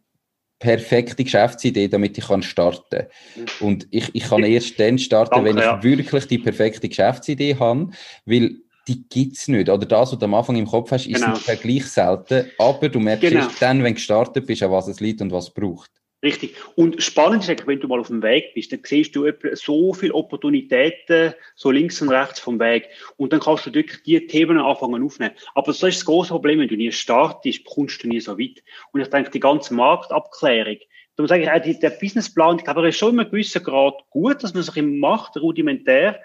perfekte 0.59 1.23
Geschäftsidee, 1.23 1.89
damit 1.89 2.17
ich 2.17 2.25
starten 2.45 2.83
kann. 2.89 3.45
Und 3.59 3.87
ich, 3.91 4.09
ich 4.13 4.23
kann 4.23 4.43
erst 4.43 4.79
dann 4.79 4.97
starten, 4.97 5.35
Danke, 5.35 5.49
wenn 5.49 5.57
ich 5.57 5.63
ja. 5.63 5.83
wirklich 5.83 6.25
die 6.25 6.37
perfekte 6.37 6.87
Geschäftsidee 6.87 7.57
habe, 7.59 7.89
weil 8.25 8.62
die 8.87 9.07
gibt 9.07 9.37
es 9.37 9.47
nicht. 9.47 9.69
Oder 9.69 9.85
das, 9.85 10.11
was 10.11 10.19
du 10.19 10.25
am 10.25 10.33
Anfang 10.33 10.55
im 10.55 10.67
Kopf 10.67 10.91
hast, 10.91 11.07
ist 11.07 11.15
genau. 11.15 11.33
nicht 11.33 11.61
gleich 11.61 11.85
selten. 11.85 12.49
Aber 12.57 12.89
du 12.89 12.99
merkst 12.99 13.29
genau. 13.29 13.45
erst 13.45 13.61
dann, 13.61 13.83
wenn 13.83 13.93
du 13.93 13.95
gestartet 13.95 14.45
bist, 14.45 14.63
an 14.63 14.71
was 14.71 14.87
es 14.87 14.99
liegt 14.99 15.21
und 15.21 15.31
was 15.31 15.47
es 15.47 15.53
braucht. 15.53 15.91
Richtig. 16.23 16.55
Und 16.75 17.03
spannend 17.03 17.43
ist 17.43 17.49
eigentlich, 17.49 17.67
wenn 17.67 17.81
du 17.81 17.87
mal 17.89 17.99
auf 17.99 18.07
dem 18.07 18.23
Weg 18.23 18.53
bist, 18.53 18.71
dann 18.71 18.79
siehst 18.81 19.13
du 19.13 19.29
so 19.53 19.93
viele 19.93 20.13
Opportunitäten, 20.13 21.33
so 21.55 21.69
links 21.69 22.01
und 22.01 22.09
rechts 22.09 22.39
vom 22.39 22.59
Weg. 22.61 22.87
Und 23.17 23.33
dann 23.33 23.41
kannst 23.41 23.65
du 23.65 23.73
wirklich 23.73 24.03
die 24.03 24.25
Themen 24.25 24.57
anfangen 24.57 25.03
aufnehmen. 25.03 25.35
Aber 25.53 25.67
das 25.67 25.83
ist 25.83 25.83
das 25.83 26.05
große 26.05 26.29
Problem, 26.29 26.59
wenn 26.59 26.69
du 26.69 26.77
nie 26.77 26.93
startest, 26.93 27.65
kommst 27.65 28.03
du 28.03 28.07
nie 28.07 28.21
so 28.21 28.39
weit. 28.39 28.63
Und 28.93 29.01
ich 29.01 29.09
denke, 29.09 29.31
die 29.31 29.41
ganze 29.41 29.73
Marktabklärung, 29.73 30.77
da 31.17 31.23
muss 31.23 31.31
ich 31.31 31.49
auch 31.49 31.79
der 31.79 31.89
Businessplan, 31.89 32.57
ich 32.57 32.63
glaube, 32.63 32.81
er 32.81 32.87
ist 32.87 32.97
schon 32.97 33.13
in 33.13 33.19
einem 33.19 33.29
gewissen 33.29 33.61
Grad 33.61 33.95
gut, 34.09 34.41
dass 34.43 34.53
man 34.53 34.63
sich 34.63 34.81
macht, 34.81 35.35
rudimentär. 35.35 36.21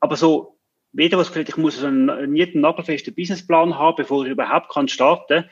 Aber 0.00 0.16
so, 0.16 0.57
jeder, 0.92 1.18
was 1.18 1.28
gesagt, 1.32 1.48
ich 1.48 1.56
muss 1.56 1.78
so 1.78 1.86
einen, 1.86 2.10
einen 2.10 2.60
nagelfesten 2.60 3.14
Businessplan 3.14 3.78
haben, 3.78 3.96
bevor 3.96 4.24
ich 4.24 4.32
überhaupt 4.32 4.70
kann 4.70 4.88
starten 4.88 5.42
kann, 5.42 5.50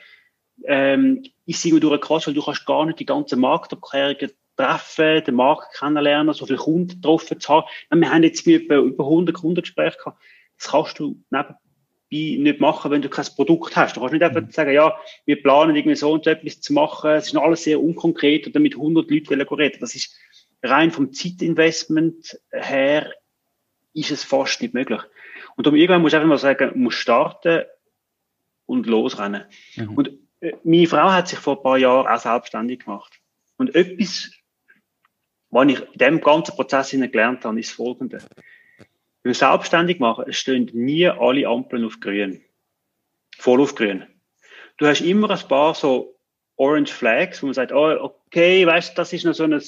ähm, 0.64 1.22
ist 1.44 1.64
irgendwie 1.64 1.80
durch 1.80 2.00
Quatsch, 2.00 2.26
weil 2.26 2.34
du 2.34 2.42
kannst 2.42 2.66
gar 2.66 2.86
nicht 2.86 2.98
die 3.00 3.06
ganzen 3.06 3.40
Marktabklärungen 3.40 4.30
treffen, 4.56 5.22
den 5.24 5.34
Markt 5.34 5.74
kennenlernen, 5.78 6.32
so 6.32 6.46
viele 6.46 6.58
Kunden 6.58 7.00
getroffen 7.00 7.38
zu 7.40 7.48
haben. 7.52 7.66
Wir 7.90 8.10
haben 8.10 8.22
jetzt 8.22 8.46
über 8.46 9.04
100 9.04 9.34
Kundengespräche 9.34 9.98
gehabt. 9.98 10.22
Das 10.58 10.70
kannst 10.70 10.98
du 10.98 11.22
nebenbei 11.30 12.42
nicht 12.42 12.60
machen, 12.60 12.90
wenn 12.90 13.02
du 13.02 13.10
kein 13.10 13.26
Produkt 13.36 13.76
hast. 13.76 13.96
Du 13.96 14.00
kannst 14.00 14.14
nicht 14.14 14.22
einfach 14.22 14.40
mhm. 14.40 14.50
sagen, 14.50 14.72
ja, 14.72 14.96
wir 15.26 15.42
planen 15.42 15.76
irgendwie 15.76 15.96
so 15.96 16.12
und 16.12 16.24
so 16.24 16.30
etwas 16.30 16.60
zu 16.60 16.72
machen. 16.72 17.10
Es 17.10 17.26
ist 17.26 17.34
noch 17.34 17.42
alles 17.42 17.64
sehr 17.64 17.80
unkonkret 17.80 18.46
oder 18.46 18.60
mit 18.60 18.74
100 18.74 19.10
Leuten 19.10 19.40
reden. 19.40 19.78
Das 19.80 19.94
ist 19.94 20.16
rein 20.62 20.90
vom 20.90 21.12
Zeitinvestment 21.12 22.40
her 22.50 23.12
ist 23.92 24.10
es 24.10 24.24
fast 24.24 24.60
nicht 24.62 24.74
möglich. 24.74 25.00
Und 25.56 25.66
um 25.66 25.74
irgendwann 25.74 26.02
musst 26.02 26.12
du 26.12 26.18
einfach 26.18 26.28
mal 26.28 26.38
sagen, 26.38 26.72
musst 26.74 26.98
starten 26.98 27.64
und 28.66 28.86
losrennen. 28.86 29.44
Mhm. 29.76 29.94
Und 29.94 30.10
äh, 30.40 30.52
meine 30.64 30.86
Frau 30.86 31.10
hat 31.10 31.28
sich 31.28 31.38
vor 31.38 31.56
ein 31.56 31.62
paar 31.62 31.78
Jahren 31.78 32.06
auch 32.06 32.20
selbstständig 32.20 32.84
gemacht. 32.84 33.20
Und 33.56 33.74
etwas, 33.74 34.30
was 35.50 35.68
ich 35.68 35.80
in 35.80 35.98
diesem 35.98 36.20
ganzen 36.20 36.54
Prozess 36.54 36.90
gelernt 36.90 37.44
habe, 37.44 37.58
ist 37.58 37.70
das 37.70 37.76
folgende. 37.76 38.18
Wenn 38.78 39.30
wir 39.30 39.34
selbstständig 39.34 39.98
machen, 39.98 40.32
stehen 40.32 40.70
nie 40.74 41.08
alle 41.08 41.48
Ampeln 41.48 41.84
auf 41.84 42.00
grün. 42.00 42.44
Voll 43.38 43.60
auf 43.60 43.74
grün. 43.74 44.04
Du 44.76 44.86
hast 44.86 45.00
immer 45.00 45.30
ein 45.30 45.48
paar 45.48 45.74
so 45.74 46.18
Orange 46.56 46.92
Flags, 46.92 47.42
wo 47.42 47.46
man 47.46 47.54
sagt, 47.54 47.72
oh, 47.72 48.12
okay, 48.26 48.66
weißt 48.66 48.96
das 48.96 49.12
ist 49.12 49.24
noch 49.24 49.34
so 49.34 49.44
ein 49.44 49.60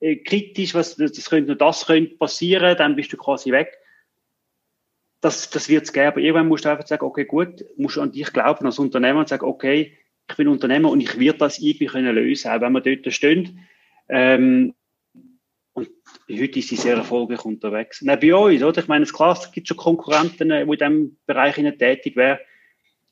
äh, 0.00 0.16
kritisch, 0.16 0.74
was, 0.74 0.96
das 0.96 1.28
könnte, 1.28 1.56
das 1.56 1.86
könnte 1.86 2.16
passieren, 2.16 2.76
dann 2.76 2.96
bist 2.96 3.12
du 3.12 3.16
quasi 3.16 3.52
weg. 3.52 3.76
Das, 5.24 5.48
das 5.48 5.70
wird 5.70 5.84
es 5.84 5.92
geben. 5.94 6.08
Aber 6.08 6.20
irgendwann 6.20 6.48
musst 6.48 6.66
du 6.66 6.68
einfach 6.68 6.86
sagen, 6.86 7.06
okay, 7.06 7.24
gut, 7.24 7.64
musst 7.78 7.96
du 7.96 8.02
an 8.02 8.12
dich 8.12 8.30
glauben 8.30 8.66
als 8.66 8.78
Unternehmer 8.78 9.20
und 9.20 9.28
sagen, 9.30 9.46
okay, 9.46 9.96
ich 10.28 10.36
bin 10.36 10.48
Unternehmer 10.48 10.90
und 10.90 11.00
ich 11.00 11.18
werde 11.18 11.38
das 11.38 11.58
irgendwie 11.58 11.86
können 11.86 12.14
lösen, 12.14 12.50
auch 12.50 12.60
wenn 12.60 12.72
wir 12.72 12.82
dort 12.82 13.10
stehen. 13.10 13.60
Ähm, 14.10 14.74
und 15.72 15.88
heute 16.30 16.58
ist 16.58 16.68
sie 16.68 16.76
sehr 16.76 16.96
erfolgreich 16.96 17.42
unterwegs. 17.42 18.02
Nein, 18.02 18.18
bei 18.20 18.34
uns, 18.34 18.62
oder? 18.62 18.82
Ich 18.82 18.86
meine, 18.86 19.04
es 19.04 19.14
klar, 19.14 19.32
es 19.32 19.50
gibt 19.50 19.66
schon 19.66 19.78
Konkurrenten, 19.78 20.50
die 20.50 20.56
in 20.56 20.70
diesem 20.70 21.16
Bereich 21.24 21.54
tätig 21.54 22.16
wären. 22.16 22.38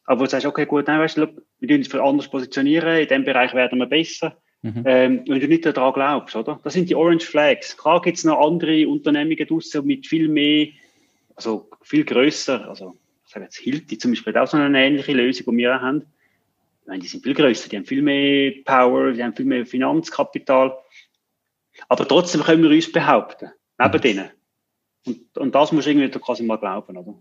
Aber 0.05 0.25
du 0.25 0.31
sagst, 0.31 0.45
okay, 0.45 0.67
gut, 0.67 0.89
nein, 0.89 1.01
weißt 1.01 1.17
du, 1.17 1.29
wir 1.61 1.69
tun 1.69 1.79
uns 1.79 1.95
anders 1.95 2.29
positionieren, 2.29 2.99
in 2.99 3.09
diesem 3.09 3.25
Bereich 3.25 3.55
werden 3.55 3.79
wir 3.79 3.87
besser. 3.87 4.37
Mhm. 4.61 4.83
Ähm, 4.85 5.25
wenn 5.27 5.41
du 5.41 5.49
nicht 5.49 5.65
daran 5.65 5.95
glaubst, 5.95 6.37
oder? 6.37 6.61
Das 6.63 6.75
sind 6.75 6.91
die 6.91 6.95
Orange 6.95 7.25
Flags. 7.25 7.75
Klar 7.75 8.03
gibt 8.03 8.19
es 8.19 8.25
noch 8.25 8.39
andere 8.39 8.87
Unternehmungen 8.87 9.47
draussen 9.47 9.87
mit 9.87 10.07
viel 10.07 10.29
mehr, 10.29 10.69
also 11.37 11.71
viel 11.83 12.05
grösser, 12.05 12.69
also, 12.69 12.97
ich 13.25 13.33
sage 13.33 13.45
jetzt 13.45 13.57
Hilti 13.57 13.99
zum 13.99 14.13
Beispiel, 14.13 14.37
auch 14.37 14.47
so 14.47 14.57
eine 14.57 14.85
ähnliche 14.85 15.13
Lösung, 15.13 15.47
die 15.53 15.63
wir 15.63 15.77
auch 15.77 15.81
haben 15.81 16.07
meine, 16.87 17.03
die 17.03 17.09
sind 17.09 17.23
viel 17.23 17.35
größer, 17.35 17.69
die 17.69 17.77
haben 17.77 17.87
viel 17.87 18.03
mehr 18.03 18.53
Power, 18.65 19.13
die 19.13 19.23
haben 19.23 19.35
viel 19.35 19.47
mehr 19.47 19.67
Finanzkapital. 19.67 20.77
Aber 21.89 22.07
trotzdem 22.07 22.43
können 22.43 22.63
wir 22.63 22.71
uns 22.71 22.91
behaupten, 22.91 23.51
neben 23.79 23.97
mhm. 23.97 24.01
denen. 24.01 24.31
Und, 25.07 25.39
und 25.39 25.55
das 25.55 25.73
muss 25.73 25.87
irgendwie 25.87 26.09
quasi 26.11 26.43
mal 26.43 26.59
glauben, 26.59 26.97
oder? 26.97 27.15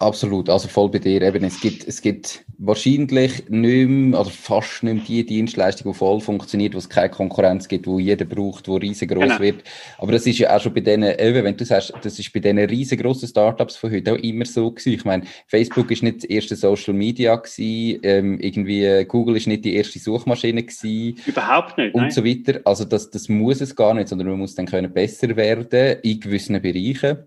Absolut, 0.00 0.48
also 0.48 0.66
voll 0.66 0.88
bei 0.88 0.98
dir. 0.98 1.20
Eben, 1.20 1.44
es 1.44 1.60
gibt, 1.60 1.86
es 1.86 2.00
gibt 2.00 2.46
wahrscheinlich 2.56 3.50
nicht 3.50 3.50
mehr, 3.50 4.18
also 4.18 4.30
fast 4.30 4.82
nicht 4.82 4.94
mehr 4.94 5.04
die 5.04 5.26
Dienstleistung, 5.26 5.92
die 5.92 5.98
voll 5.98 6.22
funktioniert, 6.22 6.72
wo 6.72 6.78
es 6.78 6.88
keine 6.88 7.10
Konkurrenz 7.10 7.68
gibt, 7.68 7.86
wo 7.86 7.98
jeder 7.98 8.24
braucht, 8.24 8.66
wo 8.66 8.76
riesengroß 8.76 9.22
genau. 9.22 9.40
wird. 9.40 9.62
Aber 9.98 10.12
das 10.12 10.24
ist 10.24 10.38
ja 10.38 10.56
auch 10.56 10.60
schon 10.62 10.72
bei 10.72 10.80
denen, 10.80 11.18
eben, 11.18 11.44
wenn 11.44 11.54
du 11.54 11.66
sagst, 11.66 11.92
das 12.00 12.18
ist 12.18 12.32
bei 12.32 12.40
denen 12.40 12.66
riesengroßen 12.66 13.28
Startups 13.28 13.76
von 13.76 13.90
heute 13.90 14.14
auch 14.14 14.16
immer 14.16 14.46
so 14.46 14.70
gewesen. 14.70 14.94
Ich 14.94 15.04
meine, 15.04 15.24
Facebook 15.46 15.90
ist 15.90 16.02
nicht 16.02 16.22
das 16.22 16.24
erste 16.24 16.56
Social 16.56 16.94
Media 16.94 17.36
gewesen, 17.36 18.00
ähm, 18.02 18.40
irgendwie 18.40 19.04
Google 19.04 19.36
ist 19.36 19.48
nicht 19.48 19.66
die 19.66 19.76
erste 19.76 19.98
Suchmaschine 19.98 20.62
gewesen. 20.62 21.20
Überhaupt 21.26 21.76
nicht. 21.76 21.94
Und 21.94 22.00
nein. 22.04 22.10
so 22.10 22.24
weiter. 22.24 22.60
Also 22.64 22.86
das, 22.86 23.10
das 23.10 23.28
muss 23.28 23.60
es 23.60 23.76
gar 23.76 23.92
nicht, 23.92 24.08
sondern 24.08 24.28
man 24.28 24.38
muss 24.38 24.54
dann 24.54 24.64
können 24.64 24.90
besser 24.94 25.36
werden 25.36 25.98
in 26.02 26.20
gewissen 26.20 26.62
Bereichen 26.62 27.18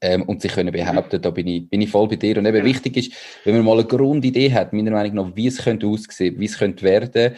ähm, 0.00 0.22
und 0.22 0.42
sich 0.42 0.52
können 0.52 0.72
behaupten, 0.72 1.20
da 1.20 1.30
bin 1.30 1.46
ich, 1.46 1.68
bin 1.68 1.80
ich 1.80 1.90
voll 1.90 2.08
bei 2.08 2.16
dir. 2.16 2.38
Und 2.38 2.46
eben 2.46 2.64
wichtig 2.64 2.96
ist, 2.96 3.12
wenn 3.44 3.56
man 3.56 3.64
mal 3.64 3.78
eine 3.78 3.84
Grundidee 3.84 4.52
hat, 4.52 4.72
meiner 4.72 4.90
Meinung 4.90 5.14
nach, 5.14 5.36
wie 5.36 5.48
es 5.48 5.58
könnte 5.58 5.86
aussehen, 5.86 6.38
wie 6.38 6.44
es 6.44 6.58
könnte 6.58 6.84
werden, 6.84 7.36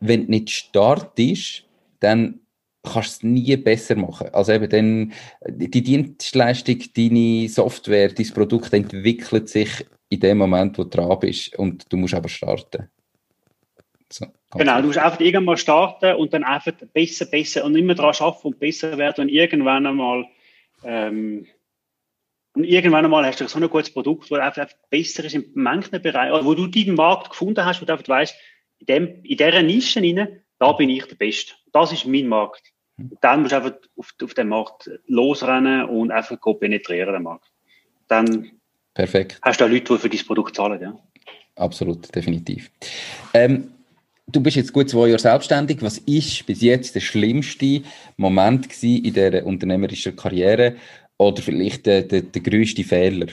wenn 0.00 0.26
du 0.26 0.30
nicht 0.30 0.50
startest, 0.50 1.64
dann 2.00 2.40
kannst 2.82 3.22
du 3.22 3.26
es 3.26 3.32
nie 3.32 3.56
besser 3.56 3.96
machen. 3.96 4.28
Also 4.32 4.52
eben 4.52 4.68
dann, 4.70 5.12
die 5.48 5.82
Dienstleistung, 5.82 6.78
deine 6.96 7.48
Software, 7.48 8.08
dein 8.10 8.28
Produkt 8.28 8.72
entwickelt 8.72 9.48
sich 9.48 9.70
in 10.08 10.20
dem 10.20 10.38
Moment, 10.38 10.78
wo 10.78 10.84
du 10.84 10.90
dran 10.90 11.18
bist 11.18 11.58
und 11.58 11.92
du 11.92 11.96
musst 11.96 12.14
aber 12.14 12.28
starten. 12.28 12.88
So, 14.10 14.26
genau, 14.56 14.80
du 14.80 14.86
musst 14.86 14.98
einfach 14.98 15.20
irgendwann 15.20 15.44
mal 15.44 15.56
starten 15.58 16.14
und 16.14 16.32
dann 16.32 16.44
einfach 16.44 16.72
besser, 16.94 17.26
besser 17.26 17.64
und 17.64 17.76
immer 17.76 17.94
daran 17.94 18.14
arbeiten 18.18 18.46
und 18.46 18.58
besser 18.58 18.96
werden 18.96 19.22
und 19.22 19.28
irgendwann 19.28 19.86
einmal 19.86 20.24
ähm, 20.84 21.46
und 22.58 22.64
irgendwann 22.64 23.04
einmal 23.04 23.24
hast 23.24 23.40
du 23.40 23.46
so 23.46 23.60
ein 23.60 23.70
gutes 23.70 23.90
Produkt, 23.90 24.32
das 24.32 24.40
einfach 24.40 24.68
besser 24.90 25.24
ist 25.24 25.36
in 25.36 25.46
manchen 25.54 26.02
Bereichen, 26.02 26.44
wo 26.44 26.54
du 26.54 26.66
deinen 26.66 26.96
Markt 26.96 27.30
gefunden 27.30 27.64
hast, 27.64 27.80
wo 27.80 27.84
du 27.84 27.92
einfach 27.92 28.08
weißt, 28.08 28.34
in, 28.80 28.86
dem, 28.86 29.06
in 29.22 29.36
dieser 29.36 29.62
Nische 29.62 30.00
rein, 30.00 30.40
da 30.58 30.72
bin 30.72 30.90
ich 30.90 31.04
der 31.04 31.14
Beste. 31.14 31.52
Das 31.72 31.92
ist 31.92 32.04
mein 32.04 32.26
Markt. 32.26 32.72
Mhm. 32.96 33.12
Dann 33.20 33.42
musst 33.42 33.52
du 33.52 33.56
einfach 33.58 33.74
auf, 33.96 34.12
auf 34.20 34.34
den 34.34 34.48
Markt 34.48 34.90
losrennen 35.06 35.84
und 35.84 36.10
einfach 36.10 36.36
penetrieren, 36.58 37.12
den 37.12 37.22
Markt. 37.22 37.48
Dann 38.08 38.50
Perfekt. 38.92 39.38
hast 39.40 39.60
du 39.60 39.64
auch 39.64 39.68
Leute, 39.68 39.94
die 39.94 39.98
für 40.00 40.08
dein 40.08 40.26
Produkt 40.26 40.56
zahlen, 40.56 40.82
ja. 40.82 40.98
Absolut, 41.54 42.12
definitiv. 42.12 42.72
Ähm, 43.34 43.70
du 44.26 44.40
bist 44.40 44.56
jetzt 44.56 44.72
gut 44.72 44.90
zwei 44.90 45.06
Jahre 45.06 45.20
selbstständig. 45.20 45.80
Was 45.80 45.98
ist 45.98 46.44
bis 46.44 46.60
jetzt 46.60 46.96
der 46.96 47.00
schlimmste 47.00 47.82
Moment 48.16 48.82
in 48.82 49.02
dieser 49.14 49.46
unternehmerischen 49.46 50.16
Karriere 50.16 50.74
oder 51.18 51.42
vielleicht 51.42 51.86
der, 51.86 52.02
der, 52.02 52.22
der 52.22 52.42
größte 52.42 52.84
Fehler? 52.84 53.26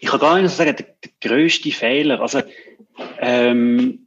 Ich 0.00 0.08
kann 0.08 0.20
gar 0.20 0.40
nicht 0.40 0.54
sagen, 0.54 0.76
der, 0.76 0.86
der 0.86 1.10
größte 1.20 1.70
Fehler. 1.72 2.20
Also, 2.20 2.42
ähm, 3.18 4.06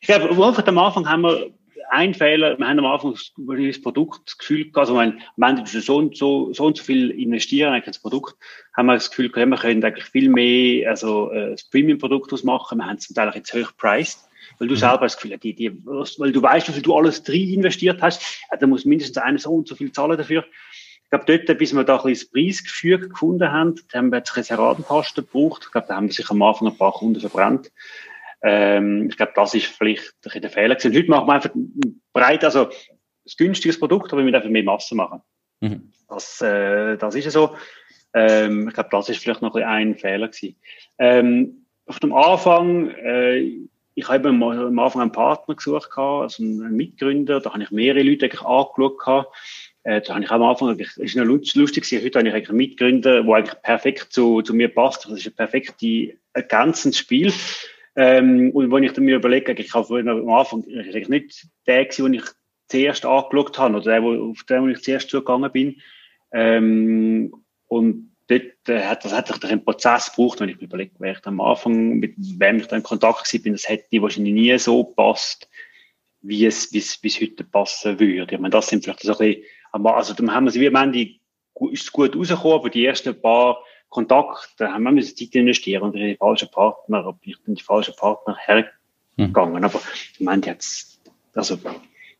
ich 0.00 0.06
glaube, 0.06 0.30
am 0.30 0.78
Anfang 0.78 1.08
haben 1.08 1.22
wir 1.22 1.54
einen 1.90 2.14
Fehler, 2.14 2.58
wir 2.58 2.66
haben 2.66 2.78
am 2.78 2.86
Anfang 2.86 3.14
das 3.14 3.82
Produkt 3.82 4.22
das 4.26 4.38
Gefühl 4.38 4.64
gehabt, 4.64 4.78
also 4.78 4.96
wenn, 4.96 5.20
Ende 5.40 5.66
so 5.66 5.96
und 5.96 6.16
so, 6.16 6.52
so 6.52 6.64
und 6.64 6.76
so 6.76 6.84
viel 6.84 7.10
investieren 7.10 7.74
in 7.74 7.82
das 7.84 8.00
Produkt, 8.00 8.36
haben 8.76 8.86
wir 8.86 8.94
das 8.94 9.10
Gefühl 9.10 9.30
gehabt, 9.30 9.50
wir 9.50 9.58
können 9.58 9.84
eigentlich 9.84 10.06
viel 10.06 10.28
mehr, 10.28 10.90
also, 10.90 11.30
äh, 11.32 11.50
das 11.50 11.64
Premium-Produkt 11.64 12.32
ausmachen. 12.32 12.78
Wir 12.78 12.86
haben 12.86 12.96
es 12.96 13.06
zum 13.06 13.14
Teil 13.16 13.32
jetzt 13.34 13.52
hoch 13.52 13.72
priced, 13.76 14.29
weil 14.60 14.68
du 14.68 14.74
mhm. 14.74 14.78
selber 14.78 15.00
das 15.00 15.16
Gefühl 15.16 15.32
hast, 15.32 15.42
die, 15.42 15.54
die, 15.54 15.72
weil 15.84 16.32
du 16.32 16.42
weißt, 16.42 16.68
wie 16.68 16.72
viel 16.72 16.82
du 16.82 16.94
alles 16.94 17.22
drin 17.24 17.48
investiert 17.48 18.00
hast, 18.02 18.22
ja, 18.50 18.56
da 18.56 18.66
muss 18.66 18.84
mindestens 18.84 19.18
einer 19.18 19.38
so 19.38 19.50
und 19.50 19.66
so 19.66 19.74
viel 19.74 19.90
zahlen 19.90 20.16
dafür. 20.16 20.44
Ich 21.02 21.10
glaube, 21.10 21.24
dort, 21.26 21.58
bis 21.58 21.74
wir 21.74 21.82
da 21.82 21.96
ein 21.96 22.02
bisschen 22.04 22.28
das 22.28 22.32
Preisgefühl 22.32 23.08
gefunden 23.08 23.50
haben, 23.50 23.74
haben 23.92 24.10
wir 24.10 24.18
jetzt 24.18 24.36
Reservatenposten 24.36 25.24
gebraucht. 25.24 25.62
Ich 25.64 25.72
glaube, 25.72 25.88
da 25.88 25.96
haben 25.96 26.06
wir 26.06 26.12
sich 26.12 26.30
am 26.30 26.42
Anfang 26.42 26.68
ein 26.68 26.76
paar 26.76 26.92
Kunden 26.92 27.18
verbrannt. 27.18 27.72
Ähm, 28.42 29.08
ich 29.10 29.16
glaube, 29.16 29.32
das 29.34 29.54
ist 29.54 29.66
vielleicht 29.66 30.14
ein 30.32 30.40
der 30.40 30.50
Fehler 30.50 30.76
gewesen. 30.76 30.96
Heute 30.96 31.10
machen 31.10 31.26
wir 31.26 31.32
einfach 31.32 31.50
breit, 32.12 32.44
also 32.44 32.66
ein 32.66 33.32
günstiges 33.36 33.78
Produkt, 33.78 34.12
aber 34.12 34.18
wir 34.18 34.24
müssen 34.24 34.36
einfach 34.36 34.50
mehr 34.50 34.62
Masse 34.62 34.94
machen. 34.94 35.20
Mhm. 35.60 35.90
Das, 36.08 36.40
äh, 36.42 36.96
das 36.96 37.14
ist 37.14 37.24
ja 37.24 37.30
so. 37.30 37.56
Ähm, 38.12 38.68
ich 38.68 38.74
glaube, 38.74 38.90
das 38.92 39.08
ist 39.08 39.22
vielleicht 39.22 39.42
noch 39.42 39.54
ein, 39.54 39.64
ein 39.64 39.96
Fehler 39.96 40.28
gewesen. 40.28 40.56
Ähm, 40.98 41.66
auf 41.86 41.98
dem 41.98 42.12
Anfang, 42.12 42.90
äh, 42.90 43.66
ich 44.00 44.08
habe 44.08 44.28
am 44.28 44.78
Anfang 44.78 45.02
einen 45.02 45.12
Partner 45.12 45.54
gesucht, 45.54 45.90
also 45.96 46.42
einen 46.42 46.76
Mitgründer, 46.76 47.40
da 47.40 47.52
habe 47.52 47.62
ich 47.62 47.70
mehrere 47.70 48.02
Leute 48.02 48.26
eigentlich 48.26 48.42
angeschaut. 48.42 49.26
Äh, 49.82 50.00
da 50.02 50.14
habe 50.14 50.24
ich 50.24 50.30
am 50.30 50.42
Anfang, 50.42 50.78
es 50.78 50.96
ist 50.96 51.16
noch 51.16 51.24
lustig 51.24 51.84
heute 52.02 52.18
habe 52.18 52.28
ich 52.28 52.34
eigentlich 52.34 52.48
einen 52.48 52.58
Mitgründer, 52.58 53.22
der 53.22 53.34
eigentlich 53.34 53.62
perfekt 53.62 54.08
zu, 54.10 54.42
zu 54.42 54.54
mir 54.54 54.68
passt. 54.68 55.04
Das 55.04 55.12
ist 55.12 55.26
ein 55.26 55.34
perfektes 55.34 56.16
ergänzendes 56.32 56.98
Spiel. 56.98 57.32
Ähm, 57.96 58.50
und 58.52 58.70
wenn 58.70 58.84
ich 58.84 58.96
mir 58.96 59.16
überlege, 59.16 59.52
ich 59.52 59.74
habe 59.74 60.00
am 60.00 60.28
Anfang 60.30 60.64
ich 60.66 61.08
nicht 61.08 61.46
der 61.66 61.84
gewesen, 61.84 62.12
den 62.12 62.14
ich 62.14 62.24
zuerst 62.68 63.04
angeschaut 63.04 63.58
habe, 63.58 63.76
oder 63.76 64.00
der, 64.00 64.02
auf 64.02 64.42
den, 64.44 64.70
ich 64.70 64.82
zuerst 64.82 65.10
zugegangen 65.10 65.50
bin. 65.50 65.80
Ähm, 66.32 67.32
und 67.66 68.09
dort 68.30 68.68
äh, 68.68 68.82
hat, 68.82 69.04
das 69.04 69.12
hat 69.12 69.28
sich 69.28 69.44
einen 69.44 69.64
Prozess 69.64 70.12
gebraucht, 70.12 70.40
wenn 70.40 70.48
ich 70.48 70.56
mir 70.56 70.64
überlege, 70.64 70.92
wer 70.98 71.12
ich 71.12 71.26
am 71.26 71.40
Anfang, 71.40 71.98
mit 71.98 72.14
wem 72.16 72.58
ich 72.58 72.66
da 72.66 72.76
in 72.76 72.82
Kontakt 72.82 73.30
bin, 73.42 73.52
das 73.52 73.68
hätte 73.68 74.00
wahrscheinlich 74.00 74.34
nie 74.34 74.58
so 74.58 74.84
gepasst, 74.84 75.48
wie 76.22 76.46
es, 76.46 76.72
wie 76.72 76.78
es, 76.78 77.02
wie 77.02 77.08
es 77.08 77.20
heute 77.20 77.44
passen 77.44 77.98
würde. 77.98 78.34
Ich 78.34 78.40
meine, 78.40 78.50
das 78.52 78.68
sind 78.68 78.84
vielleicht 78.84 79.00
so 79.00 79.12
ein 79.12 79.18
bisschen, 79.18 79.42
also 79.72 80.14
dann 80.14 80.32
haben 80.32 80.44
wir 80.44 80.50
sie 80.50 80.60
wie 80.60 80.68
am 80.68 80.76
Ende, 80.76 81.10
ist 81.72 81.82
es 81.82 81.92
gut 81.92 82.16
rausgekommen, 82.16 82.58
aber 82.58 82.70
die 82.70 82.86
ersten 82.86 83.20
paar 83.20 83.58
Kontakt, 83.88 84.54
da 84.58 84.72
haben 84.72 84.84
wir 84.84 84.92
müssen 84.92 85.16
Zeit 85.16 85.34
investieren 85.34 85.82
und 85.82 85.96
die 85.96 86.16
falschen 86.16 86.50
Partner, 86.50 87.06
ob 87.06 87.18
ich 87.22 87.36
die 87.44 87.62
falschen 87.62 87.94
Partner 87.96 88.36
hergegangen. 88.36 89.58
Mhm. 89.58 89.64
Aber 89.64 89.80
ich 90.12 90.20
meine 90.20 90.46
jetzt, 90.46 91.00
also, 91.34 91.58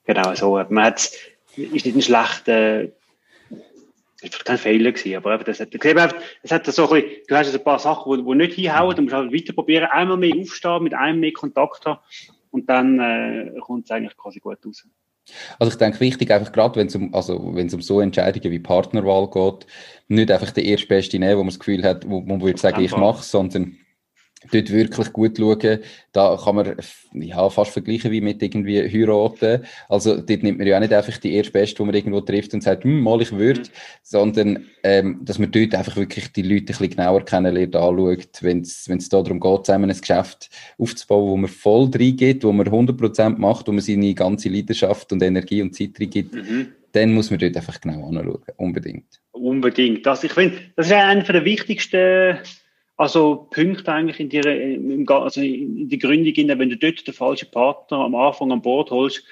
genau 0.04 0.34
so, 0.34 0.62
man 0.68 0.84
hat, 0.84 1.10
ist 1.56 1.86
nicht 1.86 1.94
ein 1.94 2.02
schlechter, 2.02 2.88
es 4.22 4.32
war 4.32 4.44
kein 4.44 4.58
Fehler 4.58 4.92
gewesen, 4.92 5.16
aber 5.16 5.34
eben, 5.34 5.44
das 5.44 5.60
hat, 5.60 5.74
es 6.42 6.52
hat 6.52 6.66
so 6.66 6.88
ein 6.90 7.02
bisschen, 7.02 7.10
du 7.28 7.36
hast 7.36 7.54
ein 7.54 7.64
paar 7.64 7.78
Sachen, 7.78 8.16
die, 8.16 8.24
die 8.24 8.34
nicht 8.36 8.54
hinhauen, 8.54 8.96
du 8.96 9.02
musst 9.02 9.14
halt 9.14 9.32
weiter 9.32 9.52
probieren, 9.52 9.88
einmal 9.90 10.16
mehr 10.16 10.34
aufstehen, 10.36 10.82
mit 10.82 10.94
einem 10.94 11.20
mehr 11.20 11.32
Kontakt 11.32 11.86
haben, 11.86 12.00
und 12.50 12.68
dann, 12.68 12.98
äh, 12.98 13.52
kommt 13.60 13.84
es 13.84 13.90
eigentlich 13.90 14.16
quasi 14.16 14.40
gut 14.40 14.58
raus. 14.64 14.84
Also 15.58 15.72
ich 15.72 15.78
denke, 15.78 16.00
wichtig 16.00 16.30
einfach 16.32 16.50
gerade, 16.50 16.76
wenn 16.76 16.88
es 16.88 16.96
um, 16.96 17.14
also 17.14 17.54
wenn 17.54 17.68
es 17.68 17.74
um 17.74 17.82
so 17.82 18.00
Entscheidungen 18.00 18.50
wie 18.50 18.58
Partnerwahl 18.58 19.28
geht, 19.30 19.66
nicht 20.08 20.30
einfach 20.30 20.50
der 20.50 20.64
Erstbeste 20.64 21.18
nehmen, 21.18 21.34
wo 21.34 21.44
man 21.44 21.48
das 21.48 21.58
Gefühl 21.58 21.84
hat, 21.84 22.08
wo 22.08 22.20
man 22.20 22.40
würde 22.40 22.58
sagen, 22.58 22.82
ich 22.82 22.96
mache 22.96 23.22
sondern 23.22 23.76
dort 24.50 24.70
wirklich 24.70 25.12
gut 25.12 25.38
schauen. 25.38 25.80
Da 26.12 26.38
kann 26.42 26.56
man 26.56 26.76
ja, 27.14 27.48
fast 27.50 27.72
vergleichen 27.72 28.10
wie 28.10 28.20
mit 28.20 28.42
irgendwie 28.42 28.80
heiraten. 28.80 29.64
Also 29.88 30.16
dort 30.16 30.42
nimmt 30.42 30.58
man 30.58 30.66
ja 30.66 30.76
auch 30.76 30.80
nicht 30.80 30.92
einfach 30.92 31.16
die 31.18 31.34
Erstbeste, 31.34 31.76
die 31.76 31.84
man 31.84 31.94
irgendwo 31.94 32.20
trifft 32.20 32.54
und 32.54 32.62
sagt, 32.62 32.84
hm, 32.84 33.00
mal 33.00 33.20
ich 33.20 33.32
würde, 33.32 33.62
sondern 34.02 34.66
ähm, 34.82 35.20
dass 35.22 35.38
man 35.38 35.50
dort 35.50 35.74
einfach 35.74 35.96
wirklich 35.96 36.32
die 36.32 36.42
Leute 36.42 36.62
ein 36.62 36.66
bisschen 36.66 36.90
genauer 36.90 37.24
kennenlernt, 37.24 37.76
anschaut, 37.76 38.42
wenn 38.42 38.60
es 38.62 39.08
darum 39.08 39.40
geht, 39.40 39.66
zusammen 39.66 39.90
ein 39.90 40.00
Geschäft 40.00 40.50
aufzubauen, 40.78 41.30
wo 41.30 41.36
man 41.36 41.50
voll 41.50 41.90
reingeht, 41.94 42.42
wo 42.44 42.52
man 42.52 42.66
100% 42.66 43.36
macht, 43.38 43.68
wo 43.68 43.72
man 43.72 43.82
seine 43.82 44.14
ganze 44.14 44.48
Leidenschaft 44.48 45.12
und 45.12 45.22
Energie 45.22 45.62
und 45.62 45.74
Zeit 45.74 46.00
reingibt. 46.00 46.34
Mhm 46.34 46.72
dann 46.92 47.12
muss 47.12 47.30
man 47.30 47.38
dort 47.38 47.56
einfach 47.56 47.80
genau 47.80 48.08
anschauen. 48.08 48.42
Unbedingt. 48.56 49.20
Unbedingt. 49.30 50.04
Das, 50.04 50.24
ich 50.24 50.32
finde, 50.32 50.58
das 50.76 50.86
ist 50.86 50.92
einer 50.92 51.22
der 51.22 51.44
wichtigsten 51.44 52.38
also 53.00 53.48
Punkte 53.50 53.90
eigentlich 53.90 54.20
in 54.20 54.28
die, 54.28 54.40
im, 54.40 55.08
also 55.08 55.40
in 55.40 55.88
die 55.88 55.98
Gründung, 55.98 56.58
wenn 56.58 56.68
du 56.68 56.76
dort 56.76 57.06
den 57.06 57.14
falschen 57.14 57.50
Partner 57.50 57.96
am 57.96 58.14
Anfang 58.14 58.52
an 58.52 58.60
Bord 58.60 58.90
holst, 58.90 59.24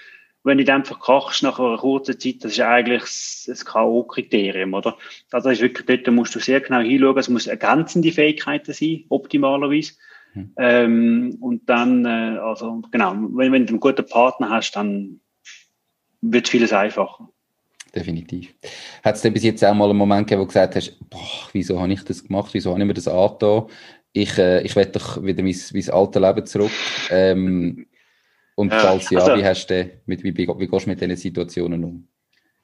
wenn 0.43 0.57
du 0.57 0.65
dann 0.65 0.87
verkrachst 0.87 1.43
nach 1.43 1.59
einer 1.59 1.77
kurzen 1.77 2.19
Zeit, 2.19 2.37
das 2.41 2.53
ist 2.53 2.61
eigentlich 2.61 3.03
das 3.03 3.67
K.O.-Kriterium, 3.67 4.75
oder? 4.75 4.97
Also 5.33 5.51
das 5.51 5.59
ist 5.59 5.63
wirklich 5.63 5.85
dort, 5.85 6.07
da 6.07 6.11
musst 6.11 6.35
du 6.35 6.39
sehr 6.39 6.63
genau 6.63 6.81
hinschauen, 6.81 7.19
es 7.19 7.29
muss 7.29 7.47
ergänzende 7.47 8.11
Fähigkeiten 8.11 8.73
sein, 8.73 9.05
optimalerweise. 9.11 9.93
Hm. 10.33 10.53
Ähm, 10.57 11.37
und 11.43 11.69
dann, 11.69 12.07
äh, 12.07 12.39
also 12.39 12.81
genau, 12.91 13.13
wenn, 13.33 13.53
wenn 13.53 13.67
du 13.67 13.73
einen 13.73 13.81
guten 13.81 14.07
Partner 14.07 14.49
hast, 14.49 14.77
dann 14.77 15.21
wird 16.23 16.49
vieles 16.49 16.73
einfacher 16.73 17.29
definitiv. 17.99 18.55
Hat 19.03 19.17
es 19.17 19.23
denn 19.23 19.33
bis 19.33 19.45
jetzt 19.45 19.65
auch 19.65 19.75
mal 19.75 19.89
einen 19.89 19.99
Moment 19.99 20.27
gegeben, 20.27 20.41
wo 20.41 20.45
du 20.45 20.49
gesagt 20.49 20.77
hast, 20.77 20.99
boah, 21.11 21.49
wieso 21.53 21.81
habe 21.81 21.93
ich 21.93 22.05
das 22.05 22.25
gemacht, 22.25 22.51
wieso 22.53 22.71
habe 22.71 22.81
ich 22.81 22.87
mir 22.87 22.95
das 22.95 23.09
angetan? 23.09 23.67
Ich, 24.13 24.39
äh, 24.39 24.63
ich 24.63 24.75
will 24.77 24.87
doch 24.87 25.23
wieder 25.23 25.43
mein, 25.43 25.57
mein 25.73 25.91
altes 25.91 26.23
Leben 26.23 26.47
zurück. 26.47 26.71
Ähm, 27.11 27.87
und 28.55 28.73
ja, 28.73 28.79
falls 28.79 29.11
ja, 29.11 29.21
also, 29.21 29.37
wie, 29.37 29.45
hast 29.45 29.67
du, 29.69 29.91
mit, 30.07 30.23
wie, 30.23 30.37
wie, 30.37 30.49
wie 30.49 30.67
gehst 30.67 30.87
du 30.87 30.91
mit 30.91 31.01
diesen 31.01 31.17
Situationen 31.17 31.85
um? 31.85 32.09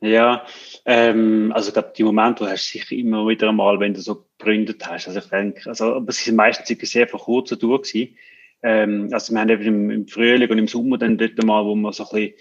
Ja, 0.01 0.45
ähm, 0.85 1.51
also 1.55 1.68
ich 1.68 1.74
glaube, 1.74 1.93
die 1.97 2.03
Momente, 2.03 2.45
wo 2.45 2.49
hast 2.49 2.66
du 2.74 2.78
sicher 2.78 2.95
immer 2.95 3.26
wieder 3.26 3.49
einmal, 3.49 3.80
wenn 3.80 3.95
du 3.95 4.01
so 4.01 4.26
gegründet 4.37 4.87
hast. 4.87 5.07
Also 5.09 5.18
ich 5.20 5.26
denke, 5.26 5.68
also, 5.68 5.95
aber 5.95 6.09
es 6.09 6.22
sind 6.22 6.37
meistens 6.37 6.91
sehr 6.91 7.09
vor 7.09 7.20
kurzem 7.20 7.59
durch 7.59 7.91
gewesen. 7.91 8.16
Ähm, 8.62 9.09
also 9.12 9.32
wir 9.32 9.41
haben 9.41 9.51
eben 9.51 9.62
im, 9.62 9.91
im 9.91 10.09
Frühling 10.09 10.51
und 10.51 10.59
im 10.59 10.68
Sommer 10.68 10.99
dann 10.99 11.16
dort 11.16 11.43
mal, 11.45 11.64
wo 11.64 11.74
wir 11.74 11.93
so 11.93 12.05
ein 12.05 12.09
bisschen 12.11 12.35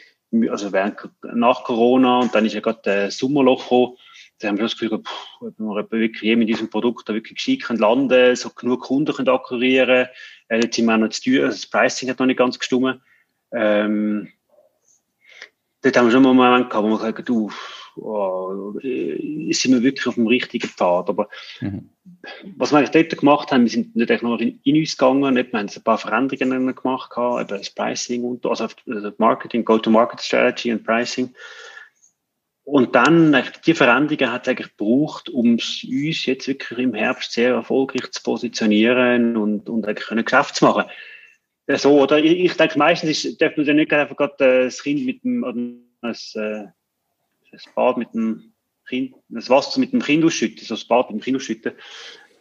also 0.49 0.71
während, 0.71 0.97
nach 1.21 1.63
Corona 1.63 2.19
und 2.19 2.33
dann 2.33 2.45
ist 2.45 2.53
ja 2.53 2.61
gerade 2.61 2.81
der 2.83 3.11
Sommerloch 3.11 3.63
gekommen. 3.63 3.97
Da 4.39 4.47
haben 4.47 4.57
wir 4.57 4.63
das 4.63 4.77
Gefühl, 4.77 4.99
pff, 4.99 5.41
ob 5.41 5.59
wir 5.59 5.99
wirklich 5.99 6.35
mit 6.35 6.49
diesem 6.49 6.69
Produkt 6.69 7.07
da 7.07 7.13
wirklich 7.13 7.37
gescheit 7.37 7.63
können 7.63 7.79
landen, 7.79 8.35
so 8.35 8.49
genug 8.49 8.81
Kunden 8.81 9.13
können 9.13 9.29
akquirieren. 9.29 10.07
Äh, 10.49 10.61
jetzt 10.63 10.75
sind 10.75 10.85
wir 10.85 10.95
auch 10.95 10.99
noch 10.99 11.09
zu 11.09 11.21
teuer, 11.21 11.45
also 11.45 11.55
das 11.55 11.67
Pricing 11.67 12.09
hat 12.09 12.19
noch 12.19 12.25
nicht 12.25 12.37
ganz 12.37 12.57
gestimmt. 12.57 12.99
Ähm, 13.51 14.29
dort 15.81 15.97
haben 15.97 16.07
wir 16.07 16.11
schon 16.11 16.23
mal 16.23 16.29
einen 16.29 16.37
Moment 16.37 16.69
gehabt, 16.69 16.85
wo 16.85 16.89
wir 16.89 16.97
gesagt 16.97 17.29
haben, 17.29 17.51
oh, 17.97 18.73
sind 18.81 19.73
wir 19.73 19.83
wirklich 19.83 20.07
auf 20.07 20.15
dem 20.15 20.27
richtigen 20.27 20.67
Pfad. 20.67 21.09
Aber 21.09 21.29
mhm. 21.61 21.89
was 22.57 22.71
wir 22.71 22.79
eigentlich 22.79 23.07
dort 23.09 23.19
gemacht 23.19 23.51
haben, 23.51 23.63
wir 23.63 23.69
sind 23.69 23.95
nicht 23.95 24.23
noch 24.23 24.39
in, 24.39 24.59
in 24.63 24.77
uns 24.77 24.97
gegangen, 24.97 25.35
wir 25.35 25.43
haben 25.43 25.55
ein 25.55 25.83
paar 25.83 25.97
Veränderungen 25.97 26.75
gemacht, 26.75 27.11
eben 27.15 27.47
das 27.47 27.69
Pricing 27.69 28.23
und 28.23 28.45
also 28.45 28.67
Marketing, 29.17 29.65
Go-to-Market-Strategy 29.65 30.71
und 30.71 30.83
Pricing. 30.83 31.33
Und 32.65 32.95
dann, 32.95 33.43
die 33.65 33.73
Veränderungen 33.73 34.31
hat 34.31 34.43
es 34.43 34.47
eigentlich 34.47 34.77
gebraucht, 34.77 35.29
um 35.29 35.53
uns 35.53 35.81
jetzt 36.25 36.47
wirklich 36.47 36.79
im 36.79 36.93
Herbst 36.93 37.33
sehr 37.33 37.53
erfolgreich 37.53 38.09
zu 38.11 38.23
positionieren 38.23 39.35
und, 39.35 39.69
und 39.69 39.85
eigentlich 39.85 40.09
ein 40.09 40.23
Geschäft 40.23 40.55
zu 40.55 40.65
machen. 40.65 40.85
So, 41.67 42.01
oder 42.01 42.19
ich, 42.19 42.39
ich 42.39 42.53
denke, 42.57 42.77
meistens 42.77 43.25
ist, 43.25 43.41
darf 43.41 43.55
man 43.57 43.65
dann 43.65 43.77
nicht 43.77 43.91
einfach 43.91 44.15
gerade 44.15 44.45
äh, 44.45 44.63
das 44.65 44.83
Kind 44.83 45.05
mit 45.05 45.23
dem, 45.23 45.43
oder 45.43 45.61
das, 46.01 46.35
äh, 46.35 46.65
das 47.53 47.63
Bad 47.73 47.97
mit 47.97 48.13
dem 48.13 48.51
Kind, 48.87 49.15
das 49.29 49.49
Wasser 49.49 49.79
mit 49.79 49.93
dem 49.93 50.01
Kind 50.01 50.25
ausschütten, 50.25 50.59
also 50.59 50.75
das 50.75 50.85
Bad 50.85 51.09
mit 51.09 51.21
dem 51.21 51.23
Kind 51.23 51.37
ausschütten, 51.37 51.71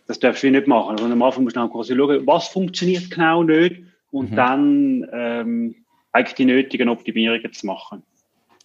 das 0.09 0.19
darfst 0.19 0.43
du 0.43 0.51
nicht 0.51 0.67
machen. 0.67 0.91
Also 0.91 1.05
am 1.05 1.23
Anfang 1.23 1.45
musst 1.45 1.57
du 1.57 1.69
quasi 1.69 1.95
schauen, 1.95 2.27
was 2.27 2.49
funktioniert 2.49 3.11
genau 3.11 3.45
nicht 3.45 3.83
und 4.11 4.33
mhm. 4.33 4.37
dann 4.37 5.09
ähm, 5.13 5.75
eigentlich 6.11 6.35
die 6.35 6.45
nötigen 6.45 6.89
Optimierungen 6.89 7.53
zu 7.53 7.67
machen. 7.67 8.03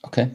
Okay. 0.02 0.32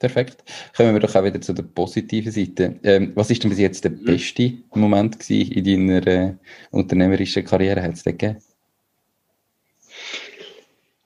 Perfekt. 0.00 0.44
Kommen 0.76 0.92
wir 0.92 1.00
doch 1.00 1.14
auch 1.14 1.24
wieder 1.24 1.40
zu 1.40 1.54
der 1.54 1.62
positiven 1.62 2.30
Seite. 2.30 2.78
Ähm, 2.82 3.12
was 3.14 3.30
ist 3.30 3.42
denn 3.42 3.48
bis 3.48 3.58
jetzt 3.58 3.84
der 3.84 3.92
mhm. 3.92 4.04
beste 4.04 4.52
Moment 4.74 5.18
gewesen 5.18 5.52
in 5.52 5.88
deiner 5.88 6.06
äh, 6.06 6.34
unternehmerischen 6.72 7.44
Karriere? 7.44 7.82
Hat 7.82 7.94
es 7.94 8.04
gegeben? 8.04 8.36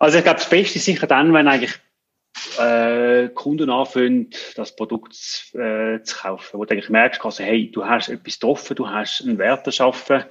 Also 0.01 0.19
ich 0.19 0.25
glaube, 0.25 0.39
das 0.39 0.51
Beste 0.51 0.79
ist 0.79 0.85
sicher 0.85 1.07
dann, 1.07 1.33
wenn 1.33 1.47
eigentlich 1.47 1.79
äh, 2.59 3.29
Kunden 3.29 3.71
anfangen, 3.71 4.31
das 4.57 4.77
Produkt 4.77 5.15
äh, 5.55 6.03
zu 6.03 6.17
kaufen, 6.17 6.59
wo 6.59 6.65
du 6.65 6.73
eigentlich 6.73 6.91
merkst, 6.91 7.25
also, 7.25 7.43
hey, 7.43 7.71
du 7.71 7.85
hast 7.85 8.09
etwas 8.09 8.35
getroffen, 8.35 8.77
du 8.77 8.89
hast 8.89 9.23
einen 9.23 9.39
Wert 9.39 9.67
erschaffen, 9.67 10.25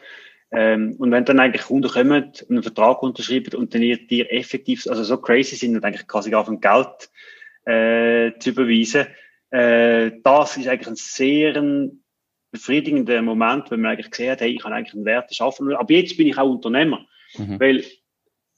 ähm, 0.51 0.95
und 0.97 1.11
wenn 1.11 1.25
dann 1.25 1.39
eigentlich 1.39 1.63
Kunden 1.63 1.91
kommen 1.91 2.31
einen 2.49 2.63
Vertrag 2.63 3.03
unterschreiben 3.03 3.53
und 3.55 3.73
dann 3.73 3.81
dir 3.81 4.31
effektiv, 4.31 4.87
also 4.87 5.03
so 5.03 5.17
crazy 5.17 5.55
sind 5.55 5.75
und 5.75 5.83
eigentlich 5.83 6.07
quasi 6.07 6.29
gar 6.29 6.45
von 6.45 6.61
Geld 6.61 7.09
äh, 7.65 8.37
zu 8.39 8.51
überweisen, 8.51 9.07
äh, 9.51 10.11
das 10.23 10.57
ist 10.57 10.67
eigentlich 10.67 10.87
ein 10.87 10.95
sehr 10.95 11.55
ein 11.55 12.03
befriedigender 12.51 13.21
Moment, 13.21 13.69
wenn 13.71 13.81
man 13.81 13.91
eigentlich 13.91 14.11
gesehen 14.11 14.31
hat, 14.31 14.41
hey, 14.41 14.51
ich 14.51 14.61
kann 14.61 14.71
eigentlich 14.71 14.93
einen 14.93 15.05
Wert 15.05 15.33
schaffen. 15.35 15.73
Aber 15.75 15.93
jetzt 15.93 16.15
bin 16.15 16.27
ich 16.27 16.37
auch 16.37 16.49
Unternehmer. 16.49 17.05
Mhm. 17.37 17.59
Weil 17.59 17.83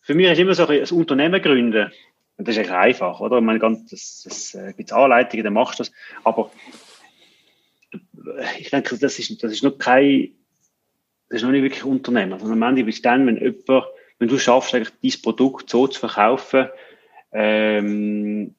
für 0.02 0.14
mich 0.14 0.30
ist 0.30 0.40
immer 0.40 0.54
so 0.54 0.68
ein 0.68 0.84
Unternehmen 0.92 1.42
gründen. 1.42 1.92
Und 2.40 2.48
das 2.48 2.56
ist 2.56 2.60
eigentlich 2.60 2.78
einfach, 2.78 3.20
oder? 3.20 3.42
Man 3.42 3.60
kann, 3.60 3.86
das, 3.92 4.24
das 4.28 4.56
äh, 4.56 4.74
gibt 4.74 4.92
Anleitungen, 4.92 5.44
dann 5.44 5.54
machst 5.54 5.78
du 5.78 5.84
das. 5.84 5.92
Aber 6.24 6.50
ich 8.58 8.70
denke, 8.70 8.98
das 8.98 9.20
ist, 9.20 9.44
das 9.44 9.52
ist 9.52 9.62
noch 9.64 9.78
kein 9.78 10.32
das 11.30 11.38
ist 11.38 11.44
noch 11.44 11.52
nicht 11.52 11.62
wirklich 11.62 11.84
Unternehmen, 11.84 12.40
sondern 12.40 12.64
am 12.64 12.70
Ende 12.70 12.84
bist 12.84 13.00
du 13.00 13.10
dann, 13.10 13.28
wenn 13.28 13.38
jemand, 13.38 13.86
wenn 14.18 14.28
du 14.28 14.40
schaffst, 14.40 14.74
eigentlich 14.74 14.94
dein 15.02 15.22
Produkt 15.22 15.70
so 15.70 15.88
zu 15.88 16.00
verkaufen, 16.00 16.68
ähm, 17.32 18.56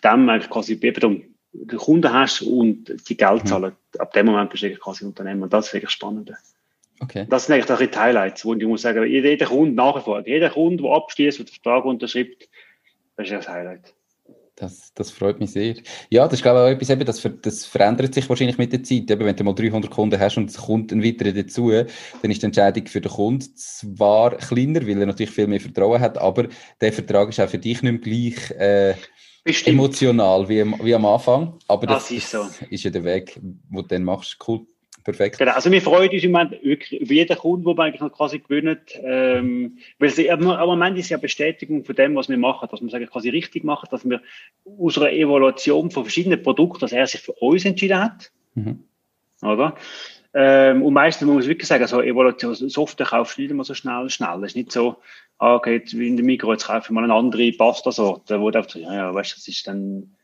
dann 0.00 0.30
eigentlich 0.30 0.50
quasi 0.50 0.78
eben 0.80 1.34
den 1.52 1.78
Kunden 1.78 2.12
hast 2.12 2.42
und 2.42 2.94
die 3.08 3.16
Geld 3.16 3.42
mhm. 3.42 3.46
zahlen. 3.46 3.72
Mhm. 3.94 4.00
Ab 4.00 4.12
dem 4.12 4.26
Moment 4.26 4.50
bist 4.50 4.62
du 4.62 4.66
eigentlich 4.66 4.80
quasi 4.80 5.04
Unternehmen. 5.04 5.42
Und 5.42 5.52
das 5.52 5.66
ist 5.66 5.74
wirklich 5.74 5.90
spannend. 5.90 6.32
Okay. 7.00 7.26
Das 7.28 7.46
sind 7.46 7.54
eigentlich 7.56 7.90
die 7.90 7.98
Highlights, 7.98 8.44
wo 8.44 8.54
ich 8.54 8.66
muss 8.66 8.82
sagen, 8.82 9.04
jeder 9.04 9.46
Kunde 9.46 9.74
nachher 9.74 10.22
jeder 10.26 10.50
Kunde, 10.50 10.82
der 10.82 10.92
abschließt 10.92 11.40
den 11.40 11.46
Vertrag 11.46 11.84
unterschreibt, 11.84 12.48
das 13.20 13.30
ist 13.30 13.46
das 13.46 13.48
Highlight. 13.48 13.94
Das, 14.56 14.92
das 14.94 15.10
freut 15.10 15.40
mich 15.40 15.52
sehr. 15.52 15.76
Ja, 16.10 16.24
das 16.24 16.34
ist 16.34 16.42
glaube 16.42 16.58
ich 16.58 16.64
auch 16.64 16.76
etwas, 16.76 16.90
eben, 16.90 17.04
das, 17.06 17.28
das 17.42 17.64
verändert 17.64 18.12
sich 18.12 18.28
wahrscheinlich 18.28 18.58
mit 18.58 18.72
der 18.72 18.82
Zeit. 18.82 19.10
Eben, 19.10 19.24
wenn 19.24 19.34
du 19.34 19.44
mal 19.44 19.54
300 19.54 19.90
Kunden 19.90 20.20
hast 20.20 20.36
und 20.36 20.50
es 20.50 20.58
kommt 20.58 20.92
ein 20.92 21.02
weiterer 21.02 21.32
dazu, 21.32 21.70
dann 21.70 22.30
ist 22.30 22.42
die 22.42 22.46
Entscheidung 22.46 22.86
für 22.86 23.00
den 23.00 23.10
Kunden 23.10 23.56
zwar 23.56 24.36
kleiner, 24.36 24.86
weil 24.86 25.00
er 25.00 25.06
natürlich 25.06 25.30
viel 25.30 25.46
mehr 25.46 25.60
Vertrauen 25.60 26.00
hat, 26.00 26.18
aber 26.18 26.48
der 26.80 26.92
Vertrag 26.92 27.30
ist 27.30 27.40
auch 27.40 27.48
für 27.48 27.58
dich 27.58 27.82
nicht 27.82 27.92
mehr 27.92 28.00
gleich 28.00 28.50
äh, 28.50 28.94
emotional 29.64 30.46
wie, 30.48 30.62
wie 30.84 30.94
am 30.94 31.06
Anfang. 31.06 31.58
Aber 31.66 31.86
das, 31.86 32.08
das 32.08 32.10
ist, 32.10 32.30
so. 32.30 32.46
ist 32.68 32.84
ja 32.84 32.90
der 32.90 33.04
Weg, 33.04 33.34
den 33.36 33.62
du 33.70 33.82
dann 33.82 34.04
machst. 34.04 34.36
Cool. 34.46 34.66
Perfekt. 35.04 35.38
Genau. 35.38 35.52
Also 35.52 35.70
wir 35.70 35.80
freuen 35.80 36.10
uns 36.10 36.22
im 36.22 36.32
Moment 36.32 36.62
wirklich 36.62 37.00
über 37.00 37.12
jeden 37.12 37.36
Kunden, 37.36 37.64
den 37.64 37.76
wir 37.76 37.84
eigentlich 37.84 38.00
noch 38.00 38.12
quasi 38.12 38.38
gewinnen. 38.38 38.78
Ähm, 39.02 39.78
weil 39.98 40.10
sie, 40.10 40.30
aber 40.30 40.58
am 40.58 40.68
Moment 40.68 40.98
ist 40.98 41.08
ja 41.08 41.16
Bestätigung 41.16 41.84
von 41.84 41.94
dem, 41.94 42.14
was 42.16 42.28
wir 42.28 42.36
machen, 42.36 42.68
dass 42.70 42.80
wir 42.80 42.88
es 42.88 42.94
eigentlich 42.94 43.10
quasi 43.10 43.30
richtig 43.30 43.64
machen, 43.64 43.88
dass 43.90 44.08
wir 44.08 44.20
aus 44.78 44.98
einer 44.98 45.12
Evaluation 45.12 45.90
von 45.90 46.04
verschiedenen 46.04 46.42
Produkten, 46.42 46.80
dass 46.80 46.92
er 46.92 47.06
sich 47.06 47.20
für 47.20 47.32
uns 47.32 47.64
entschieden 47.64 47.98
hat. 47.98 48.30
Mhm. 48.54 48.84
Oder? 49.42 49.74
Ähm, 50.32 50.82
und 50.82 50.92
meistens 50.92 51.26
muss 51.26 51.36
man 51.36 51.46
wirklich 51.46 51.66
sagen, 51.66 51.86
so 51.86 52.00
Evaluation, 52.00 52.54
Software 52.54 53.06
kaufst 53.06 53.36
du 53.36 53.42
nicht 53.42 53.50
immer 53.50 53.64
so 53.64 53.74
schnell, 53.74 54.08
schnell. 54.10 54.44
Es 54.44 54.52
ist 54.52 54.56
nicht 54.56 54.72
so, 54.72 54.96
ah, 55.38 55.56
okay, 55.56 55.76
jetzt 55.76 55.92
in 55.92 56.16
der 56.16 56.24
Mikro, 56.24 56.52
jetzt 56.52 56.66
kaufe 56.66 56.86
ich 56.86 56.90
mal 56.90 57.02
eine 57.02 57.14
andere 57.14 57.50
Pasta-Sorte, 57.52 58.40
wo 58.40 58.50
du 58.50 58.58
einfach, 58.58 58.76
ja, 58.76 58.94
ja, 58.94 59.14
weißt 59.14 59.32
du, 59.32 59.36
das 59.36 59.48
ist 59.48 59.66
dann, 59.66 60.14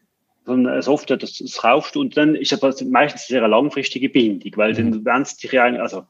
so 0.46 0.52
eine 0.52 0.80
Software, 0.80 1.16
das, 1.16 1.38
das 1.38 1.58
kaufst 1.58 1.94
du 1.94 2.00
und 2.00 2.16
dann 2.16 2.36
ist 2.36 2.52
das 2.52 2.82
meistens 2.82 3.28
eine 3.28 3.40
sehr 3.40 3.48
langfristige 3.48 4.08
Bindung, 4.08 4.52
weil 4.56 4.72
mhm. 4.72 4.92
dann 4.92 5.04
wenn 5.04 5.22
es 5.22 5.36
dich 5.36 5.52
ja, 5.52 5.64
also 5.64 6.06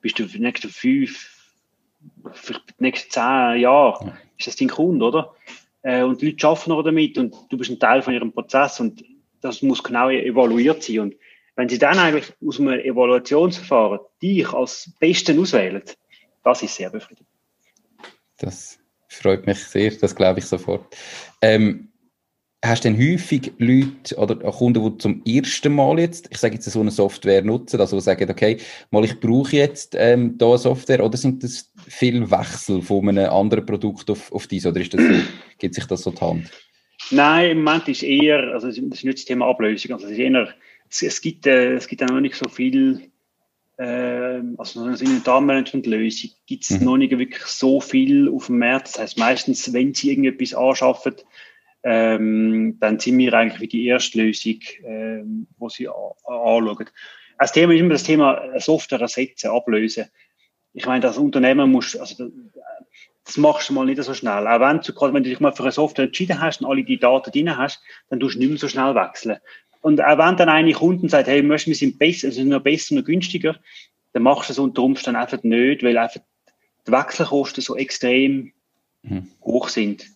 bist 0.00 0.18
du 0.18 0.26
für 0.26 0.38
die 0.38 0.44
nächsten 0.44 0.70
fünf, 0.70 1.52
für 2.32 2.54
die 2.54 2.74
nächsten 2.78 3.10
zehn 3.10 3.60
Jahre, 3.60 4.06
ja. 4.06 4.18
ist 4.38 4.46
das 4.46 4.56
dein 4.56 4.68
Kunde, 4.68 5.04
oder? 5.04 5.34
Äh, 5.82 6.02
und 6.02 6.22
die 6.22 6.30
Leute 6.30 6.46
arbeiten 6.46 6.70
noch 6.70 6.82
damit 6.82 7.18
und 7.18 7.34
du 7.48 7.58
bist 7.58 7.70
ein 7.70 7.80
Teil 7.80 8.00
von 8.02 8.14
ihrem 8.14 8.32
Prozess 8.32 8.78
und 8.80 9.04
das 9.40 9.60
muss 9.62 9.82
genau 9.82 10.08
evaluiert 10.08 10.82
sein. 10.82 11.00
Und 11.00 11.16
wenn 11.56 11.68
sie 11.68 11.78
dann 11.78 11.98
eigentlich 11.98 12.32
aus 12.46 12.60
einem 12.60 12.78
Evaluationsverfahren 12.78 14.00
dich 14.22 14.52
als 14.52 14.92
Besten 15.00 15.38
auswählen, 15.40 15.82
das 16.44 16.62
ist 16.62 16.76
sehr 16.76 16.90
befriedigend. 16.90 17.28
Das 18.38 18.78
freut 19.08 19.46
mich 19.46 19.58
sehr, 19.64 19.90
das 19.90 20.14
glaube 20.14 20.38
ich 20.38 20.46
sofort. 20.46 20.96
Ähm, 21.42 21.89
Hast 22.62 22.84
du 22.84 22.90
denn 22.90 22.98
häufig 22.98 23.52
Leute 23.56 24.16
oder 24.16 24.36
Kunden, 24.36 24.84
die 24.84 24.98
zum 24.98 25.22
ersten 25.24 25.74
Mal 25.74 25.98
jetzt, 25.98 26.28
ich 26.30 26.36
sage 26.36 26.56
jetzt 26.56 26.70
so 26.70 26.80
eine 26.80 26.90
Software 26.90 27.42
nutzen, 27.42 27.80
also 27.80 27.98
sagen, 28.00 28.30
okay, 28.30 28.58
mal 28.90 29.02
ich 29.02 29.18
brauche 29.18 29.56
jetzt 29.56 29.96
ähm, 29.98 30.36
da 30.36 30.48
eine 30.48 30.58
Software, 30.58 31.02
oder 31.02 31.16
sind 31.16 31.42
das 31.42 31.72
viel 31.88 32.30
Wechsel 32.30 32.82
von 32.82 33.08
einem 33.08 33.30
anderen 33.30 33.64
Produkt 33.64 34.10
auf, 34.10 34.30
auf 34.30 34.46
dies, 34.46 34.66
oder 34.66 34.78
ist 34.78 34.92
das 34.92 35.00
so, 35.00 35.08
geht 35.58 35.74
sich 35.74 35.86
das 35.86 36.02
so 36.02 36.10
die 36.10 36.20
Hand? 36.20 36.50
Nein, 37.10 37.52
im 37.52 37.62
Moment 37.64 37.88
ist 37.88 38.02
eher, 38.02 38.52
also 38.52 38.66
das 38.66 38.76
ist 38.76 39.04
nicht 39.04 39.18
das 39.18 39.24
Thema 39.24 39.46
Ablösung, 39.46 39.92
also 39.92 40.04
es 40.04 40.12
ist 40.12 40.18
eher, 40.18 40.54
es, 40.90 41.02
es 41.02 41.20
gibt, 41.22 41.46
äh, 41.46 41.76
es 41.76 41.88
gibt 41.88 42.02
auch 42.02 42.08
noch 42.08 42.20
nicht 42.20 42.34
so 42.34 42.46
viel, 42.50 43.08
äh, 43.78 44.42
also 44.58 44.82
eine 44.82 44.98
Inventarmanagement-Lösung 44.98 46.30
gibt 46.46 46.64
es 46.64 46.78
mhm. 46.78 46.84
noch 46.84 46.96
nicht 46.98 47.18
wirklich 47.18 47.46
so 47.46 47.80
viel 47.80 48.28
auf 48.28 48.46
dem 48.46 48.58
Markt. 48.58 48.88
Das 48.88 48.98
heißt 48.98 49.18
meistens, 49.18 49.72
wenn 49.72 49.94
sie 49.94 50.10
irgendetwas 50.10 50.52
anschaffen, 50.52 51.14
ähm, 51.82 52.76
dann 52.80 52.98
sind 52.98 53.18
wir 53.18 53.32
eigentlich 53.34 53.60
wie 53.60 53.68
die 53.68 53.86
erste 53.86 54.18
Lösung, 54.18 54.60
ähm, 54.84 55.46
wo 55.58 55.68
sie 55.68 55.88
anschauen. 55.88 56.90
Das 57.38 57.52
Thema 57.52 57.72
ist 57.72 57.80
immer 57.80 57.90
das 57.90 58.02
Thema 58.02 58.60
Software 58.60 59.00
ersetzen, 59.00 59.50
ablösen. 59.50 60.06
Ich 60.72 60.86
meine, 60.86 61.00
das 61.00 61.16
Unternehmen 61.18 61.72
muss, 61.72 61.96
also 61.96 62.30
das 63.24 63.36
machst 63.36 63.68
du 63.68 63.72
mal 63.72 63.86
nicht 63.86 64.02
so 64.02 64.14
schnell. 64.14 64.46
Auch 64.46 64.60
wenn 64.60 64.80
du, 64.80 65.14
wenn 65.14 65.22
du 65.22 65.30
dich 65.30 65.40
mal 65.40 65.52
für 65.52 65.62
eine 65.62 65.72
Software 65.72 66.04
entschieden 66.06 66.40
hast 66.40 66.60
und 66.60 66.66
alle 66.68 66.84
die 66.84 66.98
Daten 66.98 67.30
drin 67.30 67.56
hast, 67.56 67.82
dann 68.08 68.20
tust 68.20 68.34
du 68.34 68.40
nicht 68.40 68.48
mehr 68.50 68.58
so 68.58 68.68
schnell 68.68 68.94
wechseln. 68.94 69.38
Und 69.80 70.02
auch 70.02 70.18
wenn 70.18 70.36
dann 70.36 70.48
eine 70.48 70.72
Kunden 70.72 71.08
sagt, 71.08 71.28
hey, 71.28 71.42
wir 71.42 71.58
sind 71.58 71.98
besser, 71.98 72.28
also 72.28 72.44
noch 72.44 72.60
besser 72.60 72.96
und 72.96 73.04
günstiger, 73.04 73.56
dann 74.12 74.22
machst 74.22 74.50
du 74.50 74.52
es 74.52 74.58
unter 74.58 74.82
Umständen 74.82 75.20
einfach 75.20 75.42
nicht, 75.42 75.82
weil 75.82 75.96
einfach 75.96 76.20
die 76.86 76.92
Wechselkosten 76.92 77.62
so 77.62 77.76
extrem 77.76 78.52
mhm. 79.02 79.28
hoch 79.42 79.68
sind. 79.68 80.06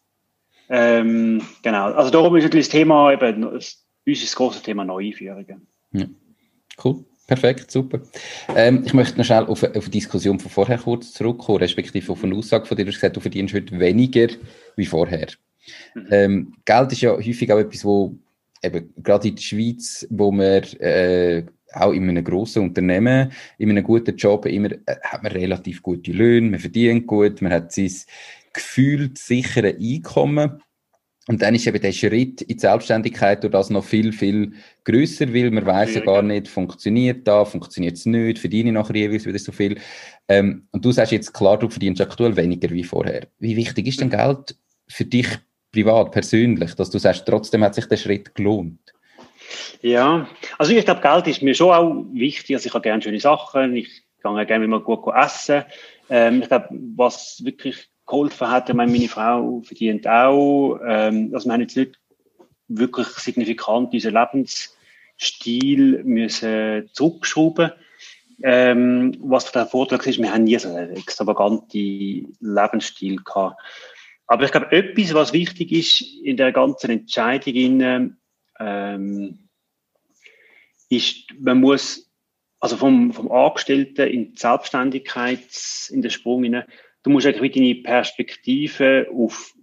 Ähm, 0.68 1.42
genau. 1.62 1.92
Also 1.92 2.10
darum 2.10 2.36
ist 2.36 2.44
natürlich 2.44 2.66
das 2.66 2.72
Thema 2.72 3.12
eben, 3.12 3.42
das, 3.42 3.84
uns 4.06 4.18
ist 4.18 4.24
das 4.24 4.36
große 4.36 4.62
Thema 4.62 4.84
Neueinführungen. 4.84 5.66
Ja. 5.92 6.06
Cool. 6.82 7.04
Perfekt, 7.26 7.70
super. 7.70 8.02
Ähm, 8.54 8.82
ich 8.84 8.92
möchte 8.92 9.16
noch 9.16 9.24
schnell 9.24 9.46
auf, 9.46 9.62
auf 9.62 9.84
die 9.86 9.92
Diskussion 9.92 10.38
von 10.38 10.50
vorher 10.50 10.76
kurz 10.76 11.12
zurückkommen, 11.12 11.58
respektive 11.58 12.12
auf 12.12 12.22
eine 12.22 12.34
Aussage 12.34 12.66
von 12.66 12.76
dir. 12.76 12.84
Du 12.84 12.90
hast 12.90 12.96
gesagt, 12.96 13.16
du 13.16 13.20
verdienst 13.20 13.54
heute 13.54 13.78
weniger 13.80 14.28
wie 14.76 14.84
vorher. 14.84 15.28
Mhm. 15.94 16.06
Ähm, 16.10 16.54
Geld 16.66 16.92
ist 16.92 17.00
ja 17.00 17.12
häufig 17.12 17.50
auch 17.50 17.58
etwas, 17.58 17.82
wo 17.82 18.14
eben 18.62 18.92
gerade 19.02 19.28
in 19.28 19.36
der 19.36 19.42
Schweiz, 19.42 20.06
wo 20.10 20.30
man 20.30 20.62
äh, 20.80 21.44
auch 21.72 21.92
in 21.92 22.08
einem 22.08 22.24
grossen 22.24 22.62
Unternehmen, 22.62 23.32
in 23.56 23.70
einem 23.70 23.84
guten 23.84 24.16
Job 24.16 24.44
immer, 24.44 24.72
äh, 24.72 24.96
hat 25.02 25.22
man 25.22 25.32
relativ 25.32 25.82
gute 25.82 26.12
Löhne, 26.12 26.50
man 26.50 26.60
verdient 26.60 27.06
gut, 27.06 27.40
man 27.40 27.52
hat 27.52 27.72
sein 27.72 27.90
gefühlt 28.54 29.18
sichere 29.18 29.76
Einkommen. 29.78 30.62
Und 31.26 31.40
dann 31.40 31.54
ist 31.54 31.66
eben 31.66 31.80
der 31.80 31.92
Schritt 31.92 32.42
in 32.42 32.56
die 32.56 32.60
Selbstständigkeit 32.60 33.42
durch 33.42 33.52
das 33.52 33.70
noch 33.70 33.84
viel, 33.84 34.12
viel 34.12 34.52
größer, 34.84 35.32
weil 35.32 35.50
man 35.50 35.64
weiß 35.64 35.94
ja 35.94 36.00
gar 36.02 36.20
nicht, 36.20 36.48
funktioniert 36.48 37.26
da, 37.26 37.46
funktioniert 37.46 37.96
es 37.96 38.04
nicht, 38.04 38.38
verdiene 38.38 38.68
ich 38.68 38.74
nachher 38.74 38.94
jeweils 38.94 39.24
wieder 39.24 39.38
so 39.38 39.50
viel. 39.50 39.78
Ähm, 40.28 40.68
und 40.72 40.84
du 40.84 40.92
sagst 40.92 41.12
jetzt 41.12 41.32
klar, 41.32 41.58
du 41.58 41.70
verdienst 41.70 42.02
aktuell 42.02 42.36
weniger 42.36 42.68
wie 42.70 42.84
vorher. 42.84 43.26
Wie 43.38 43.56
wichtig 43.56 43.86
ist 43.86 44.00
denn 44.00 44.10
Geld 44.10 44.56
für 44.86 45.06
dich 45.06 45.28
privat, 45.72 46.12
persönlich, 46.12 46.74
dass 46.74 46.90
du 46.90 46.98
sagst, 46.98 47.24
trotzdem 47.26 47.64
hat 47.64 47.74
sich 47.74 47.86
der 47.86 47.96
Schritt 47.96 48.34
gelohnt? 48.34 48.80
Ja, 49.80 50.28
also 50.58 50.72
ich 50.72 50.84
glaube, 50.84 51.00
Geld 51.00 51.26
ist 51.26 51.42
mir 51.42 51.54
schon 51.54 51.70
auch 51.70 52.04
wichtig. 52.12 52.54
Also 52.56 52.66
ich 52.66 52.74
habe 52.74 52.82
gerne 52.82 53.02
schöne 53.02 53.20
Sachen, 53.20 53.76
ich 53.76 54.04
gehe 54.22 54.46
gerne 54.46 54.64
immer 54.64 54.80
gut 54.80 55.14
essen. 55.14 55.64
Ähm, 56.10 56.42
ich 56.42 56.48
glaube, 56.48 56.68
was 56.70 57.42
wirklich 57.44 57.88
geholfen 58.06 58.50
hat. 58.50 58.72
Meine, 58.74 58.92
meine 58.92 59.08
Frau 59.08 59.62
verdient 59.62 60.06
auch. 60.06 60.78
Ähm, 60.86 61.30
also 61.32 61.48
wir 61.48 61.52
haben 61.52 61.60
jetzt 61.60 61.76
nicht 61.76 61.98
wirklich 62.68 63.06
signifikant 63.08 63.92
unseren 63.92 64.14
Lebensstil 64.14 66.02
müssen 66.04 66.88
zurückschrauben 66.92 67.72
ähm, 68.42 69.16
was 69.20 69.52
der 69.52 69.66
Vorteil 69.66 70.00
ist, 70.00 70.18
wir 70.18 70.32
haben 70.32 70.44
nie 70.44 70.58
so 70.58 70.68
einen 70.74 70.96
extravaganten 70.96 72.36
Lebensstil 72.40 73.16
gehabt. 73.16 73.60
Aber 74.26 74.44
ich 74.44 74.50
glaube, 74.50 74.72
etwas, 74.72 75.14
was 75.14 75.32
wichtig 75.32 75.70
ist 75.72 76.00
in 76.00 76.36
der 76.36 76.52
ganzen 76.52 76.90
Entscheidung, 76.90 78.16
ähm, 78.58 79.48
ist, 80.88 81.26
man 81.38 81.60
muss, 81.60 82.10
also 82.60 82.76
vom, 82.76 83.12
vom 83.12 83.30
Angestellten 83.30 84.08
in 84.08 84.32
die 84.32 84.38
Selbstständigkeit, 84.38 85.48
in 85.90 86.02
den 86.02 86.10
Sprung 86.10 86.42
hinein, 86.44 86.64
du 87.04 87.10
musst 87.10 87.26
eigentlich 87.26 87.52
deine 87.52 87.74
Perspektive 87.76 89.06
auf, 89.14 89.54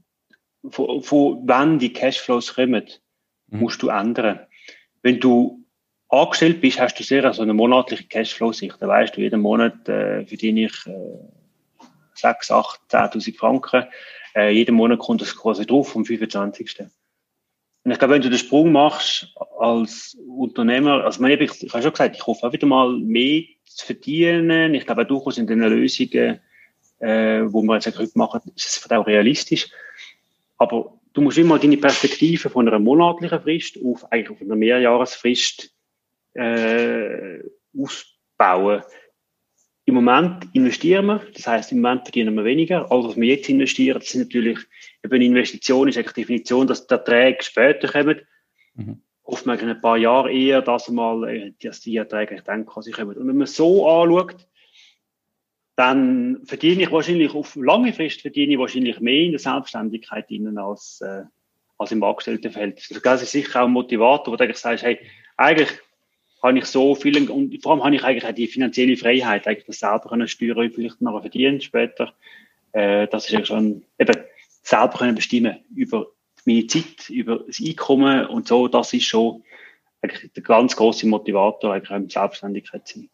von, 0.70 1.04
von 1.04 1.42
wann 1.46 1.80
die 1.80 1.92
Cashflows 1.92 2.56
kommen, 2.56 2.88
mhm. 3.48 3.60
musst 3.60 3.82
du 3.82 3.90
ändern. 3.90 4.40
Wenn 5.02 5.20
du 5.20 5.66
angestellt 6.08 6.62
bist, 6.62 6.80
hast 6.80 7.00
du 7.00 7.04
sehr 7.04 7.34
so 7.34 7.42
eine 7.42 7.54
monatliche 7.54 8.06
Cashflow-Sicht. 8.06 8.76
Da 8.80 8.88
weißt 8.88 9.18
du, 9.18 9.22
jeden 9.22 9.42
Monat 9.42 9.88
äh, 9.90 10.26
verdiene 10.26 10.66
ich 10.66 10.86
äh, 10.86 11.18
6, 12.16 12.52
8, 12.52 12.82
10.000 12.90 13.38
Franken. 13.38 13.86
Äh, 14.36 14.52
jeden 14.52 14.76
Monat 14.76 15.00
kommt 15.00 15.22
das 15.22 15.36
quasi 15.36 15.66
drauf 15.66 15.90
vom 15.90 16.06
25. 16.06 16.80
Und 17.84 17.92
ich 17.92 17.98
glaube, 17.98 18.14
wenn 18.14 18.22
du 18.22 18.30
den 18.30 18.38
Sprung 18.38 18.72
machst 18.72 19.34
als 19.58 20.16
Unternehmer, 20.28 21.04
also 21.04 21.26
ich, 21.26 21.40
ich, 21.40 21.64
ich 21.64 21.74
habe 21.74 21.82
schon 21.82 21.92
gesagt, 21.92 22.16
ich 22.16 22.28
hoffe 22.28 22.46
auch 22.46 22.54
wieder 22.54 22.68
mal 22.68 22.92
mehr 22.92 23.44
zu 23.66 23.88
verdienen. 23.88 24.76
Ich 24.76 24.86
glaube 24.86 25.02
auch 25.02 25.08
durchaus 25.08 25.40
in 25.40 25.48
den 25.48 25.62
Lösungen, 25.62 26.40
äh, 27.02 27.42
wo 27.52 27.62
wir 27.64 27.76
jetzt 27.76 27.98
heute 27.98 28.18
machen, 28.18 28.42
ist 28.56 28.66
es 28.66 28.92
auch 28.92 29.08
realistisch. 29.08 29.70
Aber 30.58 31.00
du 31.14 31.22
musst 31.22 31.38
immer 31.38 31.60
deine 31.60 31.78
Perspektive 31.78 32.50
von 32.50 32.68
einer 32.68 32.80
monatlichen 32.80 33.42
Frist 33.42 33.78
auf 33.84 34.12
eigentlich 34.12 34.30
auf 34.30 34.42
einer 34.42 34.56
Mehrjahresfrist 34.56 35.74
äh, 36.34 37.40
ausbauen. 37.78 38.84
Im 39.86 39.96
Moment 39.96 40.48
investieren 40.54 41.08
wir, 41.08 41.22
das 41.34 41.48
heißt 41.48 41.72
im 41.72 41.82
Moment 41.82 42.04
verdienen 42.04 42.36
wir 42.36 42.46
weniger. 42.46 42.90
Alles, 42.92 43.08
was 43.08 43.16
wir 43.18 43.36
jetzt 43.36 43.50
investieren, 43.50 44.00
das 44.00 44.10
sind 44.10 44.22
natürlich 44.22 44.60
eben 45.04 45.14
eine 45.14 45.26
Investition, 45.26 45.88
ist 45.88 45.98
eigentlich 45.98 46.14
die 46.14 46.22
Definition, 46.22 46.68
dass 46.68 46.86
die 46.86 46.94
Erträge 46.94 47.44
später 47.44 47.88
kommen. 47.88 48.22
Mhm. 48.76 49.02
Oft 49.24 49.46
in 49.46 49.52
ein 49.52 49.82
paar 49.82 49.98
Jahre 49.98 50.32
eher, 50.32 50.62
dass 50.62 50.90
mal, 50.90 51.28
äh, 51.28 51.54
dass 51.64 51.82
die 51.82 51.98
Erträge 51.98 52.42
dann 52.46 52.66
quasi 52.66 52.92
kommen. 52.92 53.18
Und 53.18 53.28
wenn 53.28 53.38
man 53.38 53.48
so 53.48 53.90
anschaut, 53.90 54.48
dann 55.82 56.46
verdiene 56.46 56.84
ich 56.84 56.92
wahrscheinlich 56.92 57.34
auf 57.34 57.56
lange 57.56 57.92
Frist 57.92 58.22
verdiene 58.22 58.54
ich 58.54 58.60
wahrscheinlich 58.60 59.00
mehr 59.00 59.24
in 59.24 59.32
der 59.32 59.40
Selbstständigkeit 59.40 60.30
innen 60.30 60.60
als, 60.60 61.02
äh, 61.02 61.24
als 61.80 61.92
im 61.92 62.04
Angestelltenverhältnis. 62.04 62.92
Also 62.92 63.02
das 63.02 63.24
ist 63.24 63.32
sicher 63.32 63.64
auch 63.64 63.66
ein 63.66 63.72
Motivator, 63.72 64.32
wo 64.32 64.38
du 64.38 64.44
eigentlich 64.44 64.60
sagst, 64.60 64.84
hey, 64.84 65.00
eigentlich 65.38 65.72
habe 66.44 66.60
ich 66.60 66.66
so 66.66 66.94
viel, 66.94 67.28
und 67.32 67.64
vor 67.64 67.72
allem 67.72 67.84
habe 67.84 67.96
ich 67.96 68.04
eigentlich 68.04 68.26
auch 68.26 68.32
die 68.32 68.46
finanzielle 68.46 68.96
Freiheit, 68.96 69.48
eigentlich 69.48 69.66
das 69.66 69.80
selber 69.80 70.08
können 70.08 70.28
steuern, 70.28 70.72
vielleicht 70.72 71.02
nachher 71.02 71.22
verdienen 71.22 71.62
später. 71.62 72.14
Äh, 72.74 73.08
das 73.08 73.26
ist 73.26 73.32
ja 73.32 73.44
schon, 73.44 73.84
eben, 73.98 74.24
selber 74.62 75.00
können 75.00 75.16
bestimmen 75.16 75.66
über 75.76 76.12
meine 76.46 76.68
Zeit, 76.68 77.10
über 77.10 77.40
das 77.40 77.60
Einkommen 77.60 78.28
und 78.28 78.48
so, 78.48 78.68
das 78.68 78.94
ist 78.94 79.06
schon 79.06 79.44
eigentlich 80.04 80.32
der 80.32 80.44
ganz 80.44 80.76
große 80.76 81.08
Motivator, 81.08 81.74
eigentlich 81.74 81.90
auch 81.90 81.96
in 81.96 82.08
Selbstständigkeit 82.08 82.88
zu 82.88 83.00
sein. 83.00 83.10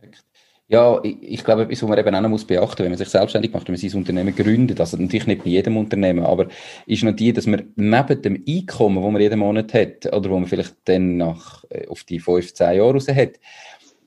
Perfekt. 0.00 0.24
Ja, 0.72 0.98
ich, 1.02 1.18
ich, 1.20 1.44
glaube, 1.44 1.64
etwas, 1.64 1.82
was 1.82 1.88
man 1.90 1.98
eben 1.98 2.14
auch 2.14 2.20
noch 2.22 2.30
muss 2.30 2.46
beachten 2.46 2.82
wenn 2.82 2.92
man 2.92 2.96
sich 2.96 3.10
selbstständig 3.10 3.52
macht, 3.52 3.68
wenn 3.68 3.74
man 3.74 3.78
sein 3.78 3.98
Unternehmen 3.98 4.34
gründet, 4.34 4.80
also 4.80 4.96
natürlich 4.96 5.26
nicht 5.26 5.44
bei 5.44 5.50
jedem 5.50 5.76
Unternehmen, 5.76 6.24
aber 6.24 6.46
ist 6.86 7.04
noch 7.04 7.12
die, 7.12 7.30
dass 7.30 7.46
man 7.46 7.70
neben 7.76 8.22
dem 8.22 8.42
Einkommen, 8.48 9.02
das 9.02 9.12
man 9.12 9.20
jeden 9.20 9.38
Monat 9.38 9.74
hat, 9.74 10.06
oder 10.10 10.30
wo 10.30 10.38
man 10.38 10.48
vielleicht 10.48 10.76
dann 10.86 11.18
nach, 11.18 11.62
äh, 11.68 11.86
auf 11.88 12.04
die 12.04 12.18
15 12.18 12.74
Jahre 12.74 12.94
raus 12.94 13.06
hat, 13.08 13.32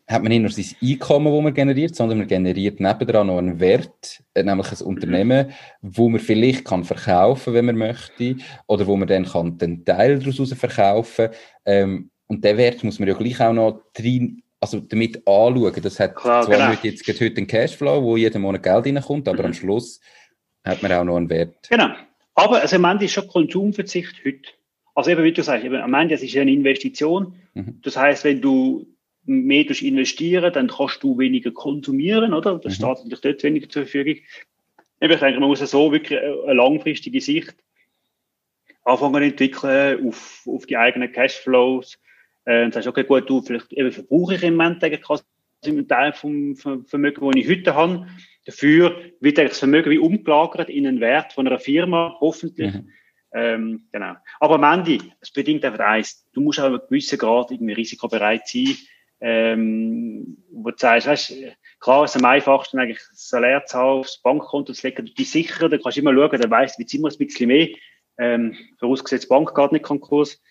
hat 0.08 0.24
man 0.24 0.30
nicht 0.30 0.42
nur 0.42 0.50
sein 0.50 0.66
Einkommen, 0.82 1.32
das 1.32 1.44
man 1.44 1.54
generiert, 1.54 1.96
sondern 1.96 2.18
man 2.18 2.28
generiert 2.28 2.80
nebendran 2.80 3.28
noch 3.28 3.38
einen 3.38 3.60
Wert, 3.60 4.24
äh, 4.34 4.42
nämlich 4.42 4.72
ein 4.72 4.88
Unternehmen, 4.88 5.52
wo 5.84 6.10
man 6.10 6.20
vielleicht 6.20 6.66
kann 6.66 6.84
verkaufen, 6.84 7.54
wenn 7.54 7.66
man 7.66 7.78
möchte, 7.78 8.38
oder 8.66 8.88
wo 8.88 8.98
man 8.98 9.08
dann 9.08 9.26
kann 9.26 9.60
den 9.60 9.86
Teil 9.86 10.18
daraus 10.18 10.52
verkaufen. 10.54 11.30
Ähm, 11.64 12.10
und 12.26 12.44
den 12.44 12.58
Wert 12.58 12.84
muss 12.84 12.98
man 12.98 13.08
ja 13.08 13.14
gleich 13.14 13.40
auch 13.40 13.54
noch 13.54 13.84
drin 13.94 14.42
also 14.66 14.86
damit 14.86 15.18
anschauen. 15.28 15.82
Das 15.82 16.00
hat 16.00 16.16
Klar, 16.16 16.44
zwar 16.44 16.58
genau. 16.58 16.70
nicht 16.70 16.84
jetzt 16.84 17.08
heute 17.22 17.38
einen 17.38 17.48
Cashflow, 17.48 18.02
wo 18.04 18.18
jeden 18.18 18.42
Monat 18.42 18.64
Geld 18.64 18.86
reinkommt, 18.86 19.28
aber 19.28 19.40
mhm. 19.40 19.46
am 19.46 19.54
Schluss 19.54 20.02
hat 20.64 20.82
man 20.82 20.92
auch 20.92 21.04
noch 21.04 21.18
einen 21.18 21.30
Wert. 21.30 21.70
Genau. 21.70 21.90
Aber 22.34 22.62
also 22.62 22.76
am 22.76 22.86
Ende 22.86 23.06
ist 23.06 23.14
schon 23.14 23.28
Konsumverzicht 23.28 24.16
heute. 24.26 24.50
Also 24.94 25.12
eben, 25.12 25.24
wie 25.24 25.32
du 25.32 25.44
sagst, 25.44 25.66
eben, 25.66 25.76
am 25.76 25.94
Ende 25.94 26.16
das 26.16 26.24
ist 26.24 26.36
eine 26.36 26.52
Investition. 26.52 27.36
Mhm. 27.54 27.80
Das 27.84 27.98
heißt, 27.98 28.24
wenn 28.24 28.42
du 28.42 28.88
mehr 29.26 29.70
investieren, 29.70 30.54
dann 30.54 30.68
kannst 30.68 31.02
du 31.04 31.18
weniger 31.18 31.52
konsumieren, 31.52 32.34
oder? 32.34 32.60
Das 32.60 32.74
mhm. 32.74 32.76
steht 32.76 32.98
natürlich 32.98 33.22
dort 33.22 33.44
weniger 33.44 33.70
zur 33.70 33.84
Verfügung. 33.84 34.24
Ich 35.00 35.20
denke, 35.20 35.40
man 35.40 35.50
muss 35.50 35.60
so 35.60 35.92
wirklich 35.92 36.20
eine 36.20 36.54
langfristige 36.54 37.22
Sicht 37.22 37.56
anfangen 38.84 39.16
zu 39.16 39.24
entwickeln 39.24 40.08
auf, 40.08 40.44
auf 40.48 40.66
die 40.66 40.78
eigenen 40.78 41.12
Cashflows, 41.12 41.98
äh, 42.46 42.62
dann 42.62 42.72
sagst 42.72 42.86
du, 42.86 42.92
okay, 42.92 43.04
gut, 43.04 43.30
du, 43.30 43.42
vielleicht 43.42 43.74
eben 43.74 43.92
verbrauche 43.92 44.36
ich 44.36 44.44
im 44.44 44.56
Moment 44.56 44.84
eigentlich 44.84 45.04
einen 45.66 45.88
Teil 45.88 46.14
vom 46.14 46.56
Vermögen, 46.56 47.26
das 47.26 47.36
ich 47.36 47.50
heute 47.50 47.76
habe. 47.76 48.08
Dafür 48.46 49.02
wird 49.20 49.40
eigentlich 49.40 49.52
das 49.52 49.60
Vermögen 49.60 49.90
wie 49.90 49.98
umgelagert 49.98 50.70
in 50.70 50.86
einen 50.86 51.00
Wert 51.00 51.34
von 51.34 51.48
einer 51.48 51.60
Firma, 51.60 52.16
hoffentlich. 52.20 52.74
Mhm. 52.74 52.90
Ähm, 53.34 53.88
genau. 53.92 54.14
Aber 54.40 54.56
am 54.56 54.80
Ende, 54.80 55.04
es 55.20 55.32
bedingt 55.32 55.66
einfach 55.66 55.80
eins, 55.80 56.26
du 56.32 56.42
musst 56.42 56.60
auch 56.60 56.66
einen 56.66 56.80
gewissen 56.88 57.18
Grad 57.18 57.52
irgendwie 57.52 57.74
risikobereit 57.74 58.48
sein, 58.48 58.78
ähm, 59.20 60.38
wo 60.52 60.70
du 60.70 60.78
sagst, 60.78 61.08
weißt, 61.08 61.34
klar 61.80 62.06
ist 62.06 62.16
am 62.16 62.26
einfachsten 62.26 62.80
eigentlich 62.80 63.02
das 63.10 63.30
Salärzahl 63.30 64.00
aufs 64.00 64.22
Bankkonto 64.22 64.72
zu 64.72 64.88
legen, 64.88 65.10
die 65.18 65.24
sichern, 65.24 65.72
da 65.72 65.78
kannst 65.78 65.98
du 65.98 66.02
immer 66.02 66.14
schauen, 66.14 66.40
dann 66.40 66.52
weißt 66.52 66.80
du, 66.80 66.84
wie 66.84 66.98
immer 66.98 67.10
ein 67.10 67.18
bisschen 67.18 67.48
mehr, 67.48 67.70
ähm, 68.18 68.56
vorausgesetzt, 68.80 69.26
die 69.26 69.30
Bank 69.30 69.54
geht 69.54 69.72
nicht 69.72 69.84
Konkurs. 69.84 70.42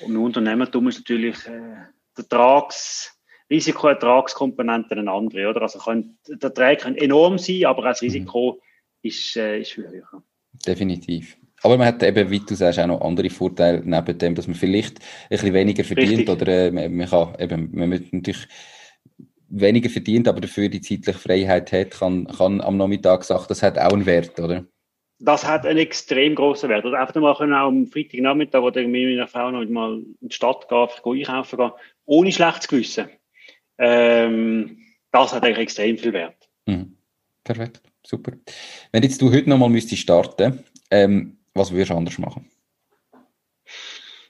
Und 0.00 0.14
im 0.14 0.22
Unternehmertum 0.22 0.88
ist 0.88 0.98
natürlich 0.98 1.46
äh, 1.46 1.76
der 2.16 2.28
Trags, 2.28 3.14
Risikoertragskomponenten 3.50 4.98
eine 4.98 5.12
andere, 5.12 5.50
oder? 5.50 5.62
Also 5.62 5.78
kann, 5.78 6.16
der 6.26 6.48
Ertrag 6.48 6.80
kann 6.80 6.96
enorm 6.96 7.38
sein, 7.38 7.66
aber 7.66 7.82
das 7.82 8.02
Risiko 8.02 8.52
mhm. 8.52 9.08
ist, 9.08 9.36
äh, 9.36 9.60
ist 9.60 9.72
viel 9.72 9.88
höher. 9.88 10.22
Definitiv. 10.66 11.36
Aber 11.62 11.78
man 11.78 11.86
hat 11.86 12.02
eben, 12.02 12.30
wie 12.30 12.40
du 12.40 12.54
sagst, 12.54 12.78
auch 12.78 12.86
noch 12.86 13.00
andere 13.00 13.30
Vorteile 13.30 13.82
neben 13.84 14.18
dem, 14.18 14.34
dass 14.34 14.46
man 14.46 14.56
vielleicht 14.56 14.98
ein 14.98 15.28
bisschen 15.30 15.54
weniger 15.54 15.84
verdient 15.84 16.10
Richtig. 16.10 16.28
oder 16.28 16.48
äh, 16.48 16.70
man 16.70 17.08
kann 17.08 17.34
eben, 17.38 17.70
man 17.72 17.90
natürlich 18.12 18.48
weniger 19.48 19.88
verdient, 19.88 20.28
aber 20.28 20.40
dafür 20.40 20.68
die 20.68 20.80
zeitliche 20.80 21.18
Freiheit 21.18 21.72
hat, 21.72 21.92
kann, 21.92 22.26
kann 22.26 22.60
am 22.60 22.76
Nachmittag 22.76 23.24
sagen, 23.24 23.44
das 23.48 23.62
hat 23.62 23.78
auch 23.78 23.92
einen 23.92 24.06
Wert, 24.06 24.38
oder? 24.40 24.66
Das 25.24 25.46
hat 25.46 25.66
einen 25.66 25.78
extrem 25.78 26.34
großen 26.34 26.68
Wert. 26.68 26.84
Oder 26.84 27.00
einfach 27.00 27.14
mal 27.20 27.34
können 27.36 27.54
auch 27.54 27.68
am 27.68 27.86
Freitagnachmittag, 27.86 28.60
wo 28.60 28.68
ich 28.68 28.74
mit 28.74 28.88
meiner 28.88 29.28
Frau 29.28 29.50
noch 29.50 29.68
mal 29.68 29.98
in 30.20 30.28
die 30.28 30.34
Stadt 30.34 30.68
gehe, 30.68 30.88
einkaufen 31.04 31.58
gehen, 31.58 31.72
ohne 32.06 32.32
schlechtes 32.32 32.68
Gewissen. 32.68 33.08
Ähm, 33.78 34.78
das 35.10 35.32
hat 35.32 35.44
eigentlich 35.44 35.58
extrem 35.58 35.98
viel 35.98 36.12
Wert. 36.12 36.48
Mhm. 36.66 36.96
Perfekt, 37.42 37.82
super. 38.06 38.32
Wenn 38.92 39.02
jetzt 39.02 39.20
du 39.20 39.32
heute 39.32 39.48
nochmal 39.48 39.68
müsstest 39.68 40.02
starten, 40.02 40.64
ähm, 40.90 41.38
was 41.54 41.72
würdest 41.72 41.90
du 41.90 41.94
anders 41.94 42.18
machen? 42.18 42.50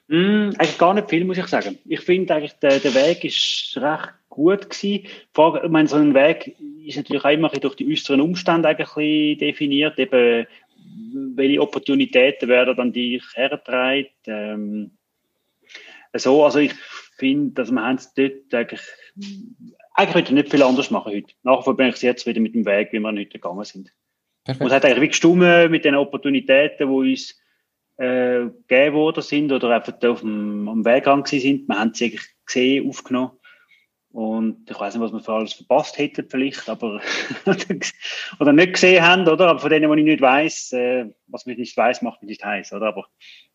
Mm, 0.07 0.51
eigentlich 0.57 0.77
gar 0.77 0.93
nicht 0.93 1.09
viel, 1.09 1.25
muss 1.25 1.37
ich 1.37 1.47
sagen. 1.47 1.79
Ich 1.85 2.01
finde 2.01 2.35
eigentlich, 2.35 2.53
der, 2.53 2.79
der 2.79 2.93
Weg 2.93 3.23
ist 3.23 3.77
recht 3.77 4.13
gut 4.29 4.69
gewesen. 4.69 5.07
ich 5.63 5.69
meine, 5.69 5.87
so 5.87 5.95
ein 5.95 6.13
Weg 6.13 6.55
ist 6.85 6.97
natürlich 6.97 7.23
auch 7.23 7.29
immer 7.29 7.49
durch 7.49 7.75
die 7.75 7.91
äußeren 7.91 8.21
Umstände 8.21 8.67
eigentlich 8.67 9.37
definiert. 9.39 9.97
Eben, 9.97 10.45
welche 11.35 11.61
Opportunitäten 11.61 12.49
werden 12.49 12.75
dann 12.75 12.93
die 12.93 13.21
hergetragen. 13.33 14.07
Ähm, 14.27 14.91
so, 16.13 16.45
also 16.45 16.59
ich 16.59 16.73
finde, 17.17 17.53
dass 17.53 17.71
haben 17.71 17.95
es 17.95 18.13
dort 18.13 18.53
eigentlich, 18.53 18.81
eigentlich 19.93 20.15
heute 20.15 20.33
nicht 20.33 20.49
viel 20.49 20.63
anders 20.63 20.91
machen 20.91 21.13
heute. 21.13 21.33
Nachher 21.43 21.73
bin 21.73 21.89
ich 21.89 22.01
jetzt 22.01 22.25
wieder 22.25 22.39
mit 22.39 22.55
dem 22.55 22.65
Weg, 22.65 22.91
wie 22.91 22.99
wir 22.99 23.11
heute 23.11 23.25
gegangen 23.25 23.63
sind. 23.63 23.93
Perfekt. 24.43 24.61
Und 24.61 24.67
es 24.67 24.73
hat 24.73 24.85
eigentlich 24.85 25.01
wie 25.01 25.07
gestummen 25.09 25.71
mit 25.71 25.85
den 25.85 25.95
Opportunitäten, 25.95 26.87
die 26.87 27.11
uns 27.11 27.39
äh, 27.97 28.45
gegeben 28.67 28.95
worden 28.95 29.23
sind 29.23 29.51
oder 29.51 29.69
einfach 29.69 29.93
auf 30.03 30.21
dem, 30.21 30.67
am 30.67 30.85
Weg 30.85 31.05
sind. 31.27 31.67
Wir 31.67 31.79
haben 31.79 31.93
sie 31.93 32.05
eigentlich 32.05 32.27
gesehen, 32.45 32.89
aufgenommen. 32.89 33.31
Und 34.15 34.71
ich 34.71 34.79
weiß 34.79 34.93
nicht, 34.93 35.03
was 35.03 35.11
wir 35.11 35.19
für 35.19 35.33
alles 35.33 35.51
verpasst 35.51 35.97
hätten, 35.97 36.25
vielleicht, 36.29 36.69
aber 36.69 37.01
oder 38.39 38.53
nicht 38.53 38.73
gesehen 38.73 39.03
haben, 39.03 39.27
oder? 39.27 39.49
Aber 39.49 39.59
von 39.59 39.69
denen, 39.69 39.91
die 39.91 39.99
ich 39.99 40.05
nicht 40.05 40.21
weiß, 40.21 40.71
äh, 40.71 41.07
was 41.27 41.45
ich 41.45 41.57
nicht 41.57 41.75
weiß, 41.75 42.01
macht 42.01 42.21
mich 42.21 42.29
nicht 42.29 42.45
heiß, 42.45 42.71
oder? 42.71 42.87
Aber 42.87 43.07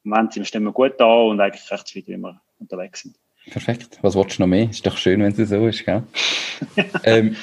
im 0.05 0.11
Moment 0.11 0.47
stehen 0.47 0.65
wir 0.65 0.73
gut 0.73 0.97
da 0.99 1.15
und 1.15 1.41
eigentlich 1.41 1.71
recht 1.71 1.87
zufrieden, 1.87 2.13
wie 2.13 2.19
wir 2.19 2.43
unterwegs 2.59 3.01
sind. 3.01 3.17
Perfekt. 3.51 3.99
Was 4.03 4.15
wolltest 4.15 4.39
du 4.39 4.43
noch 4.43 4.49
mehr? 4.49 4.69
Ist 4.69 4.85
doch 4.85 4.99
schön, 4.99 5.23
wenn 5.23 5.33
es 5.33 5.49
so 5.49 5.67
ist, 5.67 5.87
gell? 5.87 6.03
ähm, 7.05 7.37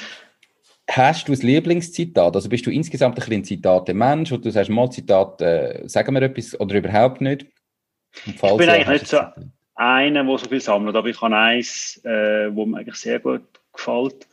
hast 0.88 1.26
du 1.26 1.32
ein 1.32 1.40
Lieblingszitat? 1.40 2.36
Also 2.36 2.48
bist 2.48 2.66
du 2.66 2.70
insgesamt 2.70 3.16
ein 3.16 3.18
bisschen 3.18 3.40
ein 3.40 3.44
Zitate-Mensch 3.44 4.30
oder 4.30 4.42
du 4.42 4.50
sagst 4.52 4.70
mal 4.70 4.92
Zitat, 4.92 5.40
äh, 5.40 5.82
sagen 5.88 6.14
wir 6.14 6.22
etwas 6.22 6.60
oder 6.60 6.76
überhaupt 6.76 7.20
nicht? 7.20 7.46
ich 8.26 8.40
bin 8.40 8.68
eigentlich 8.68 8.88
nicht 8.88 9.08
so 9.08 9.18
einen, 9.78 10.26
der 10.26 10.38
so 10.38 10.48
viel 10.48 10.60
sammelt, 10.60 10.96
aber 10.96 11.08
ich 11.08 11.20
habe 11.20 11.36
eins, 11.36 12.00
äh, 12.04 12.54
wo 12.54 12.66
mir 12.66 12.78
eigentlich 12.78 12.96
sehr 12.96 13.20
gut 13.20 13.42
gefällt. 13.72 14.26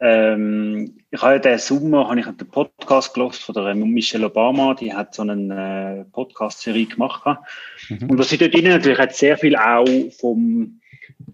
Ähm, 0.00 0.98
ich 1.10 1.20
habe 1.20 1.34
ja 1.34 1.38
den 1.38 1.58
Sommer 1.58 2.08
habe 2.08 2.20
ich 2.20 2.26
den 2.26 2.48
Podcast 2.48 3.14
gelost 3.14 3.42
von 3.42 3.54
der 3.54 3.74
Michelle 3.74 4.26
Obama, 4.26 4.74
die 4.74 4.92
hat 4.92 5.14
so 5.14 5.22
eine 5.22 6.00
äh, 6.00 6.10
Podcast-Serie 6.10 6.86
gemacht. 6.86 7.22
Mhm. 7.88 8.10
Und 8.10 8.18
was 8.18 8.30
sie 8.30 8.38
dort 8.38 8.54
drin 8.54 8.64
natürlich 8.64 8.98
hat 8.98 9.14
sehr 9.14 9.36
viel 9.36 9.56
auch 9.56 9.86
vom 10.18 10.80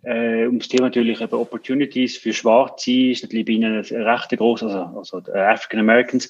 äh, 0.02 0.46
ums 0.46 0.68
Thema 0.68 0.84
natürlich 0.84 1.20
eben 1.20 1.34
Opportunities 1.34 2.18
für 2.18 2.32
Schwarze 2.32 3.10
ist 3.10 3.22
natürlich 3.22 3.46
bei 3.46 3.52
ihnen 3.52 3.80
recht 3.80 4.30
großes, 4.30 4.72
also, 4.72 4.98
also 4.98 5.32
African 5.32 5.80
Americans 5.80 6.28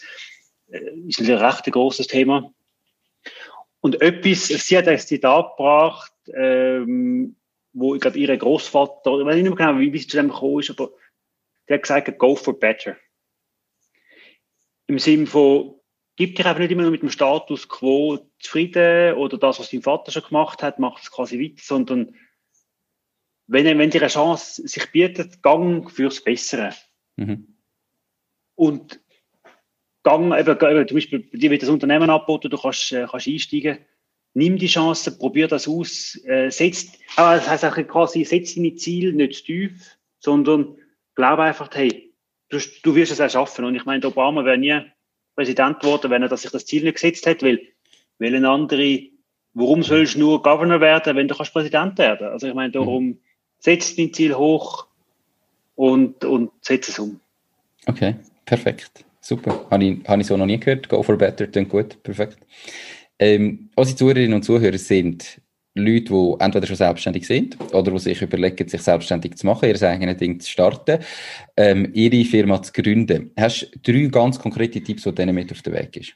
äh, 0.70 0.78
ist 1.08 1.20
ein 1.20 1.30
recht 1.30 1.64
großes 1.64 2.06
Thema. 2.06 2.50
Und 3.80 4.00
etwas, 4.02 4.48
sie 4.48 4.76
hat 4.76 4.88
ein 4.88 4.98
Zitat 4.98 5.56
gebracht, 5.56 6.12
ähm, 6.34 7.36
wo 7.72 7.96
glaube, 7.98 8.18
ihre 8.18 8.38
Großvater, 8.38 9.20
ich 9.20 9.26
weiß 9.26 9.36
nicht 9.36 9.44
mehr 9.44 9.54
genau, 9.54 9.78
wie 9.78 9.98
sie 9.98 10.06
zu 10.06 10.16
dem 10.16 10.30
gekommen 10.30 10.60
ist, 10.60 10.70
aber 10.70 10.90
der 11.68 11.76
hat 11.76 11.82
gesagt, 11.82 12.18
go 12.18 12.34
for 12.34 12.58
better. 12.58 12.96
Im 14.86 14.98
Sinne 14.98 15.26
von, 15.26 15.74
gib 16.16 16.36
dich 16.36 16.46
einfach 16.46 16.60
nicht 16.60 16.70
immer 16.70 16.82
nur 16.82 16.90
mit 16.90 17.02
dem 17.02 17.10
Status 17.10 17.68
quo 17.68 18.18
zufrieden 18.38 19.14
oder 19.14 19.36
das, 19.36 19.60
was 19.60 19.70
dein 19.70 19.82
Vater 19.82 20.10
schon 20.10 20.22
gemacht 20.22 20.62
hat, 20.62 20.78
mach 20.78 21.00
es 21.00 21.10
quasi 21.10 21.40
weiter, 21.40 21.62
sondern 21.62 22.14
wenn, 23.46 23.78
wenn 23.78 23.90
dir 23.90 24.00
eine 24.00 24.10
Chance 24.10 24.66
sich 24.66 24.90
bietet, 24.90 25.42
gang 25.42 25.90
fürs 25.90 26.22
Bessere. 26.22 26.74
Mhm. 27.16 27.58
Und 28.54 29.00
gang, 30.02 30.32
eben, 30.38 30.56
eben, 30.56 30.88
zum 30.88 30.96
Beispiel, 30.96 31.30
dir 31.32 31.50
wird 31.50 31.62
das 31.62 31.68
Unternehmen 31.68 32.10
angeboten, 32.10 32.50
du 32.50 32.58
kannst, 32.58 32.92
äh, 32.92 33.06
kannst 33.08 33.28
einsteigen. 33.28 33.78
Nimm 34.36 34.58
die 34.58 34.66
Chance, 34.66 35.16
probier 35.16 35.48
das 35.48 35.66
aus, 35.66 36.20
äh, 36.26 36.50
setz, 36.50 36.92
aber 37.16 37.36
das 37.36 37.48
heißt 37.48 37.64
auch 37.64 37.88
quasi, 37.88 38.22
setz 38.22 38.54
deine 38.54 38.74
Ziele 38.74 39.14
nicht 39.14 39.36
zu 39.36 39.44
tief, 39.44 39.96
sondern 40.18 40.76
glaub 41.14 41.38
einfach, 41.38 41.70
hey, 41.72 42.12
du, 42.50 42.58
du 42.82 42.94
wirst 42.94 43.12
es 43.12 43.20
auch 43.22 43.30
schaffen. 43.30 43.64
Und 43.64 43.74
ich 43.76 43.86
meine, 43.86 44.06
Obama 44.06 44.44
wäre 44.44 44.58
nie 44.58 44.78
Präsident 45.34 45.80
geworden, 45.80 46.10
wenn 46.10 46.22
er 46.22 46.36
sich 46.36 46.50
das 46.50 46.66
Ziel 46.66 46.84
nicht 46.84 46.96
gesetzt 46.96 47.24
hätte, 47.24 47.46
weil, 47.46 47.60
weil 48.18 48.34
ein 48.34 48.44
andere, 48.44 49.04
warum 49.54 49.82
sollst 49.82 50.16
du 50.16 50.18
nur 50.18 50.42
Governor 50.42 50.82
werden, 50.82 51.16
wenn 51.16 51.28
du 51.28 51.34
kannst 51.34 51.54
Präsident 51.54 51.96
werden? 51.96 52.28
Also 52.28 52.46
ich 52.46 52.54
meine, 52.54 52.72
darum, 52.72 53.04
mhm. 53.04 53.18
setz 53.58 53.96
dein 53.96 54.12
Ziel 54.12 54.34
hoch 54.34 54.86
und, 55.76 56.26
und 56.26 56.50
setz 56.60 56.90
es 56.90 56.98
um. 56.98 57.20
Okay, 57.86 58.16
perfekt. 58.44 59.06
Super. 59.22 59.66
Habe 59.70 59.84
ich, 59.84 60.06
habe 60.06 60.20
ich 60.20 60.26
so 60.26 60.36
noch 60.36 60.44
nie 60.44 60.60
gehört. 60.60 60.90
Go 60.90 61.02
for 61.02 61.16
better, 61.16 61.46
klingt 61.46 61.70
gut. 61.70 62.02
Perfekt. 62.02 62.36
Ähm, 63.18 63.70
unsere 63.74 63.96
Zuhörerinnen 63.96 64.34
und 64.34 64.42
Zuhörer 64.42 64.78
sind 64.78 65.40
Leute, 65.74 66.12
die 66.12 66.34
entweder 66.38 66.66
schon 66.66 66.76
selbstständig 66.76 67.26
sind 67.26 67.58
oder 67.72 67.90
die 67.90 67.98
sich 67.98 68.22
überlegen, 68.22 68.68
sich 68.68 68.82
selbstständig 68.82 69.36
zu 69.36 69.46
machen, 69.46 69.68
ihr 69.68 69.82
eigenes 69.82 70.16
Ding 70.16 70.40
zu 70.40 70.50
starten, 70.50 71.00
ähm, 71.56 71.90
ihre 71.92 72.24
Firma 72.24 72.62
zu 72.62 72.72
gründen. 72.72 73.30
Hast 73.36 73.70
du 73.82 73.92
drei 73.92 74.06
ganz 74.06 74.38
konkrete 74.38 74.82
Tipps, 74.82 75.02
die 75.02 75.14
denen 75.14 75.34
mit 75.34 75.52
auf 75.52 75.62
den 75.62 75.74
Weg 75.74 75.96
ist? 75.96 76.14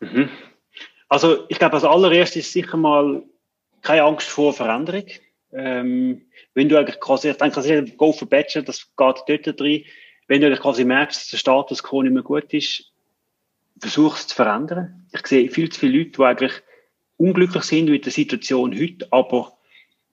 Mhm. 0.00 0.28
Also, 1.08 1.48
ich 1.48 1.58
glaube, 1.58 1.74
als 1.74 1.84
allererstes 1.84 2.46
ist 2.46 2.52
sicher 2.52 2.76
mal 2.76 3.22
keine 3.82 4.02
Angst 4.02 4.28
vor 4.28 4.52
Veränderung. 4.52 5.06
Ähm, 5.52 6.26
wenn 6.54 6.68
du 6.68 6.78
eigentlich 6.78 7.00
quasi, 7.00 7.30
ich 7.30 7.36
denke, 7.36 7.56
das 7.56 7.96
Go 7.96 8.12
for 8.12 8.28
Better, 8.28 8.62
das 8.62 8.86
geht 9.26 9.46
dort 9.46 9.60
drin 9.60 9.84
wenn 10.30 10.40
du 10.40 10.56
quasi 10.56 10.84
merkst, 10.84 11.20
dass 11.20 11.28
der 11.30 11.38
Status 11.38 11.82
quo 11.82 12.02
nicht 12.02 12.12
mehr 12.12 12.22
gut 12.22 12.54
ist, 12.54 12.89
versuch 13.80 14.16
es 14.16 14.26
zu 14.26 14.36
verändern. 14.36 15.06
Ich 15.12 15.26
sehe 15.26 15.50
viel 15.50 15.70
zu 15.70 15.80
viele 15.80 15.98
Leute, 15.98 16.10
die 16.10 16.22
eigentlich 16.22 16.52
unglücklich 17.16 17.64
sind 17.64 17.90
mit 17.90 18.04
der 18.04 18.12
Situation 18.12 18.78
heute, 18.78 19.08
aber 19.10 19.56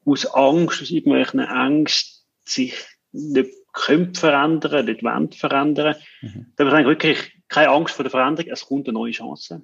aus 0.06 0.26
Angst, 0.26 0.82
aus 0.82 0.92
irgendwelchen 0.92 1.40
Ängsten 1.40 2.26
sich 2.46 2.74
nicht 3.12 3.52
können 3.74 4.16
verändern, 4.16 4.86
nicht 4.86 5.04
wollen 5.04 5.32
verändern. 5.32 5.96
Mhm. 6.22 6.48
Da 6.56 6.66
habe 6.66 6.70
ich 6.70 6.76
eigentlich 6.76 6.88
wirklich 6.88 7.44
keine 7.48 7.70
Angst 7.70 7.94
vor 7.94 8.04
der 8.04 8.12
Veränderung, 8.12 8.52
es 8.52 8.66
kommt 8.66 8.88
eine 8.88 8.94
neue 8.94 9.12
Chance. 9.12 9.62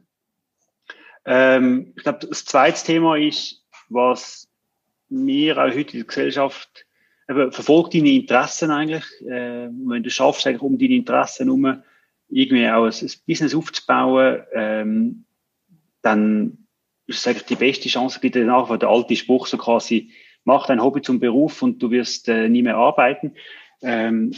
Ähm, 1.25 1.93
ich 1.95 2.03
glaube, 2.03 2.27
das 2.27 2.45
zweite 2.45 2.85
Thema 2.85 3.17
ist, 3.17 3.65
was 3.89 4.49
wir 5.09 5.57
auch 5.57 5.69
heute 5.69 5.93
in 5.93 5.99
der 5.99 6.05
Gesellschaft 6.05 6.85
eben, 7.29 7.51
verfolg 7.51 7.91
deine 7.91 8.11
Interessen 8.11 8.71
eigentlich. 8.71 9.05
Äh, 9.21 9.69
wenn 9.69 10.03
du 10.03 10.09
schaffst, 10.09 10.45
eigentlich 10.45 10.61
um 10.61 10.77
deine 10.77 10.95
Interessen 10.95 11.45
herum 11.45 11.83
irgendwie 12.33 12.67
auch 12.69 12.85
ein, 12.85 13.11
Business 13.27 13.55
aufzubauen, 13.55 14.43
ähm, 14.53 15.25
dann 16.01 16.67
ist 17.05 17.19
es 17.19 17.27
eigentlich 17.27 17.45
die 17.45 17.55
beste 17.55 17.89
Chance, 17.89 18.19
gibt 18.19 18.35
danach, 18.35 18.69
weil 18.69 18.79
der 18.79 18.89
alte 18.89 19.15
Spruch 19.15 19.47
so 19.47 19.57
quasi, 19.57 20.11
mach 20.43 20.67
dein 20.67 20.81
Hobby 20.81 21.01
zum 21.01 21.19
Beruf 21.19 21.61
und 21.61 21.81
du 21.81 21.91
wirst 21.91 22.27
äh, 22.29 22.49
nie 22.49 22.63
mehr 22.63 22.77
arbeiten. 22.77 23.35
Ähm, 23.81 24.33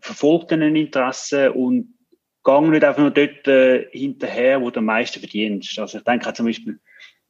verfolg 0.00 0.48
deine 0.48 0.78
Interessen 0.78 1.50
und 1.50 1.94
gang 2.42 2.70
nicht 2.70 2.84
einfach 2.84 3.00
nur 3.00 3.10
dort 3.10 3.46
äh, 3.48 3.88
hinterher, 3.90 4.60
wo 4.60 4.70
du 4.70 4.80
am 4.80 4.86
meisten 4.86 5.20
verdienst. 5.20 5.78
Also 5.78 5.98
ich 5.98 6.04
denke 6.04 6.32
zum 6.32 6.46
Beispiel, 6.46 6.78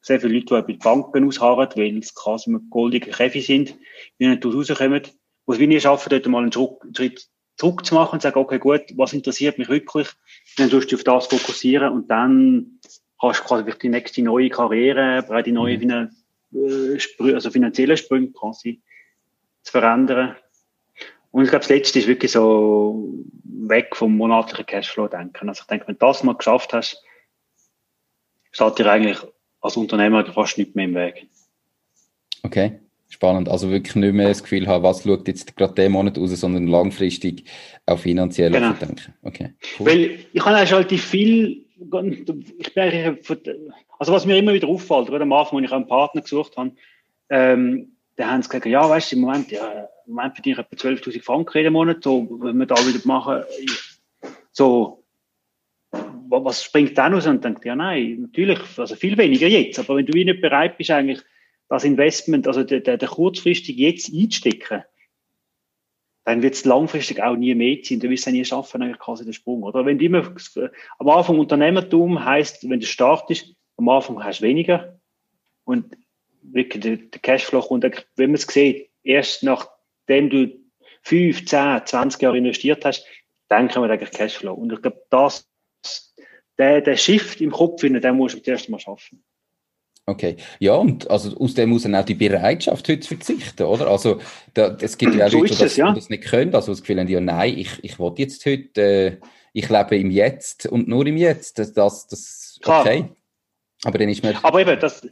sehr 0.01 0.21
viele 0.21 0.35
Leute, 0.35 0.65
die 0.67 0.75
bei 0.75 0.79
Banken 0.85 1.27
ausharren, 1.27 1.69
weil 1.77 1.99
es 1.99 2.15
quasi 2.15 2.55
goldige 2.69 3.11
Käfig 3.11 3.47
sind, 3.47 3.77
die 4.19 4.27
nicht 4.27 4.45
rauskommen. 4.45 5.03
Was 5.47 5.59
wir 5.59 5.69
nie 5.69 5.81
schaffen, 5.81 6.11
dort 6.11 6.27
mal 6.27 6.43
einen 6.43 6.53
Schritt 6.53 7.29
zu 7.57 7.95
machen 7.95 8.15
und 8.15 8.23
sagen, 8.23 8.39
okay, 8.39 8.59
gut, 8.59 8.83
was 8.97 9.13
interessiert 9.13 9.59
mich 9.59 9.69
wirklich? 9.69 10.09
Dann 10.57 10.71
tust 10.71 10.91
du 10.91 10.97
auf 10.97 11.05
das 11.05 11.27
fokussieren 11.27 11.93
und 11.93 12.11
dann 12.11 12.81
hast 13.21 13.41
du 13.41 13.45
quasi 13.45 13.65
die 13.81 13.89
nächste 13.89 14.23
neue 14.23 14.51
Karriere, 14.51 15.25
die 15.45 15.53
neue 15.53 15.79
mhm. 15.79 16.11
Äh, 16.55 16.99
also 17.33 17.51
finanzielle 17.51 17.97
Sprünge 17.97 18.31
quasi 18.33 18.81
zu 19.63 19.73
verändern. 19.73 20.37
Und 21.31 21.43
ich 21.43 21.51
glaube, 21.51 21.63
das 21.63 21.71
Letzte 21.71 21.99
ist 21.99 22.07
wirklich 22.07 22.31
so 22.31 23.13
weg 23.45 23.97
vom 23.97 24.17
monatlichen 24.17 24.67
Cashflow 24.67 25.09
denken. 25.09 25.49
Also 25.49 25.63
ich 25.63 25.67
denke, 25.67 25.89
wenn 25.89 25.97
du 25.97 26.07
das 26.07 26.23
mal 26.23 26.37
geschafft 26.37 26.73
hast, 26.73 27.03
steht 28.53 28.79
dir 28.79 28.91
eigentlich 28.91 29.19
als 29.61 29.77
Unternehmer 29.77 30.25
fast 30.33 30.59
nicht 30.59 30.77
mehr 30.77 30.85
im 30.85 30.95
Weg. 30.95 31.29
Okay, 32.45 32.79
spannend. 33.15 33.49
Also 33.49 33.71
wirklich 33.71 33.95
nicht 33.97 34.13
mehr 34.13 34.29
das 34.29 34.43
Gefühl 34.43 34.67
haben, 34.67 34.85
was 34.85 35.03
schaut 35.03 35.27
jetzt 35.27 35.57
gerade 35.57 35.75
den 35.75 35.93
Monat 35.93 36.19
aus, 36.19 36.31
sondern 36.39 36.67
langfristig 36.67 37.45
auch 37.87 37.99
finanziell 37.99 38.51
genau. 38.51 38.73
denken. 38.73 39.15
Okay, 39.23 39.55
cool. 39.79 39.87
Weil 39.87 40.19
ich 40.33 40.45
habe 40.45 40.57
eigentlich 40.57 40.73
relativ 40.73 41.05
viel, 41.05 41.65
ich 42.59 42.75
bin 42.75 43.19
also 43.99 44.13
was 44.13 44.27
mir 44.27 44.37
immer 44.37 44.53
wieder 44.53 44.69
auffällt, 44.69 45.09
gerade 45.09 45.23
am 45.23 45.33
Anfang, 45.33 45.59
als 45.59 45.67
ich 45.69 45.73
einen 45.73 45.87
Partner 45.87 46.21
gesucht 46.21 46.57
habe, 46.57 46.73
ähm, 47.31 47.93
da 48.17 48.31
haben 48.31 48.43
sie 48.43 48.49
gesagt, 48.49 48.67
ja, 48.67 48.89
weißt 48.89 49.13
du, 49.13 49.17
im 49.17 49.23
Moment, 49.23 49.51
ja, 49.51 49.89
im 50.07 50.15
Moment 50.15 50.35
verdiene 50.35 50.61
ich 50.61 50.67
etwa 50.73 50.89
12.000 50.89 51.23
Franken 51.23 51.59
jeden 51.59 51.73
Monat, 51.73 52.03
so, 52.03 52.29
wenn 52.41 52.59
wir 52.59 52.67
da 52.67 52.77
wieder 52.77 53.01
machen, 53.05 53.43
so, 54.53 55.05
was 55.93 56.63
springt 56.63 56.97
dann 56.99 57.15
aus? 57.15 57.27
Und 57.27 57.45
denkt, 57.45 57.65
ja, 57.65 57.77
nein, 57.77 58.19
natürlich, 58.21 58.59
also 58.77 58.95
viel 58.97 59.17
weniger 59.17 59.47
jetzt. 59.47 59.79
Aber 59.79 59.97
wenn 59.97 60.07
du 60.07 60.13
nicht 60.13 60.41
bereit 60.41 60.77
bist, 60.77 60.91
eigentlich 60.91 61.23
das 61.69 61.85
Investment, 61.85 62.47
also 62.47 62.63
der, 62.63 62.81
der, 62.81 62.97
der 62.97 63.09
kurzfristig 63.09 63.77
jetzt 63.77 64.13
einzustecken, 64.13 64.85
dann 66.25 66.43
wird 66.43 66.55
es 66.55 66.65
langfristig 66.65 67.23
auch 67.23 67.37
nie 67.37 67.55
mehr 67.55 67.79
sein. 67.83 68.01
Du 68.01 68.09
wirst 68.09 68.27
es 68.27 68.33
nie 68.33 68.45
schaffen, 68.45 68.83
eigentlich 68.83 68.99
quasi 68.99 69.25
den 69.25 69.35
Sprung. 69.35 69.63
Oder 69.63 69.85
wenn 69.85 69.99
du 69.99 70.07
immer, 70.07 70.35
am 70.99 71.09
Anfang 71.09 71.39
Unternehmertum 71.39 72.25
heißt, 72.25 72.69
wenn 72.69 72.81
du 72.81 72.87
startest, 72.87 73.55
am 73.77 73.89
Anfang 73.89 74.23
hast 74.25 74.41
du 74.41 74.45
weniger. 74.45 74.99
Und 75.65 75.97
wirklich 76.43 76.83
der, 76.83 76.97
der 76.97 77.21
Cashflow 77.21 77.61
kommt, 77.61 77.85
wenn 78.17 78.31
man 78.31 78.37
es 78.37 78.43
sieht, 78.43 78.91
erst 79.03 79.43
nachdem 79.43 80.31
du 80.31 80.59
fünf, 81.03 81.45
zehn, 81.45 81.83
zwanzig 81.85 82.23
Jahre 82.23 82.39
investiert 82.39 82.85
hast, 82.85 83.07
dann 83.49 83.69
kommt 83.69 83.91
eigentlich 83.91 84.11
Cashflow. 84.11 84.55
Und 84.55 84.73
ich 84.73 84.81
glaube, 84.81 85.03
das 85.11 85.51
der, 86.57 86.81
der 86.81 86.97
Shift 86.97 87.41
im 87.41 87.51
Kopf, 87.51 87.83
den 87.83 88.17
musst 88.17 88.37
du 88.37 88.43
zuerst 88.43 88.69
mal 88.71 88.79
schaffen. 88.79 89.23
Okay, 90.07 90.37
ja, 90.59 90.75
und 90.75 91.11
also 91.11 91.35
aus 91.39 91.55
dem 91.55 91.71
muss 91.71 91.85
dann 91.85 91.95
auch 91.95 92.05
die 92.05 92.15
Bereitschaft 92.15 92.87
heute 92.89 93.01
zu 93.01 93.17
verzichten, 93.17 93.63
oder? 93.63 93.87
Also 93.87 94.21
da, 94.53 94.77
es 94.79 94.99
gibt 94.99 95.15
ja 95.15 95.27
auch 95.27 95.31
so 95.31 95.39
Leute, 95.39 95.55
die 95.55 95.61
das, 95.61 95.77
ja. 95.77 95.93
das, 95.93 96.11
nicht 96.11 96.25
können, 96.25 96.55
also 96.55 96.73
das 96.73 96.83
Gefühl 96.83 97.01
haben, 97.01 97.09
ja 97.09 97.21
nein, 97.21 97.57
ich, 97.57 97.83
ich 97.83 97.99
will 97.99 98.13
jetzt 98.19 98.45
heute, 98.45 98.83
äh, 98.83 99.17
ich 99.55 99.71
lebe 99.71 99.97
im 99.97 100.11
Jetzt 100.11 100.67
und 100.67 100.89
nur 100.89 101.07
im 101.07 101.17
Jetzt, 101.17 101.59
das, 101.59 101.73
das, 101.73 102.07
das 102.07 102.61
okay. 102.63 103.07
Aber 103.85 103.97
dann 103.97 104.11
ist 104.11 104.23
mir... 104.23 104.35
Aber 104.43 104.61
eben, 104.61 104.79
das, 104.79 105.09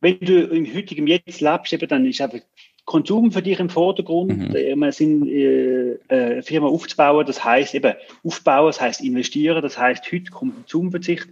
wenn 0.00 0.18
du 0.18 0.46
im 0.46 0.74
heutigen 0.74 1.06
Jetzt 1.06 1.40
lebst, 1.40 1.72
eben, 1.72 1.88
dann 1.88 2.04
ist 2.04 2.20
einfach 2.20 2.40
Konsum 2.86 3.30
für 3.30 3.42
dich 3.42 3.60
im 3.60 3.68
Vordergrund, 3.68 4.50
mhm. 4.50 4.82
äh, 4.82 4.92
sind, 4.92 5.28
äh, 5.28 5.92
äh, 6.08 6.42
Firma 6.42 6.66
aufzubauen, 6.66 7.24
das 7.24 7.44
heißt 7.44 7.74
eben 7.74 7.94
aufbauen, 8.24 8.68
das 8.68 8.80
heißt 8.80 9.02
investieren, 9.02 9.62
das 9.62 9.78
heißt 9.78 10.10
heute 10.10 10.30
Konsumverzicht. 10.32 11.28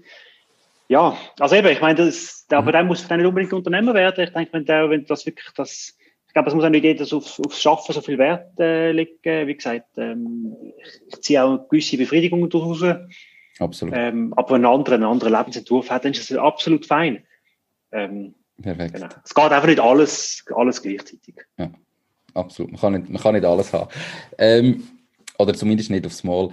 Ja, 0.88 1.16
also 1.40 1.56
eben, 1.56 1.68
ich 1.68 1.80
meine, 1.80 2.06
das, 2.06 2.46
mhm. 2.50 2.56
aber 2.56 2.72
der 2.72 2.84
muss 2.84 3.06
dann 3.06 3.18
nicht 3.18 3.28
unbedingt 3.28 3.52
Unternehmer 3.52 3.94
werden. 3.94 4.24
Ich 4.24 4.32
denke, 4.32 4.52
wenn 4.52 4.64
der, 4.64 4.90
wenn 4.90 5.04
das 5.06 5.26
wirklich 5.26 5.50
das, 5.56 5.96
ich 6.26 6.32
glaube, 6.32 6.48
es 6.48 6.54
muss 6.54 6.64
auch 6.64 6.70
nicht 6.70 6.84
jeder 6.84 7.04
auf, 7.16 7.40
aufs 7.40 7.60
Schaffen 7.60 7.92
so 7.92 8.00
viel 8.00 8.18
Wert 8.18 8.58
äh, 8.60 8.92
legen. 8.92 9.46
Wie 9.46 9.56
gesagt, 9.56 9.96
ähm, 9.96 10.54
ich 11.08 11.20
ziehe 11.22 11.42
auch 11.42 11.50
eine 11.50 11.66
gewisse 11.68 11.96
Befriedigung 11.96 12.48
daraus. 12.48 12.84
Absolut. 13.58 13.94
Ähm, 13.96 14.34
aber 14.36 14.54
wenn 14.54 14.64
ein 14.64 14.72
anderer 14.72 14.94
einen 14.96 15.04
anderen 15.04 15.32
Lebensentwurf 15.32 15.90
hat, 15.90 16.04
dann 16.04 16.12
ist 16.12 16.30
das 16.30 16.36
absolut 16.36 16.86
fein. 16.86 17.24
Ähm, 17.92 18.34
Perfekt. 18.60 18.94
Genau. 18.94 19.08
Es 19.24 19.34
geht 19.34 19.52
einfach 19.52 19.66
nicht 19.66 19.80
alles, 19.80 20.44
alles 20.54 20.82
gleichzeitig. 20.82 21.34
Ja, 21.58 21.70
absolut. 22.34 22.72
Man 22.72 22.80
kann 22.80 22.92
nicht, 22.92 23.08
man 23.10 23.22
kann 23.22 23.34
nicht 23.34 23.44
alles 23.44 23.72
haben. 23.72 23.90
Ähm, 24.38 24.86
oder 25.38 25.54
zumindest 25.54 25.90
nicht 25.90 26.06
aufs 26.06 26.24
Mal. 26.24 26.50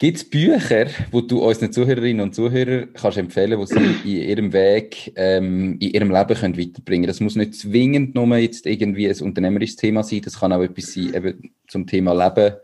Gibt 0.00 0.16
es 0.16 0.28
Bücher, 0.28 0.86
wo 1.12 1.20
du 1.20 1.44
unseren 1.44 1.72
Zuhörerinnen 1.72 2.20
und 2.20 2.34
Zuhörern 2.34 2.92
kannst 2.94 3.16
empfehlen, 3.16 3.60
wo 3.60 3.64
sie 3.64 3.76
in 3.76 4.04
ihrem 4.04 4.52
Weg, 4.52 5.12
ähm, 5.14 5.78
in 5.78 5.90
ihrem 5.90 6.10
Leben 6.10 6.36
können 6.36 6.58
weiterbringen 6.58 7.06
Das 7.06 7.20
muss 7.20 7.36
nicht 7.36 7.54
zwingend 7.54 8.16
nur 8.16 8.36
jetzt 8.36 8.66
irgendwie 8.66 9.08
ein 9.08 9.20
unternehmerisches 9.20 9.76
Thema 9.76 10.02
sein, 10.02 10.22
das 10.22 10.40
kann 10.40 10.52
auch 10.52 10.62
etwas 10.62 10.92
sein 10.92 11.14
eben 11.14 11.54
zum 11.68 11.86
Thema 11.86 12.12
Leben, 12.12 12.56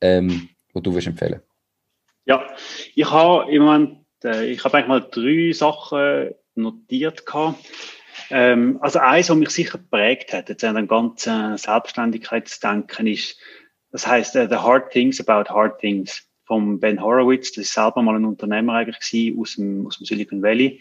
ähm, 0.00 0.48
wo 0.72 0.80
du 0.80 0.94
willst 0.94 1.06
empfehlen. 1.06 1.42
Ja, 2.24 2.46
ich 2.94 3.10
habe 3.10 3.52
im 3.52 3.62
Moment, 3.62 3.98
äh, 4.24 4.46
ich 4.46 4.64
habe 4.64 4.88
mal 4.88 5.06
drei 5.10 5.52
Sachen 5.52 6.30
notiert. 6.54 7.24
Ähm, 8.30 8.78
also 8.80 9.00
eins, 9.00 9.28
was 9.28 9.36
mich 9.36 9.50
sicher 9.50 9.76
geprägt 9.76 10.32
hat, 10.32 10.48
jetzt 10.48 10.64
an 10.64 10.76
dem 10.76 10.88
ganzen 10.88 11.58
Selbstständigkeitsdenken 11.58 13.06
ist, 13.06 13.38
das 13.92 14.06
heißt 14.06 14.36
uh, 14.36 14.46
The 14.48 14.56
Hard 14.56 14.90
Things 14.92 15.20
About 15.20 15.52
Hard 15.52 15.80
Things 15.80 16.29
von 16.50 16.80
Ben 16.80 17.00
Horowitz. 17.00 17.52
Das 17.52 17.66
ist 17.66 17.74
selber 17.74 18.02
mal 18.02 18.16
ein 18.16 18.24
Unternehmer 18.24 18.74
eigentlich 18.74 18.98
gewesen, 18.98 19.40
aus 19.40 19.54
dem, 19.54 19.86
aus 19.86 19.98
dem 19.98 20.06
Silicon 20.06 20.42
Valley, 20.42 20.80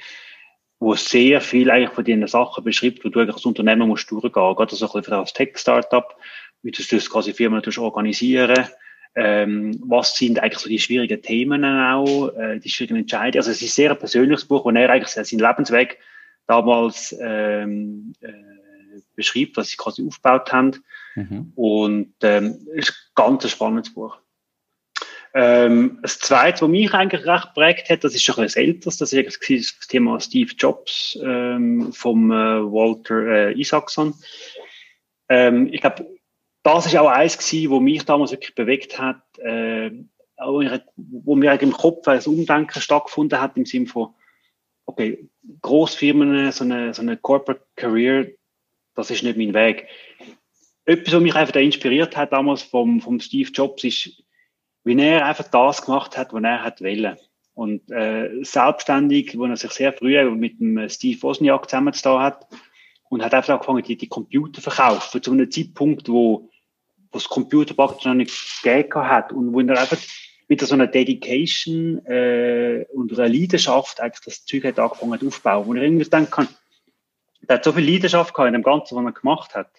wo 0.79 0.95
sehr 0.95 1.41
viel 1.41 1.69
eigentlich 1.69 1.91
von 1.91 2.03
diesen 2.03 2.25
Sachen 2.25 2.63
beschreibt, 2.63 3.05
wo 3.05 3.09
du 3.09 3.19
eigentlich 3.19 3.35
als 3.35 3.45
Unternehmer 3.45 3.85
musst 3.85 4.09
durchgehen. 4.09 4.31
Gerade 4.31 4.75
so 4.75 4.87
ein 4.87 4.91
bisschen 4.91 5.13
als 5.13 5.33
Tech-Startup, 5.33 6.15
wie 6.63 6.71
du 6.71 6.81
das 6.81 7.07
quasi 7.07 7.33
Firmen 7.33 7.61
organisieren 7.77 8.67
ähm, 9.15 9.79
was 9.85 10.15
sind 10.15 10.39
eigentlich 10.39 10.59
so 10.59 10.69
die 10.69 10.79
schwierigen 10.79 11.21
Themen 11.21 11.65
auch, 11.65 12.29
äh, 12.29 12.59
die 12.59 12.69
schwierigen 12.69 12.99
Entscheidungen. 12.99 13.37
Also 13.37 13.51
es 13.51 13.61
ist 13.61 13.75
sehr 13.75 13.91
ein 13.91 13.99
persönliches 13.99 14.45
Buch, 14.45 14.65
wo 14.65 14.69
er 14.69 14.89
eigentlich 14.89 15.09
seinen 15.09 15.39
Lebensweg 15.39 15.97
damals 16.47 17.15
ähm, 17.19 18.13
äh, 18.21 18.31
beschreibt, 19.15 19.57
was 19.57 19.69
sie 19.69 19.77
quasi 19.77 20.05
aufgebaut 20.05 20.51
haben. 20.51 20.83
Mhm. 21.15 21.51
Und 21.55 22.13
ähm, 22.21 22.67
ist 22.75 22.91
ein 22.91 23.11
ganz 23.15 23.49
spannendes 23.49 23.93
Buch. 23.93 24.17
Ähm, 25.33 25.99
das 26.01 26.19
Zweite, 26.19 26.61
was 26.61 26.69
mich 26.69 26.93
eigentlich 26.93 27.25
recht 27.25 27.53
prägt 27.53 27.89
hat, 27.89 28.03
das 28.03 28.15
ist 28.15 28.23
schon 28.23 28.43
ein 28.43 28.49
älteres, 28.53 28.97
das 28.97 29.13
ist 29.13 29.39
das 29.49 29.87
Thema 29.87 30.19
Steve 30.19 30.51
Jobs 30.57 31.17
ähm, 31.23 31.93
vom 31.93 32.31
äh, 32.31 32.35
Walter 32.35 33.49
äh, 33.49 33.59
Isaacson. 33.59 34.15
Ähm, 35.29 35.69
ich 35.71 35.81
glaube, 35.81 36.07
das 36.63 36.87
ist 36.87 36.97
auch 36.97 37.09
eins 37.09 37.37
gewesen, 37.37 37.69
wo 37.69 37.79
mich 37.79 38.03
damals 38.05 38.31
wirklich 38.31 38.55
bewegt 38.55 38.99
hat, 38.99 39.21
äh, 39.37 39.91
wo 40.37 41.35
mir 41.35 41.61
im 41.61 41.73
Kopf 41.73 42.07
ein 42.07 42.21
Umdenken 42.21 42.81
stattgefunden 42.81 43.39
hat 43.39 43.57
im 43.57 43.65
Sinne 43.65 43.87
von, 43.87 44.15
okay, 44.85 45.29
Großfirmen, 45.61 46.51
so 46.51 46.63
eine, 46.63 46.93
so 46.93 47.01
eine 47.01 47.17
Corporate 47.17 47.65
Career, 47.75 48.29
das 48.95 49.11
ist 49.11 49.23
nicht 49.23 49.37
mein 49.37 49.53
Weg. 49.53 49.87
Etwas, 50.85 51.13
was 51.13 51.21
mich 51.21 51.35
einfach 51.35 51.53
da 51.53 51.59
inspiriert 51.59 52.17
hat 52.17 52.33
damals 52.33 52.63
vom, 52.63 52.99
vom 52.99 53.19
Steve 53.19 53.51
Jobs, 53.51 53.83
ist, 53.83 54.23
wie 54.89 54.99
er 54.99 55.25
einfach 55.25 55.47
das 55.47 55.83
gemacht 55.83 56.17
hat, 56.17 56.33
was 56.33 56.43
er 56.43 56.63
hat 56.63 56.81
wollen. 56.81 57.17
Und 57.53 57.91
äh, 57.91 58.43
selbstständig, 58.43 59.37
wo 59.37 59.45
er 59.45 59.57
sich 59.57 59.71
sehr 59.71 59.93
früh 59.93 60.29
mit 60.31 60.59
dem 60.59 60.89
Steve 60.89 61.21
Wozniak 61.21 61.69
zusammengetan 61.69 62.21
hat 62.21 62.47
und 63.09 63.23
hat 63.23 63.33
einfach 63.33 63.53
angefangen, 63.55 63.83
die, 63.83 63.97
die 63.97 64.07
Computer 64.07 64.53
zu 64.53 64.61
verkaufen, 64.61 65.21
zu 65.21 65.31
einem 65.31 65.51
Zeitpunkt, 65.51 66.09
wo, 66.09 66.49
wo 67.11 67.17
das 67.17 67.27
Computer 67.27 67.73
praktisch 67.73 68.05
noch 68.05 68.13
nicht 68.13 68.33
gegeben 68.63 69.07
hat 69.07 69.31
und 69.31 69.53
wo 69.53 69.59
er 69.59 69.79
einfach 69.79 69.97
mit 70.47 70.61
so 70.61 70.73
einer 70.73 70.87
Dedication 70.87 72.03
äh, 72.05 72.85
und 72.93 73.17
einer 73.17 73.29
Leidenschaft 73.29 73.99
eigentlich 73.99 74.25
das 74.25 74.45
Zeug 74.45 74.63
hat 74.63 74.79
angefangen 74.79 75.13
hat 75.13 75.23
aufzubauen. 75.23 75.67
Wo 75.67 75.73
ich 75.75 75.81
irgendwie 75.83 76.09
denken 76.09 76.31
kann, 76.31 76.47
der 77.41 77.57
hat 77.57 77.63
so 77.63 77.71
viel 77.71 77.87
Leidenschaft 77.87 78.33
gehabt 78.33 78.47
in 78.47 78.53
dem 78.53 78.63
Ganzen, 78.63 78.95
was 78.95 79.05
er 79.05 79.11
gemacht 79.11 79.55
hat. 79.55 79.78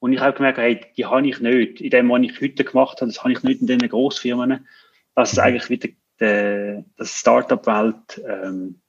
Und 0.00 0.14
ich 0.14 0.20
habe 0.20 0.36
gemerkt, 0.36 0.58
hey, 0.58 0.80
die 0.96 1.04
habe 1.04 1.28
ich 1.28 1.40
nicht. 1.40 1.80
In 1.80 1.90
dem, 1.90 2.08
was 2.08 2.22
ich 2.22 2.40
heute 2.40 2.64
gemacht 2.64 3.00
habe, 3.00 3.10
das 3.10 3.22
habe 3.22 3.32
ich 3.32 3.42
nicht 3.42 3.60
in 3.60 3.66
diesen 3.66 3.88
Grossfirmen. 3.88 4.66
Das 5.14 5.32
ist 5.32 5.38
eigentlich 5.38 5.68
wieder 5.68 5.88
die, 6.20 6.84
das 6.96 7.18
Startup-Welt, 7.18 8.20
ähm, 8.26 8.80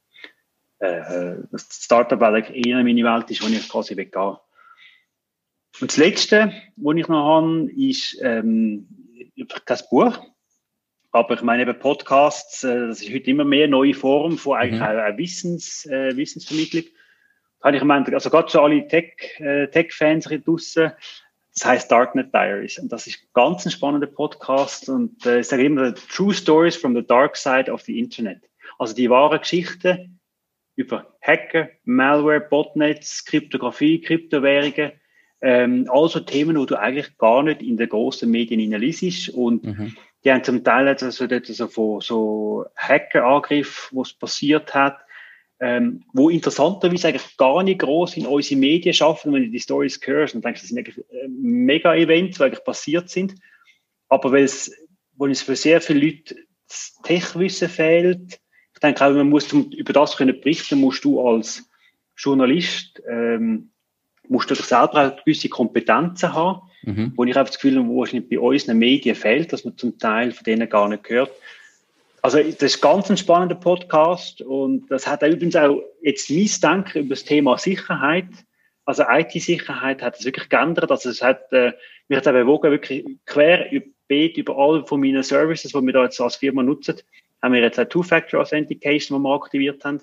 äh, 0.79 1.35
das 1.51 1.67
Startup-Welt 1.69 2.49
eher 2.49 2.83
meine 2.83 3.03
Welt 3.03 3.29
ist, 3.29 3.43
wo 3.43 3.47
ich 3.47 3.69
quasi 3.69 3.97
weggehe. 3.97 4.39
Und 5.81 5.91
das 5.91 5.97
Letzte, 5.97 6.53
was 6.77 6.95
ich 6.95 7.07
noch 7.07 7.25
habe, 7.25 7.69
ist 7.75 8.17
ähm, 8.21 8.87
kein 9.65 9.79
Buch. 9.89 10.17
Aber 11.11 11.33
ich 11.33 11.41
meine 11.41 11.63
eben 11.63 11.77
Podcasts, 11.77 12.63
äh, 12.63 12.87
das 12.87 13.01
ist 13.01 13.13
heute 13.13 13.31
immer 13.31 13.43
mehr 13.43 13.65
eine 13.65 13.71
neue 13.71 13.93
Form 13.93 14.37
von 14.37 14.57
eigentlich 14.57 14.79
mhm. 14.79 14.85
auch 14.85 15.17
Wissens, 15.17 15.85
äh, 15.87 16.15
Wissensvermittlung 16.15 16.85
habe 17.63 17.75
ich 17.75 17.81
gemeint, 17.81 18.11
also 18.13 18.29
gerade 18.29 18.49
so 18.49 18.61
alle 18.61 18.87
Tech, 18.87 19.13
äh, 19.39 19.67
Tech-Fans 19.67 20.27
hier 20.27 20.39
draussen, 20.39 20.91
das 21.53 21.65
heißt 21.65 21.91
Darknet 21.91 22.33
Diaries. 22.33 22.79
Und 22.79 22.91
das 22.91 23.07
ist 23.07 23.33
ganz 23.33 23.65
ein 23.65 23.71
spannender 23.71 24.07
Podcast 24.07 24.89
und 24.89 25.25
äh, 25.25 25.41
ich 25.41 25.47
sage 25.47 25.65
immer 25.65 25.93
True 25.93 26.33
Stories 26.33 26.75
from 26.75 26.95
the 26.95 27.05
Dark 27.05 27.35
Side 27.35 27.71
of 27.71 27.81
the 27.81 27.99
Internet. 27.99 28.39
Also 28.79 28.95
die 28.95 29.09
wahren 29.09 29.39
Geschichten 29.39 30.19
über 30.75 31.13
Hacker, 31.21 31.69
Malware, 31.83 32.39
Botnets, 32.39 33.25
Kryptographie, 33.25 34.01
Kryptowährungen, 34.01 34.93
ähm, 35.41 35.87
also 35.91 36.19
Themen, 36.19 36.57
wo 36.57 36.65
du 36.65 36.79
eigentlich 36.79 37.17
gar 37.17 37.43
nicht 37.43 37.61
in 37.61 37.77
den 37.77 37.89
großen 37.89 38.29
Medien 38.29 38.59
hineinliest 38.59 39.29
und 39.29 39.63
mhm. 39.63 39.95
die 40.23 40.31
haben 40.31 40.43
zum 40.43 40.63
Teil 40.63 40.87
also, 40.87 41.09
so 41.11 41.67
von 41.67 42.01
so 42.01 42.65
Hackerangriff, 42.75 43.89
was 43.91 44.13
passiert 44.13 44.73
hat, 44.73 44.97
ähm, 45.61 46.03
wo 46.11 46.29
interessanterweise 46.29 47.07
eigentlich 47.07 47.37
gar 47.37 47.61
nicht 47.61 47.79
groß 47.79 48.17
in 48.17 48.25
unsere 48.25 48.59
Medien 48.59 48.95
schaffen, 48.95 49.31
wenn 49.31 49.43
du 49.43 49.49
die 49.49 49.59
Stories 49.59 49.99
hörst 50.03 50.33
und 50.33 50.43
denkst, 50.43 50.61
das 50.61 50.69
sind 50.69 50.79
eigentlich 50.79 50.97
äh, 50.97 51.27
Mega-Events, 51.29 52.37
die 52.37 52.43
eigentlich 52.43 52.63
passiert 52.63 53.09
sind. 53.09 53.35
Aber 54.09 54.31
weil 54.31 54.43
es, 54.43 54.75
wo 55.13 55.27
es 55.27 55.43
für 55.43 55.55
sehr 55.55 55.79
viele 55.79 56.07
Leute 56.07 56.35
das 56.67 56.97
Techwissen 57.03 57.69
fehlt, 57.69 58.39
ich 58.73 58.79
denke 58.81 59.05
auch, 59.05 59.11
man 59.11 59.29
muss 59.29 59.53
über 59.53 59.93
das 59.93 60.17
können 60.17 60.41
berichten, 60.41 60.79
musst 60.79 61.05
du 61.05 61.21
als 61.21 61.69
Journalist, 62.17 62.99
ähm, 63.07 63.69
musst 64.27 64.49
du 64.49 64.55
selber 64.55 65.07
auch 65.07 65.23
gewisse 65.23 65.49
Kompetenzen 65.49 66.33
haben, 66.33 66.61
mhm. 66.81 67.13
wo 67.15 67.23
ich 67.23 67.37
einfach 67.37 67.51
das 67.51 67.59
Gefühl 67.59 67.77
habe, 67.77 67.87
wo 67.87 67.99
wahrscheinlich 67.99 68.29
bei 68.29 68.39
unseren 68.39 68.79
Medien 68.79 69.15
fehlt, 69.15 69.53
dass 69.53 69.63
man 69.63 69.77
zum 69.77 69.99
Teil 69.99 70.31
von 70.31 70.43
denen 70.43 70.67
gar 70.67 70.89
nicht 70.89 71.07
hört. 71.07 71.31
Also 72.21 72.37
das 72.37 72.61
ist 72.61 72.81
ganz 72.81 73.09
ein 73.09 73.17
spannender 73.17 73.55
Podcast 73.55 74.41
und 74.41 74.89
das 74.91 75.07
hat 75.07 75.23
übrigens 75.23 75.55
auch 75.55 75.81
jetzt 76.01 76.29
mein 76.29 76.49
Denken 76.61 76.99
über 76.99 77.09
das 77.09 77.23
Thema 77.23 77.57
Sicherheit. 77.57 78.29
Also 78.85 79.03
IT-Sicherheit 79.07 80.03
hat 80.03 80.19
es 80.19 80.25
wirklich 80.25 80.49
geändert. 80.49 80.91
Also 80.91 81.09
es 81.09 81.21
hat 81.21 81.51
äh, 81.51 81.73
mich 82.07 82.17
hat 82.17 82.27
auch 82.27 82.33
bewogen, 82.33 82.71
wirklich 82.71 83.05
quer 83.25 83.71
über, 83.71 83.87
über 84.09 84.57
alle 84.57 84.85
von 84.85 84.99
meinen 84.99 85.23
Services, 85.23 85.71
die 85.71 85.81
wir 85.81 85.93
da 85.93 86.03
jetzt 86.03 86.21
als 86.21 86.35
Firma 86.35 86.61
nutzen, 86.61 86.97
haben 87.41 87.53
wir 87.53 87.61
jetzt 87.61 87.79
eine 87.79 87.89
Two-Factor 87.89 88.41
Authentication, 88.41 89.17
die 89.17 89.23
wir 89.23 89.33
aktiviert 89.33 89.83
haben. 89.83 90.01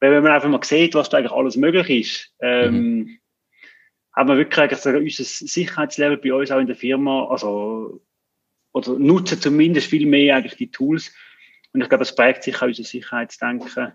Weil 0.00 0.12
wenn 0.12 0.22
man 0.22 0.32
einfach 0.32 0.48
mal 0.48 0.62
sieht, 0.62 0.94
was 0.94 1.08
da 1.08 1.18
eigentlich 1.18 1.32
alles 1.32 1.56
möglich 1.56 1.88
ist, 1.88 2.34
ähm, 2.40 2.74
mhm. 2.74 3.18
haben 4.14 4.28
wir 4.28 4.36
wirklich 4.36 4.58
eigentlich 4.58 4.80
so 4.80 4.90
unser 4.90 5.24
Sicherheitslevel 5.24 6.18
bei 6.18 6.34
uns 6.34 6.50
auch 6.50 6.58
in 6.58 6.66
der 6.66 6.76
Firma, 6.76 7.28
also 7.28 8.02
oder 8.72 8.98
nutzen 8.98 9.40
zumindest 9.40 9.88
viel 9.88 10.04
mehr 10.06 10.36
eigentlich 10.36 10.56
die 10.56 10.70
Tools, 10.70 11.14
und 11.74 11.82
ich 11.82 11.88
glaube, 11.88 12.04
es 12.04 12.14
prägt 12.14 12.44
sich 12.44 12.56
auch 12.56 12.66
unser 12.68 12.84
Sicherheitsdenken 12.84 13.92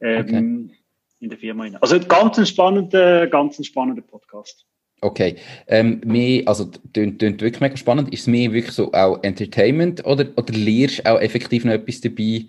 ähm, 0.00 0.20
okay. 0.20 0.76
in 1.20 1.30
der 1.30 1.38
Firma. 1.38 1.66
Also 1.80 2.00
ganz 2.00 2.38
ein 2.38 2.46
spannender, 2.46 3.28
ganz 3.28 3.58
ein 3.58 3.64
spannender 3.64 4.02
Podcast. 4.02 4.66
Okay. 5.00 5.36
Ähm, 5.68 6.00
mehr, 6.04 6.42
also 6.46 6.70
klingt 6.92 7.22
wirklich 7.22 7.60
mega 7.60 7.76
spannend. 7.76 8.12
Ist 8.12 8.22
es 8.22 8.26
mehr 8.26 8.52
wirklich 8.52 8.74
so 8.74 8.92
auch 8.92 9.22
Entertainment 9.22 10.04
oder, 10.04 10.26
oder 10.36 10.52
lernst 10.52 10.98
du 10.98 11.06
auch 11.06 11.20
effektiv 11.20 11.64
noch 11.64 11.72
etwas 11.72 12.00
dabei 12.00 12.46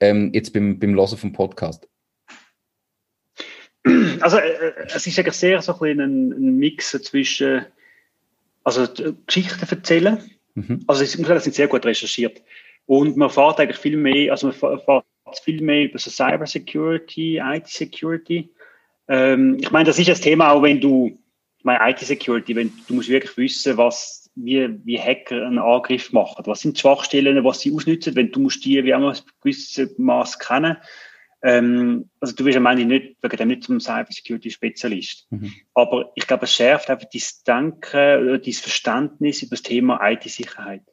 ähm, 0.00 0.30
jetzt 0.34 0.52
beim, 0.52 0.78
beim 0.78 0.94
Hören 0.94 1.16
vom 1.16 1.32
Podcast? 1.32 1.88
Also 4.20 4.36
äh, 4.36 4.72
es 4.88 5.06
ist 5.06 5.18
eigentlich 5.18 5.34
sehr 5.34 5.62
so 5.62 5.72
ein, 5.80 6.00
ein, 6.00 6.32
ein 6.32 6.58
Mix 6.58 6.90
zwischen 6.90 7.64
also 8.62 8.86
Geschichten 9.26 9.66
erzählen. 9.68 10.18
Mhm. 10.54 10.84
Also 10.86 11.02
ich 11.02 11.16
muss 11.16 11.26
sagen, 11.26 11.36
das 11.36 11.44
sind 11.44 11.56
sehr 11.56 11.68
gut 11.68 11.86
recherchiert. 11.86 12.42
Und 12.88 13.18
man 13.18 13.28
fährt 13.28 13.60
eigentlich 13.60 13.76
viel 13.76 13.98
mehr, 13.98 14.32
also 14.32 14.46
man 14.46 14.56
fährt 14.56 15.04
viel 15.44 15.60
mehr 15.60 15.84
über 15.84 15.98
so 15.98 16.08
Cyber 16.08 16.46
Security, 16.46 17.36
IT 17.36 17.66
Security. 17.68 18.50
Ähm, 19.08 19.58
ich 19.60 19.70
meine, 19.70 19.84
das 19.84 19.98
ist 19.98 20.08
das 20.08 20.22
Thema 20.22 20.52
auch, 20.52 20.62
wenn 20.62 20.80
du, 20.80 21.18
ich 21.58 21.64
meine, 21.64 21.80
IT 21.90 21.98
Security, 21.98 22.56
wenn 22.56 22.72
du 22.86 22.94
musst 22.94 23.10
wirklich 23.10 23.36
wissen, 23.36 23.76
was, 23.76 24.30
wie, 24.36 24.70
wie 24.86 24.98
Hacker 24.98 25.46
einen 25.46 25.58
Angriff 25.58 26.12
machen. 26.14 26.46
Was 26.46 26.62
sind 26.62 26.78
die 26.78 26.80
Schwachstellen, 26.80 27.44
was 27.44 27.60
sie 27.60 27.74
ausnutzen, 27.74 28.16
wenn 28.16 28.32
du 28.32 28.40
musst 28.40 28.64
die, 28.64 28.82
wie 28.82 28.94
auch 28.94 29.06
ein 29.06 29.18
gewisses 29.42 29.98
Maß 29.98 30.38
kennen. 30.38 30.78
Ähm, 31.42 32.08
also 32.20 32.34
du 32.34 32.44
bist 32.44 32.56
am 32.56 32.64
Ende 32.64 32.86
nicht, 32.86 33.16
wegen 33.20 33.36
dem 33.36 33.48
nicht 33.48 33.64
zum 33.64 33.80
Cyber 33.80 34.10
Security 34.10 34.50
Spezialist. 34.50 35.26
Mhm. 35.28 35.52
Aber 35.74 36.10
ich 36.14 36.26
glaube, 36.26 36.46
es 36.46 36.54
schärft 36.54 36.88
einfach 36.88 37.08
dein 37.12 37.22
Denken, 37.82 38.40
dein 38.42 38.52
Verständnis 38.54 39.42
über 39.42 39.56
das 39.56 39.62
Thema 39.62 40.00
IT-Sicherheit 40.10 40.84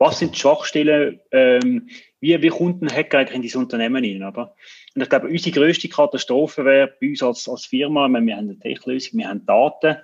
was 0.00 0.18
sind 0.18 0.34
die 0.34 0.38
Schwachstellen, 0.38 1.20
ähm, 1.30 1.90
wie, 2.20 2.40
wie 2.40 2.48
kommt 2.48 2.82
ein 2.82 2.90
Hacker 2.90 3.18
eigentlich 3.18 3.36
in 3.36 3.42
dieses 3.42 3.56
Unternehmen 3.56 4.02
rein, 4.02 4.24
oder? 4.24 4.56
Und 4.94 5.02
ich 5.02 5.08
glaube, 5.10 5.28
unsere 5.28 5.54
grösste 5.54 5.90
Katastrophe 5.90 6.64
wäre 6.64 6.94
bei 7.00 7.10
uns 7.10 7.22
als, 7.22 7.46
als 7.48 7.66
Firma, 7.66 8.08
meine, 8.08 8.26
wir 8.26 8.36
haben 8.36 8.48
eine 8.48 8.58
Techniklösung, 8.58 9.18
wir 9.18 9.28
haben 9.28 9.44
Daten. 9.44 9.98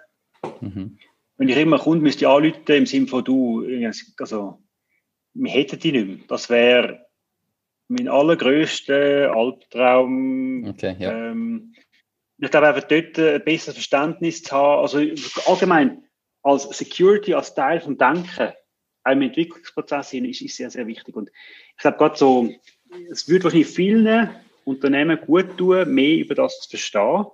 Mhm. 0.61 0.99
Wenn 1.39 1.49
ich 1.49 1.57
immer 1.57 1.79
Kunden 1.79 2.03
müsste 2.03 2.29
anrufen 2.29 2.63
im 2.67 2.87
Sinne 2.87 3.07
von 3.07 3.25
du, 3.25 3.67
also, 4.19 4.63
wir 5.33 5.51
hätten 5.51 5.81
die 5.81 5.93
nicht 5.93 6.07
mehr. 6.07 6.19
Das 6.29 6.51
wäre 6.51 7.07
mein 7.89 8.09
allergrößter 8.09 9.35
Albtraum. 9.35 10.67
Okay, 10.69 10.97
ja. 10.99 11.31
ähm, 11.31 11.75
ich 12.39 12.51
glaube 12.51 12.69
einfach 12.69 12.87
dort 12.87 13.19
ein 13.19 13.43
besseres 13.45 13.77
Verständnis 13.77 14.43
zu 14.43 14.55
haben, 14.55 14.83
also 14.83 14.99
allgemein 15.51 16.05
als 16.43 16.65
Security, 16.65 17.33
als 17.33 17.55
Teil 17.55 17.81
vom 17.81 17.97
Denken, 17.97 18.53
im 19.13 19.23
Entwicklungsprozess 19.23 20.13
ist, 20.13 20.43
ist 20.43 20.57
sehr, 20.57 20.71
sehr 20.71 20.87
wichtig. 20.87 21.15
Und 21.17 21.31
ich 21.77 21.83
glaube, 21.83 21.99
gerade 21.99 22.17
so, 22.17 22.53
es 23.11 23.29
würde 23.29 23.45
wahrscheinlich 23.45 23.69
vielen 23.69 24.31
Unternehmen 24.65 25.19
gut 25.21 25.57
tun, 25.57 25.93
mehr 25.93 26.17
über 26.19 26.35
das 26.35 26.61
zu 26.61 26.71
verstehen. 26.71 27.27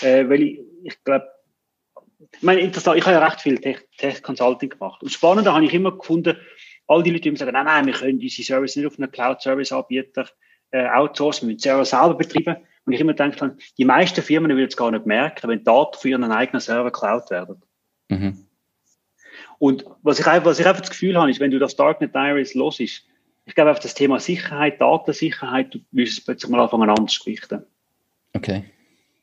Äh, 0.00 0.28
weil 0.28 0.42
ich, 0.42 0.60
ich 0.84 1.04
glaube, 1.04 1.28
ich 2.32 2.42
meine, 2.42 2.60
interessant, 2.60 2.98
ich 2.98 3.04
habe 3.04 3.16
ja 3.16 3.24
recht 3.24 3.40
viel 3.40 3.58
Tech-Consulting 3.58 4.70
gemacht. 4.70 5.02
Und 5.02 5.10
spannender 5.10 5.54
habe 5.54 5.64
ich 5.64 5.74
immer 5.74 5.96
gefunden, 5.96 6.36
all 6.86 7.02
die 7.02 7.10
Leute, 7.10 7.22
die 7.22 7.28
immer 7.28 7.38
sagen, 7.38 7.52
nein, 7.52 7.66
nein, 7.66 7.86
wir 7.86 7.92
können 7.92 8.20
unsere 8.20 8.42
Service 8.42 8.76
nicht 8.76 8.86
auf 8.86 8.98
einen 8.98 9.10
Cloud-Service-Anbieter 9.10 10.28
äh, 10.70 10.88
outsourcen, 10.88 11.48
wir 11.48 11.54
müssen 11.54 11.62
Server 11.62 11.84
selber 11.84 12.14
betreiben. 12.14 12.56
Und 12.84 12.92
ich 12.94 13.00
immer 13.00 13.12
gedacht 13.12 13.54
die 13.76 13.84
meisten 13.84 14.22
Firmen 14.22 14.50
würden 14.50 14.68
es 14.68 14.76
gar 14.76 14.90
nicht 14.90 15.04
merken, 15.04 15.48
wenn 15.48 15.62
Daten 15.62 15.98
für 15.98 16.08
ihren 16.08 16.24
eigenen 16.24 16.60
Server 16.60 16.90
cloud 16.90 17.30
werden. 17.30 17.62
Mhm. 18.08 18.47
Und 19.58 19.84
was 20.02 20.20
ich, 20.20 20.26
was 20.26 20.60
ich 20.60 20.66
einfach 20.66 20.80
das 20.80 20.90
Gefühl 20.90 21.18
habe, 21.18 21.30
ist, 21.30 21.40
wenn 21.40 21.50
du 21.50 21.58
das 21.58 21.76
Darknet 21.76 22.14
Diaries 22.14 22.54
los 22.54 22.80
ist, 22.80 23.04
ich 23.44 23.54
glaube 23.54 23.70
einfach 23.70 23.82
das 23.82 23.94
Thema 23.94 24.20
Sicherheit, 24.20 24.80
Datensicherheit, 24.80 25.74
du 25.74 25.78
wirst 25.92 26.18
es 26.18 26.24
plötzlich 26.24 26.50
mal 26.50 26.60
anfangen 26.60 26.90
anders 26.90 27.18
gewichten. 27.18 27.64
Okay. 28.34 28.64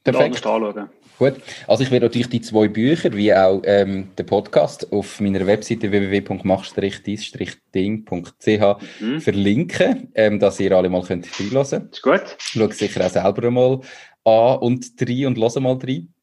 Perfekt. 0.03 0.45
anschauen. 0.45 0.89
Gut, 1.17 1.35
also 1.65 1.81
ich 1.81 1.91
werde 1.91 2.07
natürlich 2.07 2.27
die 2.27 2.41
zwei 2.41 2.67
Bücher, 2.67 3.13
wie 3.13 3.33
auch 3.33 3.61
ähm, 3.63 4.09
den 4.17 4.25
Podcast 4.25 4.91
auf 4.91 5.21
meiner 5.21 5.47
Webseite 5.47 5.89
www.mach-dies-ding.ch 5.89 8.75
mhm. 8.99 9.21
verlinken, 9.21 10.11
ähm, 10.13 10.39
dass 10.39 10.59
ihr 10.59 10.73
alle 10.73 10.89
mal 10.89 11.01
könnt 11.01 11.27
reinhören 11.39 11.69
könnt. 11.69 11.93
Ist 11.93 12.01
gut. 12.01 12.35
Schaut 12.37 12.73
sicher 12.73 13.05
auch 13.05 13.09
selber 13.09 13.49
mal 13.49 13.79
an 14.25 14.57
und 14.57 14.85
rein 14.99 15.27
und 15.27 15.37
hören 15.37 15.63
mal 15.63 15.79
rein. 15.81 16.13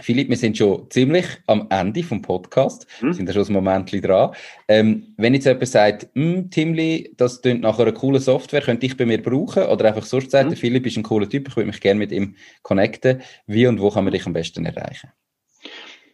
Philipp, 0.00 0.28
wir 0.28 0.36
sind 0.36 0.56
schon 0.56 0.88
ziemlich 0.90 1.26
am 1.46 1.66
Ende 1.70 2.04
vom 2.04 2.22
Podcast, 2.22 2.86
hm. 3.00 3.12
sind 3.12 3.28
da 3.28 3.32
schon 3.32 3.46
ein 3.46 3.52
Moment 3.52 3.92
dran. 3.92 4.32
Ähm, 4.68 5.14
wenn 5.16 5.34
jetzt 5.34 5.46
jemand 5.46 5.66
sagt, 5.66 6.08
hm, 6.14 6.50
Timli, 6.50 7.14
das 7.16 7.42
klingt 7.42 7.62
nach 7.62 7.80
einer 7.80 7.90
coolen 7.90 8.20
Software, 8.20 8.60
könnte 8.60 8.86
ich 8.86 8.96
bei 8.96 9.06
mir 9.06 9.20
brauchen? 9.20 9.64
Oder 9.64 9.86
einfach 9.86 10.04
sonst 10.04 10.30
sagt, 10.30 10.50
hm. 10.50 10.56
Philipp 10.56 10.86
ist 10.86 10.96
ein 10.96 11.02
cooler 11.02 11.28
Typ, 11.28 11.48
ich 11.48 11.56
würde 11.56 11.66
mich 11.66 11.80
gerne 11.80 11.98
mit 11.98 12.12
ihm 12.12 12.36
connecten. 12.62 13.22
Wie 13.46 13.66
und 13.66 13.80
wo 13.80 13.90
kann 13.90 14.04
man 14.04 14.12
dich 14.12 14.24
am 14.24 14.32
besten 14.32 14.66
erreichen? 14.66 15.10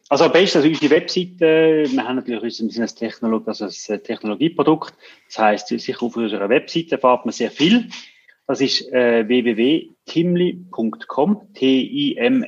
Also 0.08 0.24
am 0.24 0.32
besten 0.32 0.58
also 0.58 0.68
unsere 0.68 0.90
Webseite. 0.90 1.84
Wir 1.86 2.04
haben 2.04 2.16
natürlich 2.16 2.60
unser, 2.60 2.76
wir 2.76 2.84
ein, 2.84 2.96
Technolog 2.96 3.48
also 3.48 3.66
ein 3.66 4.02
Technologieprodukt. 4.02 4.94
Das 5.26 5.38
heisst, 5.38 5.68
sicher 5.68 6.02
auf 6.02 6.16
unserer 6.16 6.48
Webseite 6.48 6.92
erfahrt 6.92 7.26
man 7.26 7.32
sehr 7.32 7.50
viel. 7.50 7.88
Das 8.46 8.60
ist 8.60 8.92
äh, 8.92 9.26
www.timly.com, 9.26 11.54
T-I-M-L-Y.com. 11.54 12.38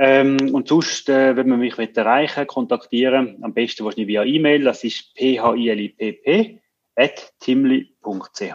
Ähm, 0.00 0.54
und 0.54 0.68
sonst, 0.68 1.08
äh, 1.08 1.34
wenn 1.36 1.48
man 1.48 1.58
mich 1.60 1.78
erreichen 1.78 2.46
kontaktieren, 2.46 3.38
am 3.42 3.54
besten 3.54 3.84
wahrscheinlich 3.84 4.08
via 4.08 4.24
E-Mail, 4.24 4.64
das 4.64 4.84
ist 4.84 5.12
philipp 5.16 6.60
at 6.96 7.32
timly.ch. 7.40 8.54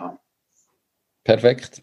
Perfekt. 1.24 1.82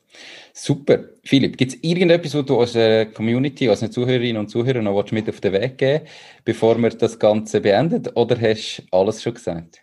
Super. 0.53 1.05
Philipp, 1.25 1.57
gibt 1.57 1.73
es 1.73 1.83
irgendetwas, 1.83 2.35
wo 2.35 2.43
du 2.43 2.57
unserer 2.57 3.07
Community, 3.07 3.71
unseren 3.71 3.91
Zuhörerinnen 3.91 4.37
und 4.37 4.49
Zuhörern 4.49 4.85
noch 4.85 5.11
mit 5.13 5.31
auf 5.31 5.41
den 5.41 5.55
Weg 5.55 5.79
geben 5.79 6.05
bevor 6.45 6.77
wir 6.77 6.91
das 6.91 7.19
Ganze 7.19 7.63
beenden? 7.63 8.07
Oder 8.15 8.39
hast 8.39 8.79
du 8.79 8.97
alles 8.97 9.23
schon 9.23 9.35
gesagt? 9.35 9.83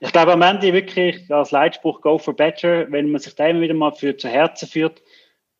Ich 0.00 0.12
glaube 0.12 0.32
am 0.32 0.42
Ende 0.42 0.72
wirklich 0.72 1.30
als 1.30 1.50
Leitspruch 1.50 2.00
Go 2.00 2.18
for 2.18 2.34
Better, 2.34 2.90
wenn 2.90 3.10
man 3.10 3.20
sich 3.20 3.34
da 3.34 3.46
immer 3.46 3.60
wieder 3.60 3.74
mal 3.74 3.92
für 3.92 4.16
zu 4.16 4.28
Herzen 4.28 4.68
führt, 4.68 5.02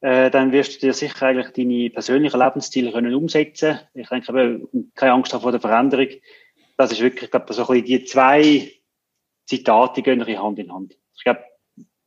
äh, 0.01 0.31
dann 0.31 0.53
wirst 0.53 0.77
du 0.77 0.87
dir 0.87 0.93
sicher 0.93 1.27
eigentlich 1.27 1.53
deine 1.53 1.91
persönlichen 1.91 2.41
Lebensziele 2.41 2.93
können 2.93 3.15
umsetzen. 3.15 3.81
Ich 3.95 4.09
denke 4.09 4.67
keine 4.95 5.13
Angst 5.13 5.33
haben 5.33 5.43
vor 5.43 5.53
der 5.53 5.61
Veränderung. 5.61 6.09
Das 6.77 6.93
ist 6.93 7.01
wirklich, 7.01 7.25
ich 7.25 7.31
glaube, 7.31 7.53
so 7.53 7.63
ein 7.63 7.67
bisschen 7.67 7.85
die 7.85 8.05
zwei 8.05 8.73
Zitate 9.47 10.03
gehen 10.03 10.25
Hand 10.39 10.59
in 10.59 10.73
Hand. 10.73 10.97
Ich 11.17 11.25
glaube, 11.25 11.45